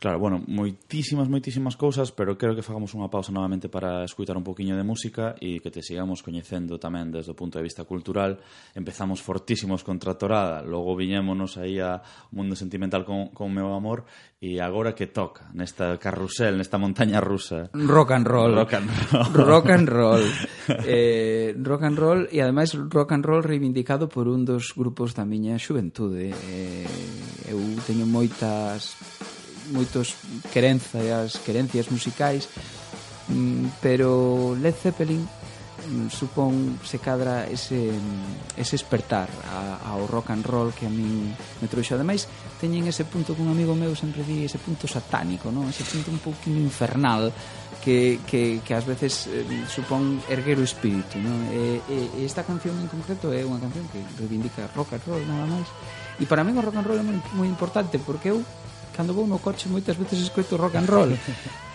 Claro, 0.00 0.18
bueno, 0.18 0.40
moitísimas, 0.48 1.28
moitísimas 1.28 1.76
cousas, 1.76 2.08
pero 2.08 2.40
creo 2.40 2.56
que 2.56 2.64
fagamos 2.64 2.96
unha 2.96 3.12
pausa 3.12 3.36
novamente 3.36 3.68
para 3.68 4.00
escutar 4.00 4.32
un 4.32 4.40
poquinho 4.40 4.72
de 4.72 4.80
música 4.80 5.36
e 5.36 5.60
que 5.60 5.68
te 5.68 5.84
sigamos 5.84 6.24
coñecendo 6.24 6.80
tamén 6.80 7.12
desde 7.12 7.36
o 7.36 7.38
punto 7.38 7.60
de 7.60 7.68
vista 7.68 7.84
cultural. 7.84 8.40
Empezamos 8.72 9.20
fortísimos 9.20 9.84
contra 9.84 10.16
Torada, 10.16 10.64
logo 10.64 10.96
viñémonos 10.96 11.60
aí 11.60 11.84
a 11.84 12.00
Mundo 12.32 12.56
Sentimental 12.56 13.04
con, 13.04 13.28
con 13.36 13.52
Meu 13.52 13.76
Amor 13.76 14.08
e 14.40 14.56
agora 14.56 14.96
que 14.96 15.04
toca 15.04 15.52
nesta 15.52 16.00
carrusel, 16.00 16.56
nesta 16.56 16.80
montaña 16.80 17.20
rusa. 17.20 17.68
Rock 17.76 18.16
and 18.16 18.24
roll. 18.24 18.56
Rock 18.56 18.80
and 18.80 18.88
roll. 18.88 19.28
rock 19.52 19.68
and 19.68 19.84
roll. 19.84 20.24
eh, 20.88 21.52
rock 21.60 21.84
and 21.84 21.98
roll 22.00 22.20
e 22.32 22.40
ademais 22.40 22.72
rock 22.72 23.12
and 23.12 23.20
roll 23.20 23.44
reivindicado 23.44 24.08
por 24.08 24.32
un 24.32 24.48
dos 24.48 24.72
grupos 24.72 25.12
da 25.12 25.28
miña 25.28 25.60
xuventude. 25.60 26.32
Eh, 26.32 27.52
eu 27.52 27.60
teño 27.84 28.08
moitas 28.08 28.96
moitos 29.70 30.18
querenzas, 30.52 31.38
querencias 31.42 31.90
musicais, 31.90 32.48
mm, 33.30 33.80
pero 33.80 34.54
Led 34.58 34.74
Zeppelin 34.74 35.22
mm, 35.22 36.08
supón 36.10 36.78
se 36.84 36.98
cadra 36.98 37.46
ese, 37.46 37.90
ese 38.56 38.76
espertar 38.76 39.30
a, 39.48 39.90
ao 39.90 40.06
rock 40.06 40.30
and 40.30 40.44
roll 40.44 40.74
que 40.74 40.86
a 40.86 40.92
min 40.92 41.32
me 41.62 41.68
trouxo. 41.70 41.94
Ademais, 41.94 42.26
teñen 42.60 42.86
ese 42.86 43.06
punto 43.06 43.34
que 43.34 43.42
un 43.42 43.50
amigo 43.50 43.74
meu 43.74 43.94
sempre 43.94 44.26
di, 44.26 44.44
ese 44.44 44.58
punto 44.58 44.90
satánico, 44.90 45.48
non? 45.48 45.70
ese 45.70 45.86
punto 45.86 46.10
un 46.10 46.20
pouquinho 46.20 46.60
infernal 46.60 47.32
que, 47.80 48.20
que, 48.28 48.60
que 48.60 48.72
ás 48.76 48.84
veces 48.84 49.26
eh, 49.30 49.46
supón 49.70 50.20
erguer 50.28 50.60
o 50.60 50.66
espírito. 50.66 51.16
Non? 51.16 51.48
E, 51.54 51.80
e, 51.88 51.98
e 52.18 52.20
esta 52.26 52.44
canción 52.44 52.76
en 52.76 52.90
concreto 52.90 53.32
é 53.32 53.46
unha 53.46 53.62
canción 53.62 53.86
que 53.88 54.02
reivindica 54.20 54.68
rock 54.76 54.98
and 54.98 55.04
roll, 55.06 55.24
nada 55.24 55.46
máis. 55.48 55.68
E 56.20 56.28
para 56.28 56.44
mí 56.44 56.52
o 56.52 56.60
rock 56.60 56.76
and 56.76 56.86
roll 56.86 57.00
é 57.00 57.06
moi, 57.06 57.18
moi 57.32 57.48
importante 57.48 57.96
porque 57.96 58.34
eu 58.34 58.44
cando 58.94 59.14
vou 59.14 59.26
no 59.26 59.38
coche 59.38 59.68
moitas 59.68 59.96
veces 59.96 60.20
escoito 60.20 60.56
rock 60.56 60.76
and 60.76 60.88
roll. 60.88 61.12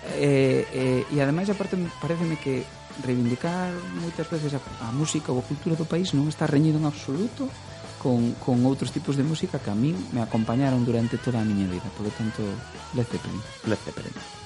Eh, 0.06 0.70
eh, 0.70 1.02
e 1.10 1.18
ademais 1.18 1.50
aparte 1.50 1.74
pareceme 1.98 2.38
que 2.38 2.62
reivindicar 3.02 3.74
moitas 3.98 4.30
veces 4.30 4.54
a, 4.54 4.62
a 4.86 4.94
música 4.94 5.34
ou 5.34 5.42
a 5.42 5.48
cultura 5.50 5.74
do 5.74 5.90
país 5.90 6.14
non 6.14 6.30
está 6.30 6.46
reñido 6.46 6.78
en 6.78 6.86
absoluto 6.86 7.50
con, 7.98 8.38
con 8.38 8.62
outros 8.70 8.94
tipos 8.94 9.18
de 9.18 9.26
música 9.26 9.58
que 9.58 9.74
a 9.74 9.76
min 9.76 9.98
me 10.14 10.22
acompañaron 10.22 10.86
durante 10.86 11.18
toda 11.18 11.42
a 11.42 11.48
miña 11.48 11.66
vida 11.66 11.90
por 11.98 12.06
lo 12.06 12.14
tanto 12.14 12.46
Led 12.94 13.10
Zeppelin. 13.10 13.42
Led 13.66 13.82
Zeppelin. 13.82 14.45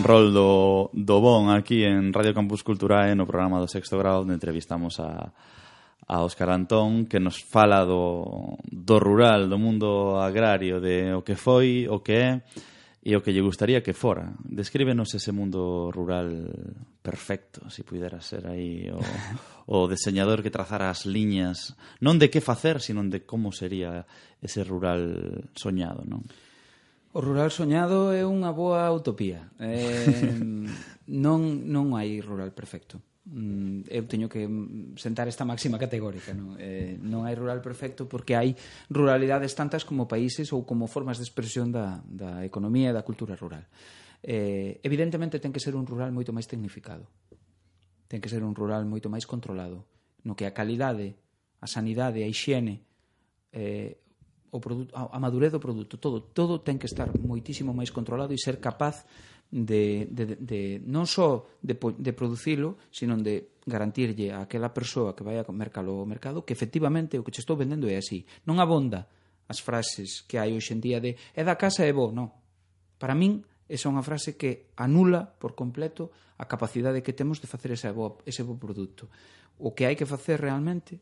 and 0.00 0.06
roll 0.06 0.32
do, 0.32 0.90
do 0.94 1.20
Bon 1.20 1.50
aquí 1.50 1.84
en 1.84 2.12
Radio 2.12 2.32
Campus 2.32 2.64
Culturae 2.64 3.12
no 3.12 3.28
programa 3.28 3.60
do 3.60 3.68
sexto 3.68 4.00
grado 4.00 4.24
onde 4.24 4.32
entrevistamos 4.32 4.96
a, 4.96 5.28
a 6.08 6.24
Óscar 6.24 6.48
Antón 6.56 7.04
que 7.04 7.20
nos 7.20 7.44
fala 7.44 7.84
do, 7.84 8.56
do 8.64 8.96
rural, 8.96 9.44
do 9.44 9.60
mundo 9.60 10.16
agrario 10.16 10.80
de 10.80 11.12
o 11.12 11.20
que 11.20 11.36
foi, 11.36 11.84
o 11.84 12.00
que 12.00 12.16
é 12.16 12.30
e 13.04 13.12
o 13.12 13.20
que 13.20 13.32
lle 13.32 13.44
gustaría 13.44 13.84
que 13.84 13.92
fora. 13.92 14.32
Descríbenos 14.40 15.12
ese 15.12 15.36
mundo 15.36 15.92
rural 15.92 16.48
perfecto, 17.04 17.68
se 17.68 17.80
si 17.80 17.82
pudera 17.84 18.24
ser 18.24 18.48
aí 18.48 18.88
o, 18.88 19.04
o 19.68 19.84
deseñador 19.84 20.40
que 20.40 20.52
trazara 20.52 20.88
as 20.88 21.04
liñas, 21.04 21.76
non 22.00 22.16
de 22.16 22.32
que 22.32 22.40
facer, 22.40 22.80
sino 22.80 23.04
de 23.04 23.28
como 23.28 23.52
sería 23.52 24.08
ese 24.40 24.64
rural 24.64 25.44
soñado, 25.52 26.08
non? 26.08 26.24
O 27.10 27.18
rural 27.18 27.50
soñado 27.50 28.14
é 28.14 28.22
unha 28.22 28.54
boa 28.54 28.86
utopía. 28.94 29.50
Eh, 29.58 30.30
non, 31.26 31.66
non 31.66 31.98
hai 31.98 32.22
rural 32.22 32.54
perfecto. 32.54 33.02
Mm, 33.26 33.86
eu 33.90 34.06
teño 34.06 34.30
que 34.30 34.46
sentar 34.94 35.26
esta 35.26 35.42
máxima 35.42 35.74
categórica. 35.74 36.30
Non, 36.30 36.54
eh, 36.62 36.94
non 37.02 37.26
hai 37.26 37.34
rural 37.34 37.58
perfecto 37.58 38.06
porque 38.06 38.38
hai 38.38 38.54
ruralidades 38.90 39.58
tantas 39.58 39.82
como 39.82 40.06
países 40.06 40.54
ou 40.54 40.62
como 40.62 40.86
formas 40.86 41.18
de 41.18 41.26
expresión 41.26 41.74
da, 41.74 41.98
da 42.06 42.46
economía 42.46 42.90
e 42.90 42.96
da 42.96 43.02
cultura 43.02 43.34
rural. 43.34 43.66
Eh, 44.22 44.78
evidentemente 44.86 45.42
ten 45.42 45.50
que 45.50 45.58
ser 45.58 45.74
un 45.74 45.90
rural 45.90 46.14
moito 46.14 46.30
máis 46.30 46.46
tecnificado. 46.46 47.10
Ten 48.06 48.22
que 48.22 48.30
ser 48.30 48.46
un 48.46 48.54
rural 48.54 48.86
moito 48.86 49.10
máis 49.10 49.26
controlado. 49.26 49.82
No 50.22 50.38
que 50.38 50.46
a 50.46 50.54
calidade, 50.54 51.18
a 51.58 51.66
sanidade, 51.66 52.22
a 52.22 52.30
higiene, 52.30 52.86
eh, 53.50 53.98
o 54.50 54.58
produto, 54.58 54.90
a 54.94 55.18
madurez 55.22 55.54
do 55.54 55.62
produto, 55.62 55.98
todo, 55.98 56.20
todo 56.20 56.58
ten 56.60 56.78
que 56.78 56.90
estar 56.90 57.10
moitísimo 57.22 57.70
máis 57.70 57.94
controlado 57.94 58.34
e 58.34 58.38
ser 58.38 58.58
capaz 58.58 59.06
de, 59.50 60.06
de, 60.10 60.38
de 60.38 60.60
non 60.86 61.06
só 61.06 61.46
de, 61.58 61.74
de 61.74 62.12
producilo, 62.14 62.78
sino 62.94 63.18
de 63.18 63.58
garantirlle 63.66 64.30
a 64.30 64.46
aquela 64.46 64.70
persoa 64.70 65.14
que 65.14 65.26
vai 65.26 65.38
a 65.38 65.46
mercalo 65.50 66.02
ao 66.02 66.06
mercado 66.06 66.46
que 66.46 66.54
efectivamente 66.54 67.18
o 67.18 67.26
que 67.26 67.34
che 67.34 67.42
estou 67.42 67.58
vendendo 67.58 67.90
é 67.90 67.98
así. 67.98 68.26
Non 68.46 68.62
abonda 68.62 69.10
as 69.50 69.58
frases 69.58 70.22
que 70.26 70.38
hai 70.38 70.54
hoxe 70.54 70.74
en 70.74 70.80
día 70.82 71.02
de 71.02 71.18
é 71.34 71.42
da 71.42 71.58
casa 71.58 71.82
é 71.82 71.90
bo, 71.90 72.14
non. 72.14 72.30
Para 72.98 73.18
min, 73.18 73.42
esa 73.66 73.86
é 73.86 73.92
unha 73.94 74.06
frase 74.06 74.38
que 74.38 74.70
anula 74.78 75.26
por 75.26 75.58
completo 75.58 76.10
a 76.38 76.46
capacidade 76.46 77.02
que 77.02 77.14
temos 77.14 77.42
de 77.42 77.50
facer 77.50 77.74
ese 77.74 77.90
bo, 77.90 78.22
ese 78.26 78.46
bo 78.46 78.54
produto. 78.54 79.10
O 79.58 79.74
que 79.74 79.86
hai 79.86 79.98
que 79.98 80.06
facer 80.06 80.38
realmente, 80.38 80.98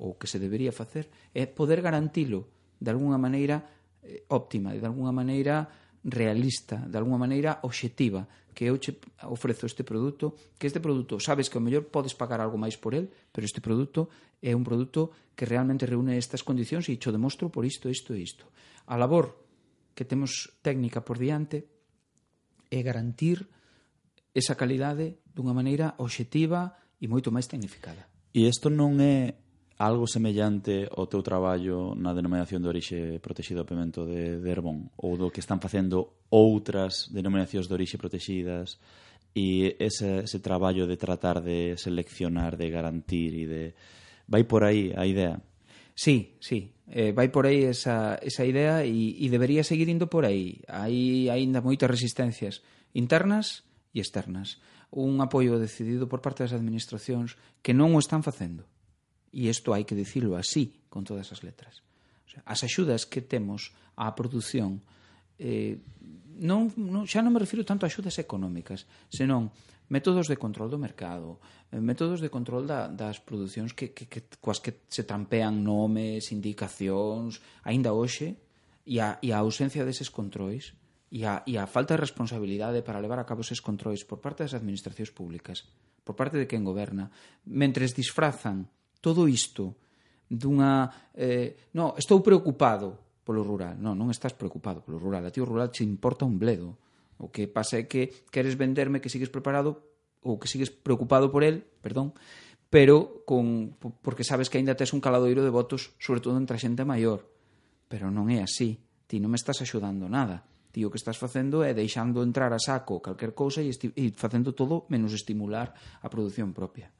ou 0.00 0.16
que 0.16 0.28
se 0.28 0.40
debería 0.40 0.72
facer, 0.72 1.08
é 1.36 1.44
poder 1.44 1.84
garantilo 1.84 2.59
de 2.80 2.90
alguna 2.90 3.20
maneira 3.20 3.62
eh, 4.02 4.24
óptima, 4.32 4.72
de 4.72 4.86
alguna 4.86 5.12
maneira 5.12 5.68
realista, 6.02 6.80
de 6.88 6.96
alguna 6.96 7.18
maneira 7.20 7.60
obxectiva, 7.62 8.26
que 8.54 8.64
eu 8.64 8.80
che 8.80 8.98
ofrezo 9.28 9.66
este 9.66 9.84
produto, 9.84 10.34
que 10.58 10.66
este 10.66 10.80
produto 10.80 11.20
sabes 11.20 11.48
que 11.48 11.58
o 11.58 11.64
mellor 11.64 11.92
podes 11.92 12.16
pagar 12.16 12.40
algo 12.40 12.56
máis 12.56 12.80
por 12.80 12.96
el, 12.96 13.12
pero 13.30 13.44
este 13.44 13.60
produto 13.60 14.08
é 14.40 14.56
un 14.56 14.64
produto 14.64 15.12
que 15.36 15.46
realmente 15.46 15.86
reúne 15.86 16.16
estas 16.16 16.42
condicións 16.42 16.88
e 16.88 16.96
cho 16.96 17.12
demostro 17.12 17.52
por 17.52 17.68
isto, 17.68 17.92
isto 17.92 18.16
e 18.16 18.24
isto. 18.24 18.48
A 18.88 18.96
labor 18.96 19.36
que 19.94 20.08
temos 20.08 20.56
técnica 20.64 21.04
por 21.04 21.20
diante 21.20 21.68
é 22.72 22.80
garantir 22.82 23.46
esa 24.32 24.56
calidade 24.56 25.20
dunha 25.30 25.54
maneira 25.54 25.94
obxectiva 26.00 26.74
e 27.00 27.06
moito 27.06 27.32
máis 27.32 27.46
tecnificada. 27.46 28.08
E 28.32 28.46
isto 28.46 28.70
non 28.70 28.98
é 29.02 29.36
algo 29.80 30.04
semellante 30.04 30.84
ao 30.92 31.08
teu 31.08 31.24
traballo 31.24 31.96
na 31.96 32.12
denominación 32.12 32.60
de 32.60 32.68
orixe 32.68 33.00
protexido 33.16 33.64
do 33.64 33.70
pemento 33.72 34.04
de, 34.04 34.36
de 34.36 34.48
Herbón 34.52 34.92
ou 35.00 35.16
do 35.16 35.32
que 35.32 35.40
están 35.40 35.56
facendo 35.56 36.20
outras 36.28 37.08
denominacións 37.08 37.64
de 37.64 37.72
orixe 37.72 37.96
protexidas 37.96 38.76
e 39.32 39.80
ese, 39.80 40.28
ese 40.28 40.38
traballo 40.44 40.84
de 40.84 41.00
tratar 41.00 41.40
de 41.40 41.80
seleccionar, 41.80 42.60
de 42.60 42.68
garantir 42.68 43.32
e 43.32 43.44
de... 43.48 43.62
Vai 44.28 44.44
por 44.44 44.68
aí 44.68 44.92
a 44.92 45.08
idea? 45.08 45.40
Sí, 45.96 46.36
sí. 46.44 46.76
Eh, 46.84 47.16
vai 47.16 47.32
por 47.32 47.48
aí 47.48 47.64
esa, 47.64 48.20
esa 48.20 48.44
idea 48.44 48.84
e, 48.84 49.16
e 49.16 49.32
debería 49.32 49.64
seguir 49.64 49.88
indo 49.88 50.12
por 50.12 50.28
aí. 50.28 50.60
Hai 50.68 51.32
aínda 51.32 51.64
moitas 51.64 51.88
resistencias 51.88 52.60
internas 52.92 53.64
e 53.96 54.04
externas. 54.04 54.60
Un 54.92 55.24
apoio 55.24 55.56
decidido 55.56 56.04
por 56.04 56.20
parte 56.20 56.44
das 56.44 56.52
administracións 56.52 57.40
que 57.64 57.72
non 57.72 57.96
o 57.96 58.02
están 58.02 58.20
facendo 58.20 58.68
E 59.30 59.46
isto 59.46 59.70
hai 59.70 59.86
que 59.86 59.94
dicilo 59.94 60.34
así, 60.34 60.74
con 60.90 61.06
todas 61.06 61.30
as 61.30 61.46
letras. 61.46 61.86
O 62.26 62.30
sea, 62.30 62.42
as 62.46 62.60
axudas 62.66 63.06
que 63.06 63.22
temos 63.22 63.74
á 63.94 64.10
produción 64.14 64.82
eh, 65.40 65.80
non, 66.40 66.72
non, 66.76 67.04
xa 67.04 67.20
non 67.20 67.34
me 67.34 67.42
refiro 67.42 67.64
tanto 67.64 67.84
a 67.84 67.90
axudas 67.90 68.16
económicas, 68.20 68.88
senón 69.12 69.52
métodos 69.90 70.30
de 70.30 70.38
control 70.38 70.70
do 70.70 70.78
mercado, 70.78 71.42
eh, 71.74 71.82
métodos 71.82 72.22
de 72.22 72.30
control 72.30 72.64
da, 72.64 72.86
das 72.86 73.18
producións 73.18 73.74
que, 73.74 73.90
que, 73.90 74.06
que, 74.06 74.22
coas 74.38 74.62
que 74.62 74.86
se 74.86 75.02
trampean 75.02 75.66
nomes, 75.66 76.30
indicacións, 76.30 77.42
aínda 77.66 77.92
hoxe, 77.92 78.38
e 78.86 79.02
a, 79.02 79.18
e 79.20 79.34
a 79.34 79.42
ausencia 79.42 79.84
deses 79.84 80.08
controis, 80.08 80.72
e 81.10 81.26
a, 81.26 81.42
e 81.44 81.58
a 81.58 81.66
falta 81.66 81.98
de 81.98 82.02
responsabilidade 82.06 82.86
para 82.86 83.02
levar 83.02 83.18
a 83.18 83.26
cabo 83.26 83.42
eses 83.42 83.58
controis 83.58 84.06
por 84.06 84.22
parte 84.22 84.46
das 84.46 84.54
administracións 84.54 85.10
públicas, 85.10 85.66
por 86.06 86.14
parte 86.14 86.38
de 86.38 86.46
quen 86.46 86.62
goberna, 86.62 87.10
mentres 87.44 87.92
disfrazan 87.92 88.70
todo 89.00 89.26
isto 89.26 89.76
dunha... 90.30 91.10
Eh, 91.16 91.72
no, 91.74 91.98
estou 91.98 92.22
preocupado 92.22 93.20
polo 93.26 93.42
rural. 93.42 93.76
Non, 93.78 93.98
non 93.98 94.08
estás 94.14 94.32
preocupado 94.32 94.80
polo 94.80 95.02
rural. 95.02 95.26
A 95.26 95.34
ti 95.34 95.42
o 95.42 95.48
rural 95.48 95.74
te 95.74 95.82
importa 95.82 96.24
un 96.24 96.38
bledo. 96.38 96.78
O 97.20 97.28
que 97.28 97.50
pasa 97.50 97.82
é 97.82 97.84
que 97.84 98.26
queres 98.32 98.56
venderme 98.56 99.02
que 99.02 99.12
sigues 99.12 99.28
preparado 99.28 99.82
ou 100.24 100.38
que 100.40 100.48
sigues 100.48 100.70
preocupado 100.70 101.28
por 101.32 101.44
el, 101.44 101.64
perdón, 101.80 102.16
pero 102.70 103.26
con 103.26 103.76
porque 103.78 104.24
sabes 104.24 104.48
que 104.48 104.56
aínda 104.56 104.78
tes 104.78 104.94
un 104.94 105.02
caladoiro 105.02 105.42
de 105.42 105.52
votos, 105.52 105.92
sobre 105.98 106.22
todo 106.22 106.38
entre 106.38 106.56
a 106.56 106.62
xente 106.62 106.86
maior. 106.86 107.26
Pero 107.90 108.08
non 108.08 108.30
é 108.30 108.40
así. 108.40 108.78
Ti 109.10 109.18
non 109.18 109.34
me 109.34 109.38
estás 109.40 109.58
axudando 109.60 110.06
nada. 110.06 110.46
Ti 110.70 110.86
o 110.86 110.90
que 110.90 111.02
estás 111.02 111.18
facendo 111.18 111.66
é 111.66 111.74
deixando 111.74 112.22
entrar 112.22 112.54
a 112.54 112.62
saco 112.62 113.02
calquer 113.02 113.34
cousa 113.34 113.58
e, 113.60 113.74
e 113.74 114.14
facendo 114.14 114.54
todo 114.54 114.86
menos 114.86 115.10
estimular 115.10 115.74
a 115.74 116.06
produción 116.06 116.54
propia. 116.54 116.94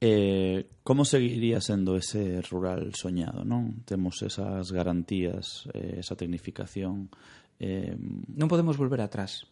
Eh, 0.00 0.66
como 0.82 1.04
seguiría 1.04 1.60
sendo 1.60 1.96
ese 1.96 2.42
rural 2.42 2.92
soñado, 2.94 3.46
non? 3.46 3.86
Temos 3.88 4.20
esas 4.20 4.72
garantías, 4.74 5.70
eh, 5.72 6.02
esa 6.02 6.18
tecnificación. 6.18 7.08
Eh... 7.58 7.96
Non 8.34 8.50
podemos 8.50 8.76
volver 8.76 9.00
atrás 9.00 9.48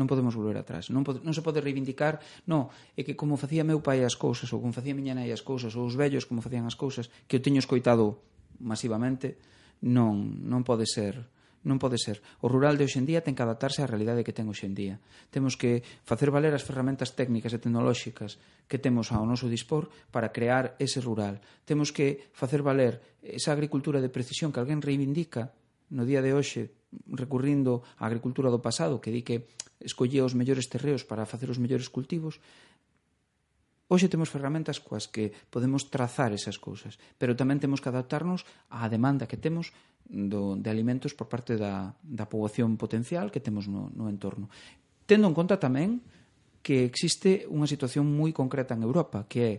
non 0.00 0.08
podemos 0.08 0.32
volver 0.32 0.56
atrás. 0.56 0.88
Non, 0.88 1.04
pod 1.04 1.20
non 1.20 1.36
se 1.36 1.44
pode 1.44 1.60
reivindicar, 1.60 2.24
non, 2.48 2.72
é 2.96 3.04
que 3.04 3.12
como 3.12 3.36
facía 3.36 3.68
meu 3.68 3.84
pai 3.84 4.00
as 4.00 4.16
cousas, 4.16 4.48
ou 4.48 4.64
como 4.64 4.72
facía 4.72 4.96
miña 4.96 5.12
nai 5.12 5.28
as 5.28 5.44
cousas, 5.44 5.76
ou 5.76 5.84
os 5.84 5.92
vellos 5.92 6.24
como 6.24 6.40
facían 6.40 6.64
as 6.64 6.72
cousas, 6.72 7.12
que 7.28 7.36
eu 7.36 7.44
teño 7.44 7.60
escoitado 7.60 8.24
masivamente, 8.56 9.36
non, 9.84 10.40
non 10.40 10.64
pode 10.64 10.88
ser 10.88 11.20
Non 11.60 11.76
pode 11.76 12.00
ser. 12.00 12.24
O 12.40 12.48
rural 12.48 12.80
de 12.80 12.88
hoxendía 12.88 13.20
ten 13.20 13.36
que 13.36 13.44
adaptarse 13.44 13.84
á 13.84 13.86
realidade 13.86 14.24
que 14.24 14.32
ten 14.32 14.48
hoxendía. 14.48 14.96
Temos 15.28 15.60
que 15.60 15.84
facer 16.08 16.32
valer 16.32 16.56
as 16.56 16.64
ferramentas 16.64 17.12
técnicas 17.12 17.52
e 17.52 17.60
tecnolóxicas 17.60 18.40
que 18.64 18.80
temos 18.80 19.12
ao 19.12 19.28
noso 19.28 19.44
dispor 19.44 19.92
para 20.08 20.32
crear 20.32 20.72
ese 20.80 21.04
rural. 21.04 21.44
Temos 21.68 21.92
que 21.92 22.32
facer 22.32 22.64
valer 22.64 23.20
esa 23.20 23.52
agricultura 23.52 24.00
de 24.00 24.08
precisión 24.08 24.56
que 24.56 24.60
alguén 24.60 24.80
reivindica 24.80 25.52
no 25.92 26.08
día 26.08 26.24
de 26.24 26.32
hoxe 26.32 26.72
recurrindo 27.06 27.84
á 28.00 28.08
agricultura 28.08 28.48
do 28.48 28.64
pasado 28.64 29.02
que 29.02 29.12
di 29.12 29.20
que 29.20 29.44
escollía 29.84 30.24
os 30.26 30.36
mellores 30.36 30.68
terreos 30.72 31.04
para 31.04 31.28
facer 31.28 31.52
os 31.52 31.60
mellores 31.60 31.92
cultivos 31.92 32.40
Hoxe 33.90 34.06
temos 34.06 34.30
ferramentas 34.30 34.78
coas 34.78 35.10
que 35.10 35.34
podemos 35.50 35.90
trazar 35.90 36.30
esas 36.30 36.62
cousas, 36.62 36.94
pero 37.18 37.34
tamén 37.34 37.58
temos 37.58 37.82
que 37.82 37.90
adaptarnos 37.90 38.46
á 38.70 38.86
demanda 38.86 39.26
que 39.26 39.34
temos 39.34 39.74
do, 40.06 40.54
de 40.54 40.70
alimentos 40.70 41.10
por 41.10 41.26
parte 41.26 41.58
da, 41.58 41.98
da 41.98 42.30
poboación 42.30 42.78
potencial 42.78 43.34
que 43.34 43.42
temos 43.42 43.66
no, 43.66 43.90
no 43.90 44.06
entorno. 44.06 44.46
Tendo 45.10 45.26
en 45.26 45.34
conta 45.34 45.58
tamén 45.58 46.06
que 46.62 46.86
existe 46.86 47.50
unha 47.50 47.66
situación 47.66 48.06
moi 48.06 48.30
concreta 48.30 48.78
en 48.78 48.86
Europa, 48.86 49.26
que 49.26 49.40
é 49.42 49.52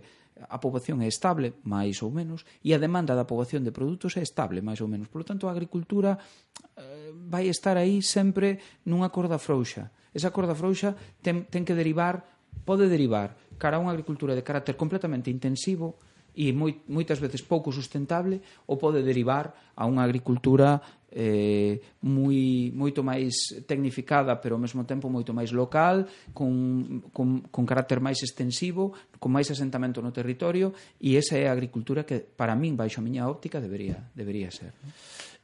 a 0.48 0.56
poboación 0.56 1.04
é 1.04 1.08
estable, 1.12 1.60
máis 1.68 2.00
ou 2.00 2.08
menos, 2.08 2.48
e 2.64 2.72
a 2.72 2.80
demanda 2.80 3.12
da 3.12 3.28
poboación 3.28 3.60
de 3.68 3.74
produtos 3.74 4.16
é 4.16 4.24
estable, 4.24 4.64
máis 4.64 4.80
ou 4.80 4.88
menos. 4.88 5.12
Por 5.12 5.22
lo 5.22 5.28
tanto, 5.28 5.44
a 5.44 5.52
agricultura 5.52 6.16
eh, 6.16 7.12
vai 7.28 7.52
estar 7.52 7.76
aí 7.76 8.00
sempre 8.00 8.80
nunha 8.88 9.12
corda 9.12 9.36
frouxa. 9.36 9.92
Esa 10.16 10.32
corda 10.32 10.56
frouxa 10.56 10.96
ten, 11.20 11.44
ten 11.52 11.68
que 11.68 11.76
derivar, 11.76 12.24
pode 12.64 12.88
derivar 12.88 13.36
cara 13.62 13.78
a 13.78 13.82
unha 13.82 13.94
agricultura 13.94 14.34
de 14.34 14.42
carácter 14.42 14.74
completamente 14.74 15.30
intensivo 15.30 15.94
e 16.34 16.50
moi, 16.50 16.82
moitas 16.88 17.20
veces 17.22 17.44
pouco 17.46 17.70
sustentable 17.70 18.42
ou 18.66 18.80
pode 18.80 19.04
derivar 19.06 19.54
a 19.76 19.86
unha 19.86 20.02
agricultura 20.02 20.80
eh, 21.12 21.78
moi, 22.02 22.72
moito 22.72 23.04
máis 23.04 23.62
tecnificada 23.68 24.40
pero 24.40 24.56
ao 24.56 24.62
mesmo 24.64 24.82
tempo 24.88 25.12
moito 25.12 25.36
máis 25.36 25.52
local 25.52 26.08
con, 26.32 27.04
con, 27.12 27.46
con 27.52 27.62
carácter 27.68 28.00
máis 28.00 28.18
extensivo 28.24 28.96
con 29.20 29.30
máis 29.30 29.52
asentamento 29.52 30.00
no 30.00 30.10
territorio 30.10 30.72
e 30.98 31.20
esa 31.20 31.36
é 31.36 31.46
a 31.46 31.54
agricultura 31.54 32.08
que 32.08 32.18
para 32.18 32.56
min 32.56 32.74
baixo 32.74 32.98
a 32.98 33.06
miña 33.06 33.28
óptica 33.28 33.60
debería, 33.60 34.10
debería 34.16 34.48
ser. 34.50 34.72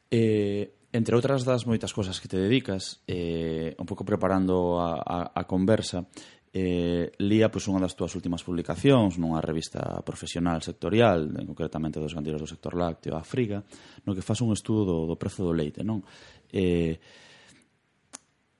Eh, 0.08 0.72
entre 0.88 1.12
outras 1.12 1.44
das 1.44 1.68
moitas 1.68 1.92
cosas 1.92 2.16
que 2.16 2.32
te 2.32 2.40
dedicas, 2.40 3.04
eh, 3.04 3.76
un 3.76 3.84
pouco 3.84 4.08
preparando 4.08 4.80
a, 4.80 4.96
a, 5.04 5.18
a 5.36 5.42
conversa, 5.44 6.08
eh, 6.52 7.12
lía 7.18 7.52
pois, 7.52 7.68
unha 7.68 7.82
das 7.82 7.92
túas 7.92 8.14
últimas 8.16 8.40
publicacións 8.40 9.20
nunha 9.20 9.44
revista 9.44 10.00
profesional 10.04 10.64
sectorial, 10.64 11.28
concretamente 11.44 12.00
dos 12.00 12.16
gandeiros 12.16 12.40
do 12.40 12.48
sector 12.48 12.74
lácteo, 12.76 13.16
a 13.16 13.22
Friga, 13.22 13.60
no 14.08 14.16
que 14.16 14.24
faz 14.24 14.40
un 14.40 14.52
estudo 14.56 14.84
do, 14.84 14.98
do 15.08 15.16
prezo 15.20 15.44
do 15.44 15.52
leite, 15.52 15.84
non? 15.84 16.00
Eh, 16.48 16.96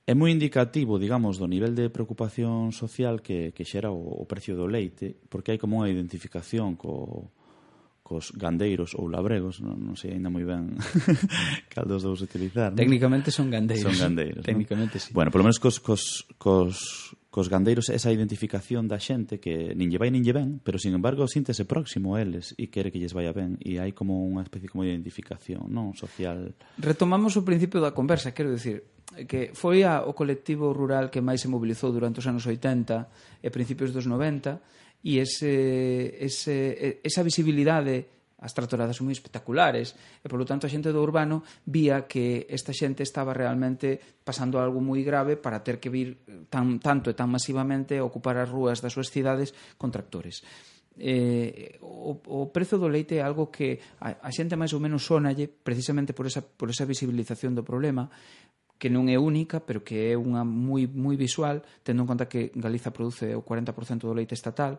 é 0.09 0.13
moi 0.17 0.33
indicativo, 0.33 0.97
digamos, 0.97 1.37
do 1.37 1.45
nivel 1.45 1.77
de 1.77 1.93
preocupación 1.93 2.73
social 2.73 3.21
que, 3.21 3.53
que 3.53 3.69
xera 3.69 3.93
o, 3.93 4.01
o 4.21 4.25
precio 4.25 4.57
do 4.57 4.65
leite, 4.65 5.13
porque 5.29 5.53
hai 5.53 5.61
como 5.61 5.85
unha 5.85 5.93
identificación 5.93 6.81
co, 6.81 7.29
cos 8.09 8.33
gandeiros 8.33 8.97
ou 8.97 9.05
labregos, 9.05 9.61
non, 9.61 9.77
non 9.77 9.93
sei 10.01 10.17
aínda 10.17 10.33
moi 10.33 10.41
ben 10.49 10.81
cal 11.73 11.85
dos 11.85 12.01
dous 12.01 12.25
utilizar. 12.25 12.73
Non? 12.73 12.81
Técnicamente 12.81 13.29
son 13.29 13.53
gandeiros. 13.53 13.85
Son 13.85 14.01
gandeiros. 14.01 14.41
Técnicamente 14.49 14.97
non? 14.97 15.05
sí. 15.05 15.11
Bueno, 15.13 15.29
polo 15.29 15.45
menos 15.45 15.61
cos, 15.61 15.77
cos, 15.77 16.25
cos 16.41 17.13
cos 17.39 17.47
gandeiros 17.47 17.87
esa 17.87 18.11
identificación 18.11 18.91
da 18.91 18.99
xente 18.99 19.39
que 19.39 19.71
nin 19.79 19.95
lle 19.95 20.03
vai 20.03 20.11
nin 20.11 20.27
lle 20.27 20.35
ben, 20.35 20.59
pero 20.59 20.75
sin 20.75 20.91
embargo 20.91 21.31
síntese 21.31 21.63
próximo 21.71 22.19
a 22.19 22.27
eles 22.27 22.51
e 22.59 22.67
quere 22.67 22.91
que 22.91 22.99
lles 22.99 23.15
vaya 23.15 23.31
ben 23.31 23.55
e 23.63 23.79
hai 23.79 23.95
como 23.95 24.27
unha 24.27 24.43
especie 24.43 24.67
como 24.67 24.83
de 24.83 24.91
identificación, 24.91 25.71
non, 25.71 25.95
social. 25.95 26.59
Retomamos 26.83 27.39
o 27.39 27.47
principio 27.47 27.79
da 27.79 27.95
conversa, 27.95 28.35
quero 28.35 28.51
dicir, 28.51 28.91
que 29.31 29.55
foi 29.55 29.87
a, 29.87 30.03
o 30.03 30.19
colectivo 30.19 30.75
rural 30.75 31.15
que 31.15 31.23
máis 31.23 31.39
se 31.39 31.47
mobilizou 31.47 31.95
durante 31.95 32.19
os 32.19 32.27
anos 32.27 32.43
80 32.43 33.39
e 33.39 33.55
principios 33.55 33.95
dos 33.95 34.11
90 34.11 35.07
e 35.07 35.23
ese, 35.23 36.19
ese, 36.19 36.99
esa 37.07 37.23
visibilidade 37.23 38.18
as 38.39 38.55
tratoradas 38.55 39.03
moi 39.03 39.11
espectaculares 39.11 39.99
e 40.23 40.27
polo 40.31 40.47
tanto 40.47 40.71
a 40.71 40.73
xente 40.73 40.95
do 40.95 41.03
urbano 41.03 41.43
vía 41.67 42.07
que 42.07 42.47
esta 42.47 42.71
xente 42.71 43.03
estaba 43.03 43.35
realmente 43.35 43.99
pasando 44.23 44.63
algo 44.63 44.79
moi 44.79 45.03
grave 45.03 45.35
para 45.35 45.67
ter 45.67 45.83
que 45.83 45.91
vir 45.91 46.23
tan, 46.47 46.79
tanto 46.79 47.11
e 47.11 47.19
tan 47.19 47.27
masivamente 47.27 47.99
a 47.99 48.07
ocupar 48.07 48.39
as 48.39 48.47
rúas 48.47 48.79
das 48.79 48.95
súas 48.95 49.11
cidades 49.11 49.51
con 49.75 49.91
tractores. 49.91 50.47
Eh, 50.99 51.79
o, 51.83 52.19
o 52.27 52.51
prezo 52.51 52.75
do 52.75 52.91
leite 52.91 53.19
é 53.19 53.23
algo 53.23 53.51
que 53.51 53.79
a, 54.03 54.19
a 54.23 54.31
xente 54.35 54.59
máis 54.59 54.75
ou 54.75 54.83
menos 54.83 55.07
sonalle 55.07 55.51
precisamente 55.51 56.15
por 56.15 56.27
esa, 56.27 56.43
por 56.43 56.71
esa 56.71 56.87
visibilización 56.87 57.55
do 57.55 57.67
problema 57.67 58.11
que 58.79 58.87
non 58.87 59.11
é 59.11 59.19
única, 59.19 59.59
pero 59.59 59.83
que 59.83 60.11
é 60.11 60.15
unha 60.15 60.47
moi 60.47 60.87
moi 60.87 61.19
visual, 61.19 61.67
tendo 61.83 62.07
en 62.07 62.09
conta 62.15 62.31
que 62.31 62.55
Galiza 62.55 62.95
produce 62.95 63.35
o 63.35 63.43
40% 63.43 64.07
do 64.07 64.15
leite 64.15 64.39
estatal, 64.39 64.79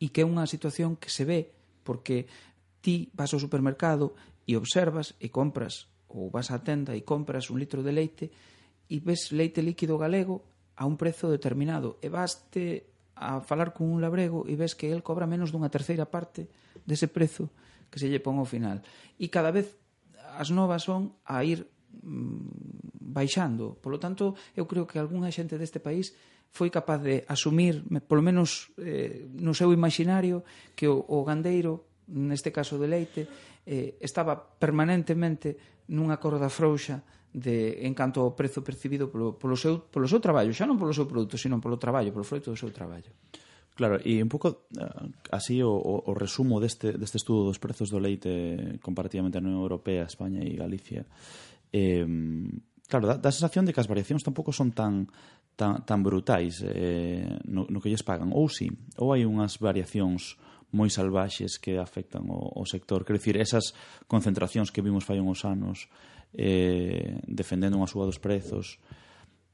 e 0.00 0.08
que 0.08 0.24
é 0.24 0.26
unha 0.26 0.48
situación 0.48 0.96
que 0.96 1.12
se 1.12 1.28
ve 1.28 1.59
porque 1.90 2.30
ti 2.78 3.10
vas 3.18 3.34
ao 3.34 3.42
supermercado 3.42 4.14
e 4.46 4.54
observas 4.54 5.18
e 5.18 5.34
compras 5.34 5.90
ou 6.06 6.30
vas 6.30 6.54
á 6.54 6.62
tenda 6.62 6.94
e 6.94 7.02
compras 7.02 7.50
un 7.50 7.58
litro 7.58 7.82
de 7.82 7.90
leite 7.90 8.30
e 8.86 9.02
ves 9.02 9.34
leite 9.34 9.58
líquido 9.58 9.98
galego 9.98 10.46
a 10.78 10.86
un 10.86 10.94
prezo 10.94 11.26
determinado 11.26 11.98
e 11.98 12.06
vaste 12.06 12.86
a 13.18 13.42
falar 13.42 13.74
con 13.74 13.90
un 13.90 13.98
labrego 13.98 14.46
e 14.46 14.54
ves 14.54 14.78
que 14.78 14.94
el 14.94 15.02
cobra 15.02 15.26
menos 15.26 15.50
dunha 15.50 15.66
terceira 15.66 16.06
parte 16.06 16.46
dese 16.86 17.10
prezo 17.10 17.50
que 17.90 17.98
se 17.98 18.06
lle 18.06 18.22
pon 18.22 18.38
ao 18.38 18.46
final. 18.46 18.86
E 19.18 19.26
cada 19.26 19.50
vez 19.50 19.74
as 20.38 20.54
novas 20.54 20.86
son 20.86 21.18
a 21.26 21.42
ir 21.42 21.66
mm, 22.06 23.02
baixando. 23.02 23.74
Por 23.82 23.90
lo 23.90 23.98
tanto, 23.98 24.38
eu 24.54 24.70
creo 24.70 24.86
que 24.86 25.02
algunha 25.02 25.34
xente 25.34 25.58
deste 25.58 25.82
país 25.82 26.14
foi 26.50 26.68
capaz 26.68 27.00
de 27.00 27.22
asumir, 27.30 27.86
polo 28.10 28.22
menos 28.22 28.74
eh, 28.76 29.30
no 29.38 29.54
seu 29.54 29.70
imaginario, 29.70 30.42
que 30.74 30.90
o, 30.90 30.98
o 30.98 31.22
gandeiro, 31.22 32.02
neste 32.10 32.50
caso 32.50 32.76
de 32.76 32.90
leite, 32.90 33.22
eh, 33.66 33.96
estaba 34.02 34.34
permanentemente 34.36 35.86
nunha 35.90 36.18
corda 36.18 36.50
frouxa 36.50 37.02
de 37.30 37.86
en 37.86 37.94
canto 37.94 38.26
ao 38.26 38.34
prezo 38.34 38.66
percibido 38.66 39.06
polo, 39.06 39.38
polo, 39.38 39.54
seu, 39.54 39.86
polo 39.86 40.10
seu 40.10 40.18
traballo, 40.18 40.50
xa 40.50 40.66
non 40.66 40.78
polo 40.78 40.90
seu 40.90 41.06
produto, 41.06 41.38
sino 41.38 41.62
polo 41.62 41.78
traballo, 41.78 42.10
polo 42.10 42.26
froito 42.26 42.50
do 42.50 42.58
seu 42.58 42.74
traballo. 42.74 43.14
Claro, 43.78 44.02
e 44.02 44.18
un 44.18 44.28
pouco 44.28 44.66
eh, 44.74 45.08
así 45.30 45.62
o, 45.62 45.70
o, 45.70 46.10
o 46.10 46.12
resumo 46.18 46.58
deste, 46.58 46.98
deste 46.98 47.22
estudo 47.22 47.46
dos 47.46 47.62
prezos 47.62 47.88
do 47.88 48.02
leite 48.02 48.76
comparativamente 48.82 49.38
a 49.38 49.42
Unión 49.42 49.62
Europea, 49.62 50.10
España 50.10 50.42
e 50.42 50.58
Galicia. 50.58 51.06
Eh, 51.70 52.02
Claro, 52.90 53.06
dá, 53.06 53.14
dá 53.14 53.30
a 53.30 53.36
sensación 53.38 53.62
de 53.62 53.70
que 53.70 53.78
as 53.78 53.86
variacións 53.86 54.26
tampouco 54.26 54.50
son 54.50 54.74
tan 54.74 55.06
tan, 55.54 55.84
tan 55.86 56.02
brutais 56.02 56.64
eh, 56.64 57.38
no, 57.44 57.66
no 57.68 57.78
que 57.78 57.92
lles 57.92 58.02
pagan. 58.02 58.34
Ou 58.34 58.50
sí, 58.50 58.72
ou 58.98 59.14
hai 59.14 59.22
unhas 59.28 59.62
variacións 59.62 60.40
moi 60.74 60.88
salvaxes 60.88 61.58
que 61.58 61.76
afectan 61.76 62.30
o, 62.30 62.50
o 62.56 62.64
sector. 62.64 63.04
Quero 63.04 63.18
dicir, 63.18 63.36
esas 63.36 63.76
concentracións 64.06 64.72
que 64.72 64.82
vimos 64.82 65.04
fai 65.04 65.20
uns 65.20 65.44
anos 65.44 65.90
eh, 66.32 67.20
defendendo 67.26 67.76
unha 67.76 67.90
suba 67.90 68.06
dos 68.06 68.22
prezos, 68.22 68.78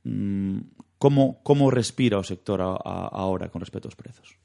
mm, 0.05 0.97
como, 1.01 1.41
como 1.43 1.73
respira 1.73 2.21
o 2.21 2.25
sector 2.25 2.61
a, 2.61 2.77
a, 2.77 3.11
ahora 3.13 3.49
con 3.49 3.61
respecto 3.61 3.89
aos 3.89 3.99
prezos? 3.99 4.37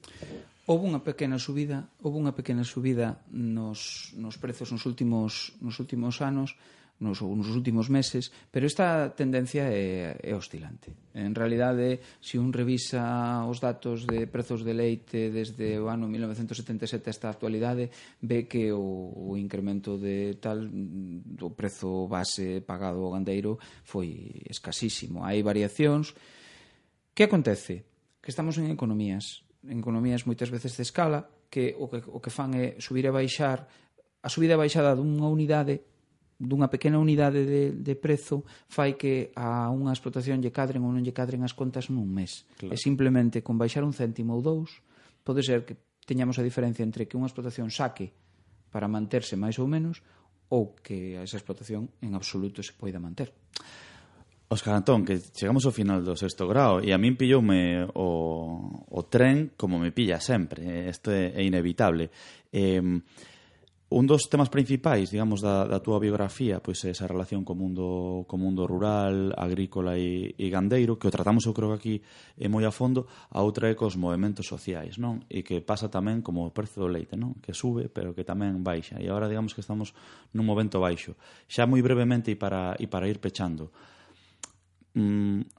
Houve 0.66 0.88
unha 0.88 1.04
pequena 1.04 1.36
subida, 1.38 1.92
houve 2.02 2.18
unha 2.24 2.32
pequena 2.32 2.64
subida 2.64 3.22
nos, 3.30 4.12
nos 4.16 4.40
prezos 4.40 4.72
nos 4.72 4.88
últimos, 4.88 5.52
nos 5.60 5.78
últimos 5.84 6.24
anos, 6.24 6.56
nos, 7.02 7.22
nos 7.22 7.50
últimos 7.50 7.90
meses, 7.90 8.32
pero 8.54 8.70
esta 8.70 9.10
tendencia 9.18 9.66
é, 9.68 10.16
é 10.22 10.32
oscilante. 10.38 10.94
En 11.18 11.34
realidade, 11.34 12.00
se 12.22 12.38
un 12.38 12.54
revisa 12.54 13.44
os 13.50 13.60
datos 13.60 14.06
de 14.06 14.30
prezos 14.30 14.62
de 14.62 14.78
leite 14.78 15.34
desde 15.34 15.82
o 15.82 15.90
ano 15.90 16.08
1977 16.08 17.10
hasta 17.10 17.28
a 17.28 17.36
actualidade, 17.36 17.90
ve 18.22 18.46
que 18.46 18.72
o, 18.72 19.34
o 19.34 19.36
incremento 19.36 19.98
de 19.98 20.38
tal 20.38 20.62
do 20.64 21.52
prezo 21.58 22.08
base 22.08 22.62
pagado 22.62 23.02
ao 23.04 23.18
gandeiro 23.18 23.58
foi 23.84 24.46
escasísimo. 24.48 25.26
Hai 25.26 25.42
variacións. 25.42 26.14
Que 27.18 27.28
acontece? 27.28 27.84
Que 28.22 28.30
estamos 28.30 28.56
en 28.62 28.70
economías, 28.70 29.44
en 29.66 29.82
economías 29.82 30.24
moitas 30.30 30.54
veces 30.54 30.78
de 30.78 30.86
escala, 30.86 31.28
que 31.52 31.76
o 31.76 31.92
que, 31.92 32.00
o 32.08 32.24
que 32.24 32.32
fan 32.32 32.56
é 32.56 32.80
subir 32.80 33.04
e 33.04 33.12
baixar 33.12 33.68
a 34.24 34.30
subida 34.30 34.56
e 34.56 34.62
baixada 34.62 34.96
dunha 34.96 35.28
unidade 35.28 35.91
dunha 36.42 36.68
pequena 36.74 36.98
unidade 36.98 37.46
de, 37.46 37.72
de 37.78 37.94
prezo 37.94 38.42
fai 38.66 38.98
que 38.98 39.30
a 39.38 39.70
unha 39.70 39.94
explotación 39.94 40.42
lle 40.42 40.50
cadren 40.50 40.82
ou 40.82 40.90
non 40.90 41.06
lle 41.06 41.14
cadren 41.14 41.46
as 41.46 41.54
contas 41.54 41.94
nun 41.94 42.10
mes. 42.10 42.50
Claro. 42.58 42.74
E 42.74 42.78
simplemente 42.82 43.46
con 43.46 43.62
baixar 43.62 43.86
un 43.86 43.94
céntimo 43.94 44.34
ou 44.34 44.42
dous 44.42 44.82
pode 45.22 45.46
ser 45.46 45.62
que 45.62 45.78
teñamos 46.10 46.42
a 46.42 46.44
diferencia 46.44 46.82
entre 46.82 47.06
que 47.06 47.14
unha 47.14 47.30
explotación 47.30 47.70
saque 47.70 48.10
para 48.74 48.90
manterse 48.90 49.38
máis 49.38 49.62
ou 49.62 49.70
menos 49.70 50.02
ou 50.50 50.74
que 50.82 51.22
esa 51.22 51.38
explotación 51.38 51.94
en 52.02 52.18
absoluto 52.18 52.60
se 52.66 52.74
poida 52.74 52.98
manter. 52.98 53.32
Óscar 54.52 54.76
Antón, 54.76 55.08
que 55.08 55.16
chegamos 55.32 55.64
ao 55.64 55.72
final 55.72 56.04
do 56.04 56.12
sexto 56.20 56.44
grao 56.44 56.84
e 56.84 56.92
a 56.92 57.00
min 57.00 57.16
pilloume 57.16 57.88
o, 57.96 58.84
o 58.92 59.02
tren 59.08 59.56
como 59.56 59.80
me 59.80 59.96
pilla 59.96 60.20
sempre. 60.20 60.92
Isto 60.92 61.16
é, 61.16 61.40
é 61.40 61.42
inevitable. 61.48 62.12
Eh, 62.52 62.84
Un 63.92 64.08
dos 64.08 64.32
temas 64.32 64.48
principais, 64.48 65.12
digamos, 65.12 65.44
da, 65.44 65.68
da 65.68 65.84
túa 65.84 66.00
biografía, 66.00 66.64
pois 66.64 66.80
é 66.88 66.96
esa 66.96 67.12
relación 67.12 67.44
co 67.44 67.60
mundo, 67.60 68.24
co 68.24 68.40
mundo 68.40 68.64
rural, 68.64 69.36
agrícola 69.36 70.00
e, 70.00 70.32
e 70.40 70.48
gandeiro, 70.48 70.96
que 70.96 71.12
o 71.12 71.14
tratamos, 71.14 71.44
eu 71.44 71.52
creo 71.52 71.76
que 71.76 71.76
aquí 71.76 71.96
é 72.40 72.48
moi 72.48 72.64
a 72.64 72.72
fondo, 72.72 73.04
a 73.28 73.44
outra 73.44 73.68
é 73.68 73.76
cos 73.76 74.00
movimentos 74.00 74.48
sociais, 74.48 74.96
non? 74.96 75.28
E 75.28 75.44
que 75.44 75.60
pasa 75.60 75.92
tamén 75.92 76.24
como 76.24 76.48
o 76.48 76.56
prezo 76.56 76.80
do 76.80 76.88
leite, 76.88 77.20
non? 77.20 77.36
Que 77.44 77.52
sube, 77.52 77.92
pero 77.92 78.16
que 78.16 78.24
tamén 78.24 78.64
baixa. 78.64 78.96
E 78.96 79.12
agora, 79.12 79.28
digamos, 79.28 79.52
que 79.52 79.60
estamos 79.60 79.92
nun 80.32 80.48
momento 80.48 80.80
baixo. 80.80 81.20
Xa 81.52 81.68
moi 81.68 81.84
brevemente 81.84 82.32
e 82.32 82.40
para, 82.40 82.80
e 82.80 82.88
para 82.88 83.12
ir 83.12 83.20
pechando. 83.20 83.76
Mm, 84.96 85.52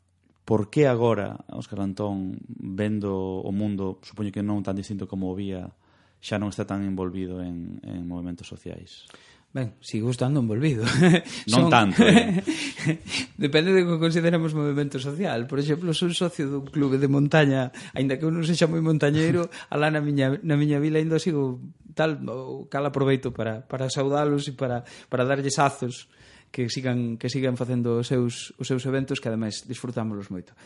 por 0.49 0.73
que 0.73 0.89
agora, 0.89 1.37
Óscar 1.53 1.85
Antón, 1.85 2.41
vendo 2.49 3.13
o 3.45 3.53
mundo, 3.53 4.01
supoño 4.01 4.33
que 4.33 4.41
non 4.41 4.65
tan 4.65 4.81
distinto 4.81 5.05
como 5.05 5.29
o 5.29 5.37
vía 5.37 5.69
xa 6.23 6.39
non 6.39 6.55
está 6.55 6.63
tan 6.63 6.87
envolvido 6.87 7.43
en, 7.43 7.83
en 7.83 8.07
movimentos 8.07 8.47
sociais. 8.47 9.11
Ben, 9.53 9.77
sigo 9.85 10.09
estando 10.09 10.41
envolvido. 10.41 10.87
Non 11.53 11.69
son... 11.69 11.69
tanto. 11.69 12.01
Eh? 12.01 12.41
Depende 13.37 13.77
de 13.77 13.85
que 13.85 14.01
consideramos 14.01 14.57
movimento 14.57 14.97
social. 14.97 15.45
Por 15.45 15.61
exemplo, 15.61 15.93
son 15.93 16.17
socio 16.17 16.49
dun 16.49 16.65
clube 16.73 16.97
de 16.97 17.05
montaña, 17.05 17.69
aínda 17.93 18.17
que 18.17 18.25
eu 18.25 18.33
non 18.33 18.49
sexa 18.49 18.65
moi 18.65 18.81
montañeiro, 18.81 19.53
alá 19.75 19.93
na 19.93 20.01
miña, 20.01 20.41
na 20.41 20.57
miña 20.57 20.81
vila 20.81 21.05
ainda 21.05 21.21
sigo 21.21 21.61
tal, 21.93 22.25
cal 22.73 22.89
aproveito 22.89 23.37
para, 23.37 23.61
para 23.69 23.93
saudalos 23.93 24.49
e 24.49 24.57
para, 24.57 24.89
para 25.13 25.29
darlles 25.29 25.61
azos 25.61 26.09
que 26.49 26.73
sigan, 26.73 27.21
que 27.21 27.29
sigan 27.29 27.61
facendo 27.61 28.01
os 28.01 28.09
seus, 28.09 28.57
os 28.57 28.65
seus 28.65 28.89
eventos 28.89 29.21
que 29.21 29.29
ademais 29.29 29.69
disfrutámoslos 29.69 30.33
moito. 30.33 30.57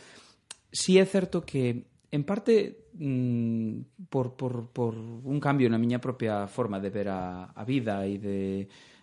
Si 0.71 0.95
é 0.95 1.03
certo 1.03 1.43
que 1.43 1.83
en 2.11 2.23
parte 2.23 2.87
mm, 2.93 4.07
por, 4.09 4.35
por, 4.35 4.69
por 4.71 4.95
un 4.95 5.39
cambio 5.39 5.67
na 5.67 5.81
miña 5.81 5.99
propia 5.99 6.47
forma 6.47 6.79
de 6.79 6.89
ver 6.89 7.09
a, 7.11 7.51
a 7.51 7.63
vida 7.67 8.07
e 8.07 8.15
de, 8.15 8.39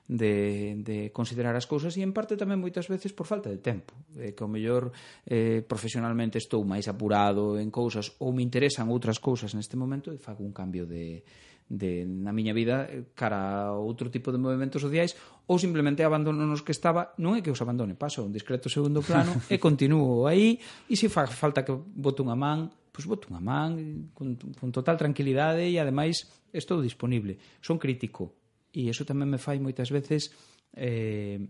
de, 0.08 0.76
de 0.84 1.12
considerar 1.12 1.56
as 1.56 1.64
cousas 1.68 1.96
e 1.96 2.04
en 2.04 2.12
parte 2.12 2.36
tamén 2.36 2.60
moitas 2.60 2.88
veces 2.88 3.12
por 3.16 3.24
falta 3.28 3.48
de 3.48 3.60
tempo. 3.60 3.96
Eh, 4.16 4.36
que 4.36 4.44
o 4.44 4.48
mellor 4.48 4.92
eh, 5.24 5.64
profesionalmente 5.64 6.36
estou 6.36 6.64
máis 6.64 6.88
apurado 6.88 7.56
en 7.56 7.72
cousas 7.72 8.12
ou 8.20 8.32
me 8.32 8.44
interesan 8.44 8.92
outras 8.92 9.20
cousas 9.20 9.56
neste 9.56 9.76
momento 9.76 10.12
e 10.12 10.20
fago 10.20 10.44
un 10.44 10.52
cambio 10.52 10.84
de, 10.84 11.24
de, 11.68 12.04
na 12.04 12.32
miña 12.36 12.52
vida 12.52 12.84
eh, 12.88 13.08
cara 13.16 13.72
a 13.72 13.76
outro 13.76 14.12
tipo 14.12 14.28
de 14.28 14.40
movimentos 14.40 14.84
sociais 14.84 15.16
ou 15.48 15.56
simplemente 15.56 16.04
abandono 16.04 16.44
nos 16.44 16.60
que 16.60 16.76
estaba. 16.76 17.16
Non 17.16 17.36
é 17.36 17.40
que 17.40 17.52
os 17.52 17.60
abandone, 17.64 17.96
paso 17.96 18.24
un 18.24 18.32
discreto 18.32 18.68
segundo 18.68 19.00
plano 19.00 19.32
e 19.52 19.56
continuo 19.56 20.28
aí 20.28 20.60
e 20.88 20.96
se 21.00 21.08
fa 21.08 21.24
falta 21.24 21.64
que 21.64 21.72
boto 21.72 22.20
unha 22.20 22.36
man 22.36 22.83
pois 22.94 23.10
boto 23.10 23.26
unha 23.34 23.42
man 23.42 24.14
con, 24.14 24.38
con 24.38 24.70
total 24.70 24.94
tranquilidade 24.94 25.66
e 25.66 25.74
ademais 25.82 26.30
estou 26.54 26.78
disponible. 26.78 27.42
Son 27.58 27.74
crítico 27.74 28.38
e 28.70 28.86
eso 28.86 29.02
tamén 29.02 29.26
me 29.26 29.42
fai 29.42 29.58
moitas 29.58 29.90
veces 29.90 30.30
eh, 30.78 31.42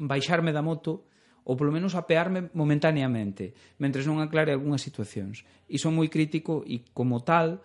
baixarme 0.00 0.56
da 0.56 0.64
moto 0.64 1.12
ou 1.44 1.58
polo 1.58 1.74
menos 1.74 1.92
apearme 1.98 2.48
momentaneamente, 2.54 3.52
mentres 3.76 4.06
non 4.06 4.22
aclare 4.22 4.54
algunhas 4.54 4.80
situacións. 4.80 5.44
E 5.68 5.76
son 5.76 5.98
moi 5.98 6.08
crítico 6.08 6.62
e 6.64 6.86
como 6.94 7.20
tal, 7.26 7.60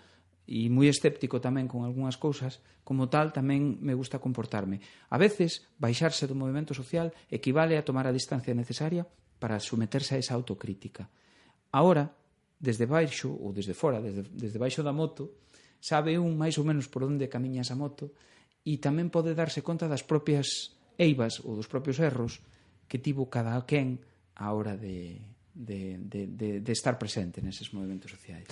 e 0.50 0.68
moi 0.68 0.90
escéptico 0.90 1.38
tamén 1.38 1.70
con 1.70 1.86
algunhas 1.86 2.18
cousas, 2.18 2.60
como 2.82 3.06
tal 3.08 3.32
tamén 3.32 3.78
me 3.80 3.94
gusta 3.94 4.18
comportarme. 4.18 4.82
A 5.14 5.22
veces, 5.22 5.70
baixarse 5.78 6.26
do 6.26 6.34
movimento 6.34 6.74
social 6.74 7.14
equivale 7.30 7.78
a 7.78 7.86
tomar 7.86 8.10
a 8.10 8.16
distancia 8.16 8.58
necesaria 8.58 9.06
para 9.38 9.62
someterse 9.62 10.18
a 10.18 10.22
esa 10.24 10.34
autocrítica. 10.34 11.08
Ahora, 11.70 12.18
desde 12.58 12.90
baixo 12.90 13.30
ou 13.30 13.54
desde 13.54 13.78
fora, 13.78 14.02
desde, 14.02 14.26
desde 14.34 14.58
baixo 14.58 14.82
da 14.82 14.92
moto, 14.92 15.38
sabe 15.80 16.18
un 16.18 16.34
máis 16.36 16.58
ou 16.58 16.66
menos 16.66 16.90
por 16.90 17.06
onde 17.06 17.30
camiña 17.30 17.62
esa 17.62 17.78
moto 17.78 18.12
e 18.66 18.82
tamén 18.82 19.14
pode 19.14 19.38
darse 19.38 19.62
conta 19.62 19.86
das 19.86 20.04
propias 20.04 20.74
eivas 20.98 21.40
ou 21.46 21.54
dos 21.54 21.70
propios 21.70 22.02
erros 22.02 22.42
que 22.90 22.98
tivo 22.98 23.30
cada 23.30 23.56
quen 23.64 24.02
a 24.36 24.52
hora 24.52 24.76
de, 24.76 25.22
de, 25.54 25.98
de, 26.02 26.28
de, 26.28 26.50
de 26.62 26.72
estar 26.74 26.98
presente 26.98 27.42
neses 27.42 27.70
movimentos 27.74 28.10
sociais. 28.12 28.46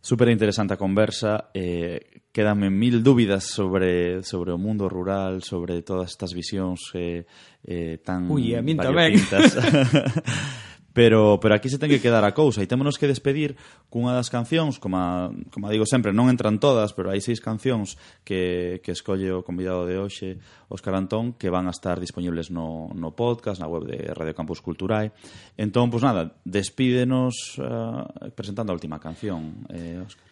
Super 0.00 0.32
interesante 0.32 0.72
a 0.72 0.80
conversa, 0.80 1.52
eh, 1.52 2.24
quedanme 2.32 2.70
mil 2.72 3.04
dúbidas 3.04 3.44
sobre, 3.44 4.22
sobre 4.24 4.48
o 4.48 4.56
mundo 4.56 4.88
rural, 4.88 5.44
sobre 5.44 5.84
todas 5.84 6.16
estas 6.16 6.32
visións 6.32 6.80
eh, 6.96 7.28
eh, 7.64 8.00
tan 8.00 8.24
Ui, 8.32 8.56
a 8.56 8.64
min 8.64 8.80
tamén. 8.80 9.12
Pero, 10.92 11.38
pero 11.38 11.54
aquí 11.54 11.70
se 11.70 11.78
ten 11.78 11.90
que 11.90 12.02
quedar 12.02 12.26
a 12.26 12.34
cousa 12.34 12.62
e 12.62 12.66
témonos 12.66 12.98
que 12.98 13.06
despedir 13.06 13.54
cunha 13.86 14.10
das 14.10 14.26
cancións, 14.26 14.82
como, 14.82 14.98
a, 14.98 15.30
como 15.54 15.66
a 15.66 15.70
digo 15.70 15.86
sempre, 15.86 16.10
non 16.10 16.26
entran 16.26 16.58
todas, 16.58 16.90
pero 16.90 17.14
hai 17.14 17.22
seis 17.22 17.38
cancións 17.38 17.94
que, 18.26 18.82
que 18.82 18.90
escolle 18.90 19.30
o 19.30 19.46
convidado 19.46 19.86
de 19.86 20.02
hoxe, 20.02 20.42
Óscar 20.66 20.98
Antón, 20.98 21.38
que 21.38 21.46
van 21.46 21.70
a 21.70 21.74
estar 21.74 22.02
disponibles 22.02 22.50
no, 22.50 22.90
no 22.90 23.14
podcast, 23.14 23.62
na 23.62 23.70
web 23.70 23.86
de 23.86 24.10
Radio 24.10 24.34
Campus 24.34 24.58
Culturae. 24.58 25.14
Entón, 25.54 25.94
pois 25.94 26.02
pues 26.02 26.08
nada, 26.10 26.34
despídenos 26.42 27.58
uh, 27.62 28.06
presentando 28.34 28.74
a 28.74 28.78
última 28.78 28.98
canción, 28.98 29.62
eh, 29.70 30.02
Óscar. 30.02 30.26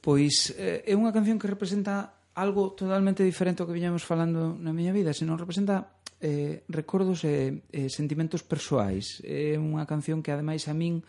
Pois 0.00 0.54
eh, 0.56 0.86
é 0.86 0.94
unha 0.96 1.12
canción 1.12 1.36
que 1.36 1.50
representa 1.50 2.16
algo 2.40 2.72
totalmente 2.72 3.20
diferente 3.26 3.60
ao 3.60 3.68
que 3.68 3.76
viñamos 3.76 4.06
falando 4.06 4.56
na 4.56 4.72
miña 4.72 4.94
vida, 4.96 5.12
senón 5.12 5.36
representa 5.36 5.99
eh, 6.20 6.62
recordos 6.68 7.24
e 7.24 7.64
eh, 7.72 7.86
eh, 7.86 7.88
sentimentos 7.88 8.44
persoais. 8.44 9.24
É 9.24 9.56
unha 9.56 9.88
canción 9.88 10.20
que 10.20 10.30
ademais 10.30 10.68
a 10.68 10.74
min 10.76 11.00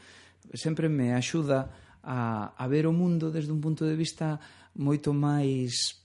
sempre 0.56 0.88
me 0.88 1.14
axuda 1.14 1.70
a, 2.02 2.52
a 2.58 2.66
ver 2.66 2.88
o 2.88 2.96
mundo 2.96 3.30
desde 3.30 3.54
un 3.54 3.62
punto 3.62 3.86
de 3.86 3.94
vista 4.00 4.40
moito 4.74 5.12
máis 5.14 6.02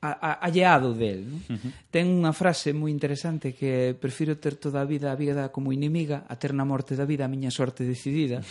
a, 0.00 0.10
a, 0.10 0.30
alleado 0.46 0.94
del. 0.94 1.26
Non? 1.26 1.42
Uh 1.48 1.58
-huh. 1.58 1.72
Ten 1.90 2.06
unha 2.08 2.32
frase 2.32 2.72
moi 2.72 2.90
interesante 2.90 3.54
que 3.54 3.94
prefiro 3.98 4.38
ter 4.38 4.56
toda 4.56 4.82
a 4.82 4.88
vida 4.88 5.10
a 5.10 5.18
vida 5.18 5.50
como 5.50 5.74
inimiga, 5.74 6.24
a 6.26 6.34
ter 6.38 6.54
na 6.54 6.64
morte 6.64 6.94
da 6.94 7.06
vida 7.06 7.26
a 7.26 7.32
miña 7.32 7.50
sorte 7.50 7.84
decidida. 7.84 8.42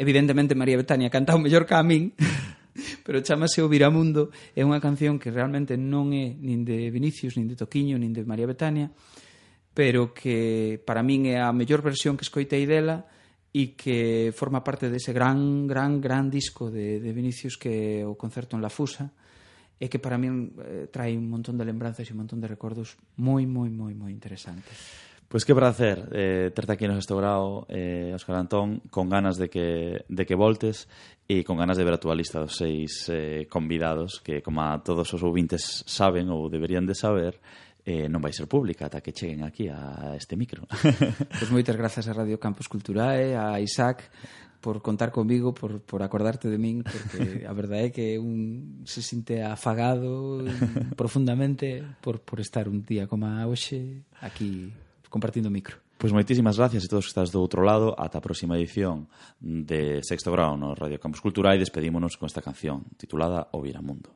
Evidentemente 0.00 0.56
María 0.56 0.80
Betania 0.80 1.12
canta 1.12 1.36
o 1.36 1.42
mellor 1.42 1.68
que 1.68 1.76
a 1.76 1.84
min, 1.84 2.12
pero 3.04 3.22
chamase 3.22 3.62
O 3.62 3.68
Viramundo, 3.68 4.30
é 4.54 4.62
unha 4.62 4.82
canción 4.82 5.18
que 5.18 5.32
realmente 5.32 5.74
non 5.74 6.10
é 6.14 6.34
nin 6.34 6.62
de 6.62 6.90
Vinicius, 6.90 7.36
nin 7.36 7.50
de 7.50 7.58
Toquiño, 7.58 7.98
nin 7.98 8.14
de 8.14 8.22
María 8.22 8.46
Betania, 8.46 8.90
pero 9.74 10.14
que 10.14 10.78
para 10.82 11.02
min 11.02 11.30
é 11.30 11.38
a 11.38 11.54
mellor 11.54 11.82
versión 11.82 12.18
que 12.18 12.26
escoitei 12.26 12.66
dela 12.66 13.06
e 13.50 13.74
que 13.74 14.30
forma 14.30 14.62
parte 14.62 14.86
dese 14.86 15.10
gran, 15.10 15.66
gran, 15.66 15.98
gran 15.98 16.30
disco 16.30 16.70
de, 16.70 17.02
de 17.02 17.10
Vinicius 17.10 17.58
que 17.58 18.02
é 18.02 18.06
o 18.06 18.14
concerto 18.14 18.54
en 18.54 18.62
La 18.62 18.70
Fusa, 18.70 19.10
e 19.80 19.88
que 19.88 19.98
para 19.98 20.20
min 20.20 20.52
eh, 20.60 20.92
trae 20.92 21.16
un 21.16 21.26
montón 21.26 21.56
de 21.56 21.64
lembranzas 21.64 22.04
e 22.06 22.12
un 22.12 22.22
montón 22.22 22.38
de 22.38 22.46
recordos 22.46 23.00
moi, 23.16 23.48
moi, 23.48 23.72
moi, 23.72 23.96
moi 23.96 24.12
interesantes. 24.12 25.09
Pois 25.30 25.44
pues 25.44 25.54
que 25.54 25.54
prazer 25.54 26.10
eh, 26.10 26.50
terte 26.50 26.74
aquí 26.74 26.90
no 26.90 26.98
sexto 26.98 27.14
grau, 27.14 27.62
eh, 27.70 28.10
Óscar 28.18 28.34
Antón, 28.34 28.82
con 28.90 29.06
ganas 29.06 29.38
de 29.38 29.46
que, 29.46 30.02
de 30.10 30.26
que 30.26 30.34
voltes 30.34 30.90
e 31.30 31.46
con 31.46 31.54
ganas 31.54 31.78
de 31.78 31.86
ver 31.86 31.94
a 31.94 32.02
túa 32.02 32.18
lista 32.18 32.42
dos 32.42 32.58
seis 32.58 33.06
eh, 33.06 33.46
convidados 33.46 34.18
que, 34.26 34.42
como 34.42 34.66
a 34.66 34.82
todos 34.82 35.06
os 35.14 35.22
ouvintes 35.22 35.86
saben 35.86 36.34
ou 36.34 36.50
deberían 36.50 36.82
de 36.82 36.98
saber, 36.98 37.38
eh, 37.86 38.10
non 38.10 38.18
vai 38.18 38.34
ser 38.34 38.50
pública 38.50 38.90
ata 38.90 38.98
que 38.98 39.14
cheguen 39.14 39.46
aquí 39.46 39.70
a 39.70 40.18
este 40.18 40.34
micro. 40.34 40.66
pois 40.82 41.46
pues 41.46 41.54
moitas 41.54 41.78
grazas 41.78 42.10
a 42.10 42.16
Radio 42.26 42.42
Campus 42.42 42.66
Culturae, 42.66 43.38
a 43.38 43.62
Isaac, 43.62 44.10
por 44.58 44.82
contar 44.82 45.14
comigo, 45.14 45.54
por, 45.54 45.78
por 45.78 46.02
acordarte 46.02 46.50
de 46.50 46.58
min, 46.58 46.82
porque 46.82 47.46
a 47.46 47.54
verdade 47.54 47.86
é 47.86 47.94
que 47.94 48.18
un 48.18 48.82
se 48.82 48.98
sinte 48.98 49.46
afagado 49.46 50.42
profundamente 50.98 51.86
por, 52.02 52.18
por 52.18 52.42
estar 52.42 52.66
un 52.66 52.82
día 52.82 53.06
como 53.06 53.30
a 53.30 53.46
hoxe 53.46 54.02
aquí 54.18 54.74
compartindo 55.10 55.46
o 55.46 55.50
micro. 55.50 55.76
Pois 55.98 56.14
moitísimas 56.14 56.56
gracias 56.56 56.86
a 56.86 56.88
todos 56.88 57.04
que 57.04 57.12
estás 57.12 57.28
do 57.28 57.42
outro 57.44 57.60
lado 57.60 57.92
ata 57.98 58.16
a 58.16 58.24
próxima 58.24 58.56
edición 58.56 59.10
de 59.36 60.00
Sexto 60.00 60.32
Grau 60.32 60.56
no 60.56 60.72
Radio 60.72 60.96
Campus 60.96 61.20
Cultural 61.20 61.58
e 61.58 61.60
despedímonos 61.60 62.16
con 62.16 62.24
esta 62.24 62.40
canción 62.40 62.88
titulada 62.96 63.52
O 63.52 63.60
Viramundo. 63.60 64.08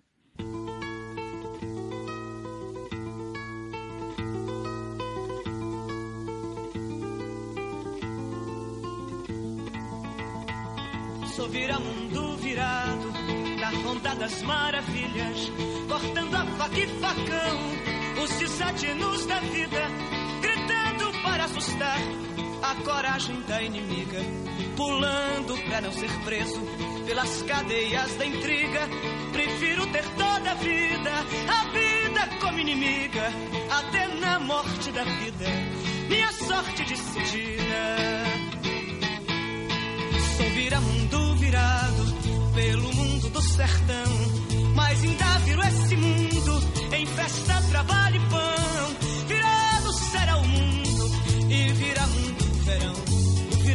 Sou 11.36 11.50
viramundo 11.50 12.38
virado 12.38 13.12
na 13.60 13.70
ronda 13.82 14.14
das 14.14 14.40
maravilhas, 14.40 15.52
cortando 15.90 16.34
a 16.34 16.46
faca 16.56 16.78
e 16.78 16.86
facão, 17.02 17.58
os 18.24 18.30
desatinos 18.38 19.26
da 19.26 19.40
vida 19.40 20.03
assustar 21.44 21.98
a 22.62 22.74
coragem 22.82 23.40
da 23.42 23.62
inimiga, 23.62 24.18
pulando 24.76 25.56
para 25.64 25.82
não 25.82 25.92
ser 25.92 26.10
preso 26.24 26.60
pelas 27.06 27.42
cadeias 27.42 28.14
da 28.16 28.26
intriga. 28.26 28.88
Prefiro 29.32 29.86
ter 29.88 30.04
toda 30.16 30.50
a 30.50 30.54
vida, 30.54 31.10
a 31.48 31.64
vida 31.70 32.36
como 32.40 32.58
inimiga, 32.58 33.30
até 33.70 34.08
na 34.08 34.40
morte 34.40 34.90
da 34.92 35.04
vida, 35.04 35.44
minha 36.08 36.32
sorte 36.32 36.84
decidida. 36.84 38.24
Sou 40.36 40.50
vira-mundo 40.50 41.36
virado 41.36 42.04
pelo 42.54 42.94
mundo 42.94 43.28
do 43.28 43.42
sertão, 43.42 44.72
mas 44.74 45.02
ainda 45.02 45.38
viro 45.40 45.62
esse 45.62 45.96
mundo 45.96 46.64
em 46.92 47.06
festa, 47.06 47.62
trabalho 47.70 48.16
e 48.16 48.30
pão 48.30 49.13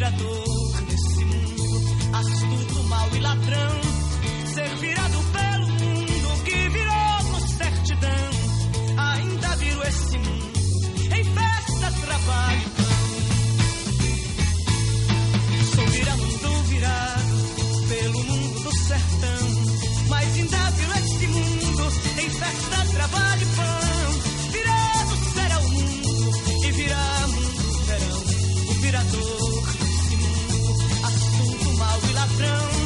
o 0.10 0.18
virador 0.18 0.82
desse 0.84 1.26
mundo, 1.26 2.18
astuto, 2.18 2.84
mal 2.86 3.10
e 3.14 3.20
ladrão, 3.20 3.82
ser 4.54 4.76
virado 4.78 5.20
pelo 5.32 5.68
mundo 5.68 6.44
que 6.44 6.70
virou 6.70 7.24
com 7.32 7.48
certidão, 7.48 8.32
ainda 8.98 9.56
viro 9.58 9.88
esse 9.88 10.18
mundo 10.18 10.60
em 11.16 11.24
festa, 11.24 11.92
trabalho 12.06 12.62
e 12.62 12.70
pão. 12.70 12.90
Sou 15.76 15.88
viramundo 15.88 16.64
virado 16.64 17.88
pelo 17.88 18.24
mundo 18.24 18.64
do 18.64 18.76
sertão, 18.78 19.48
mas 20.08 20.36
ainda 20.36 20.72
viro 20.72 20.92
esse 20.98 21.28
mundo 21.28 21.94
em 22.20 22.30
festa, 22.30 22.86
trabalho 22.94 23.42
e 23.42 23.56
pão. 23.56 23.99
down. 32.40 32.79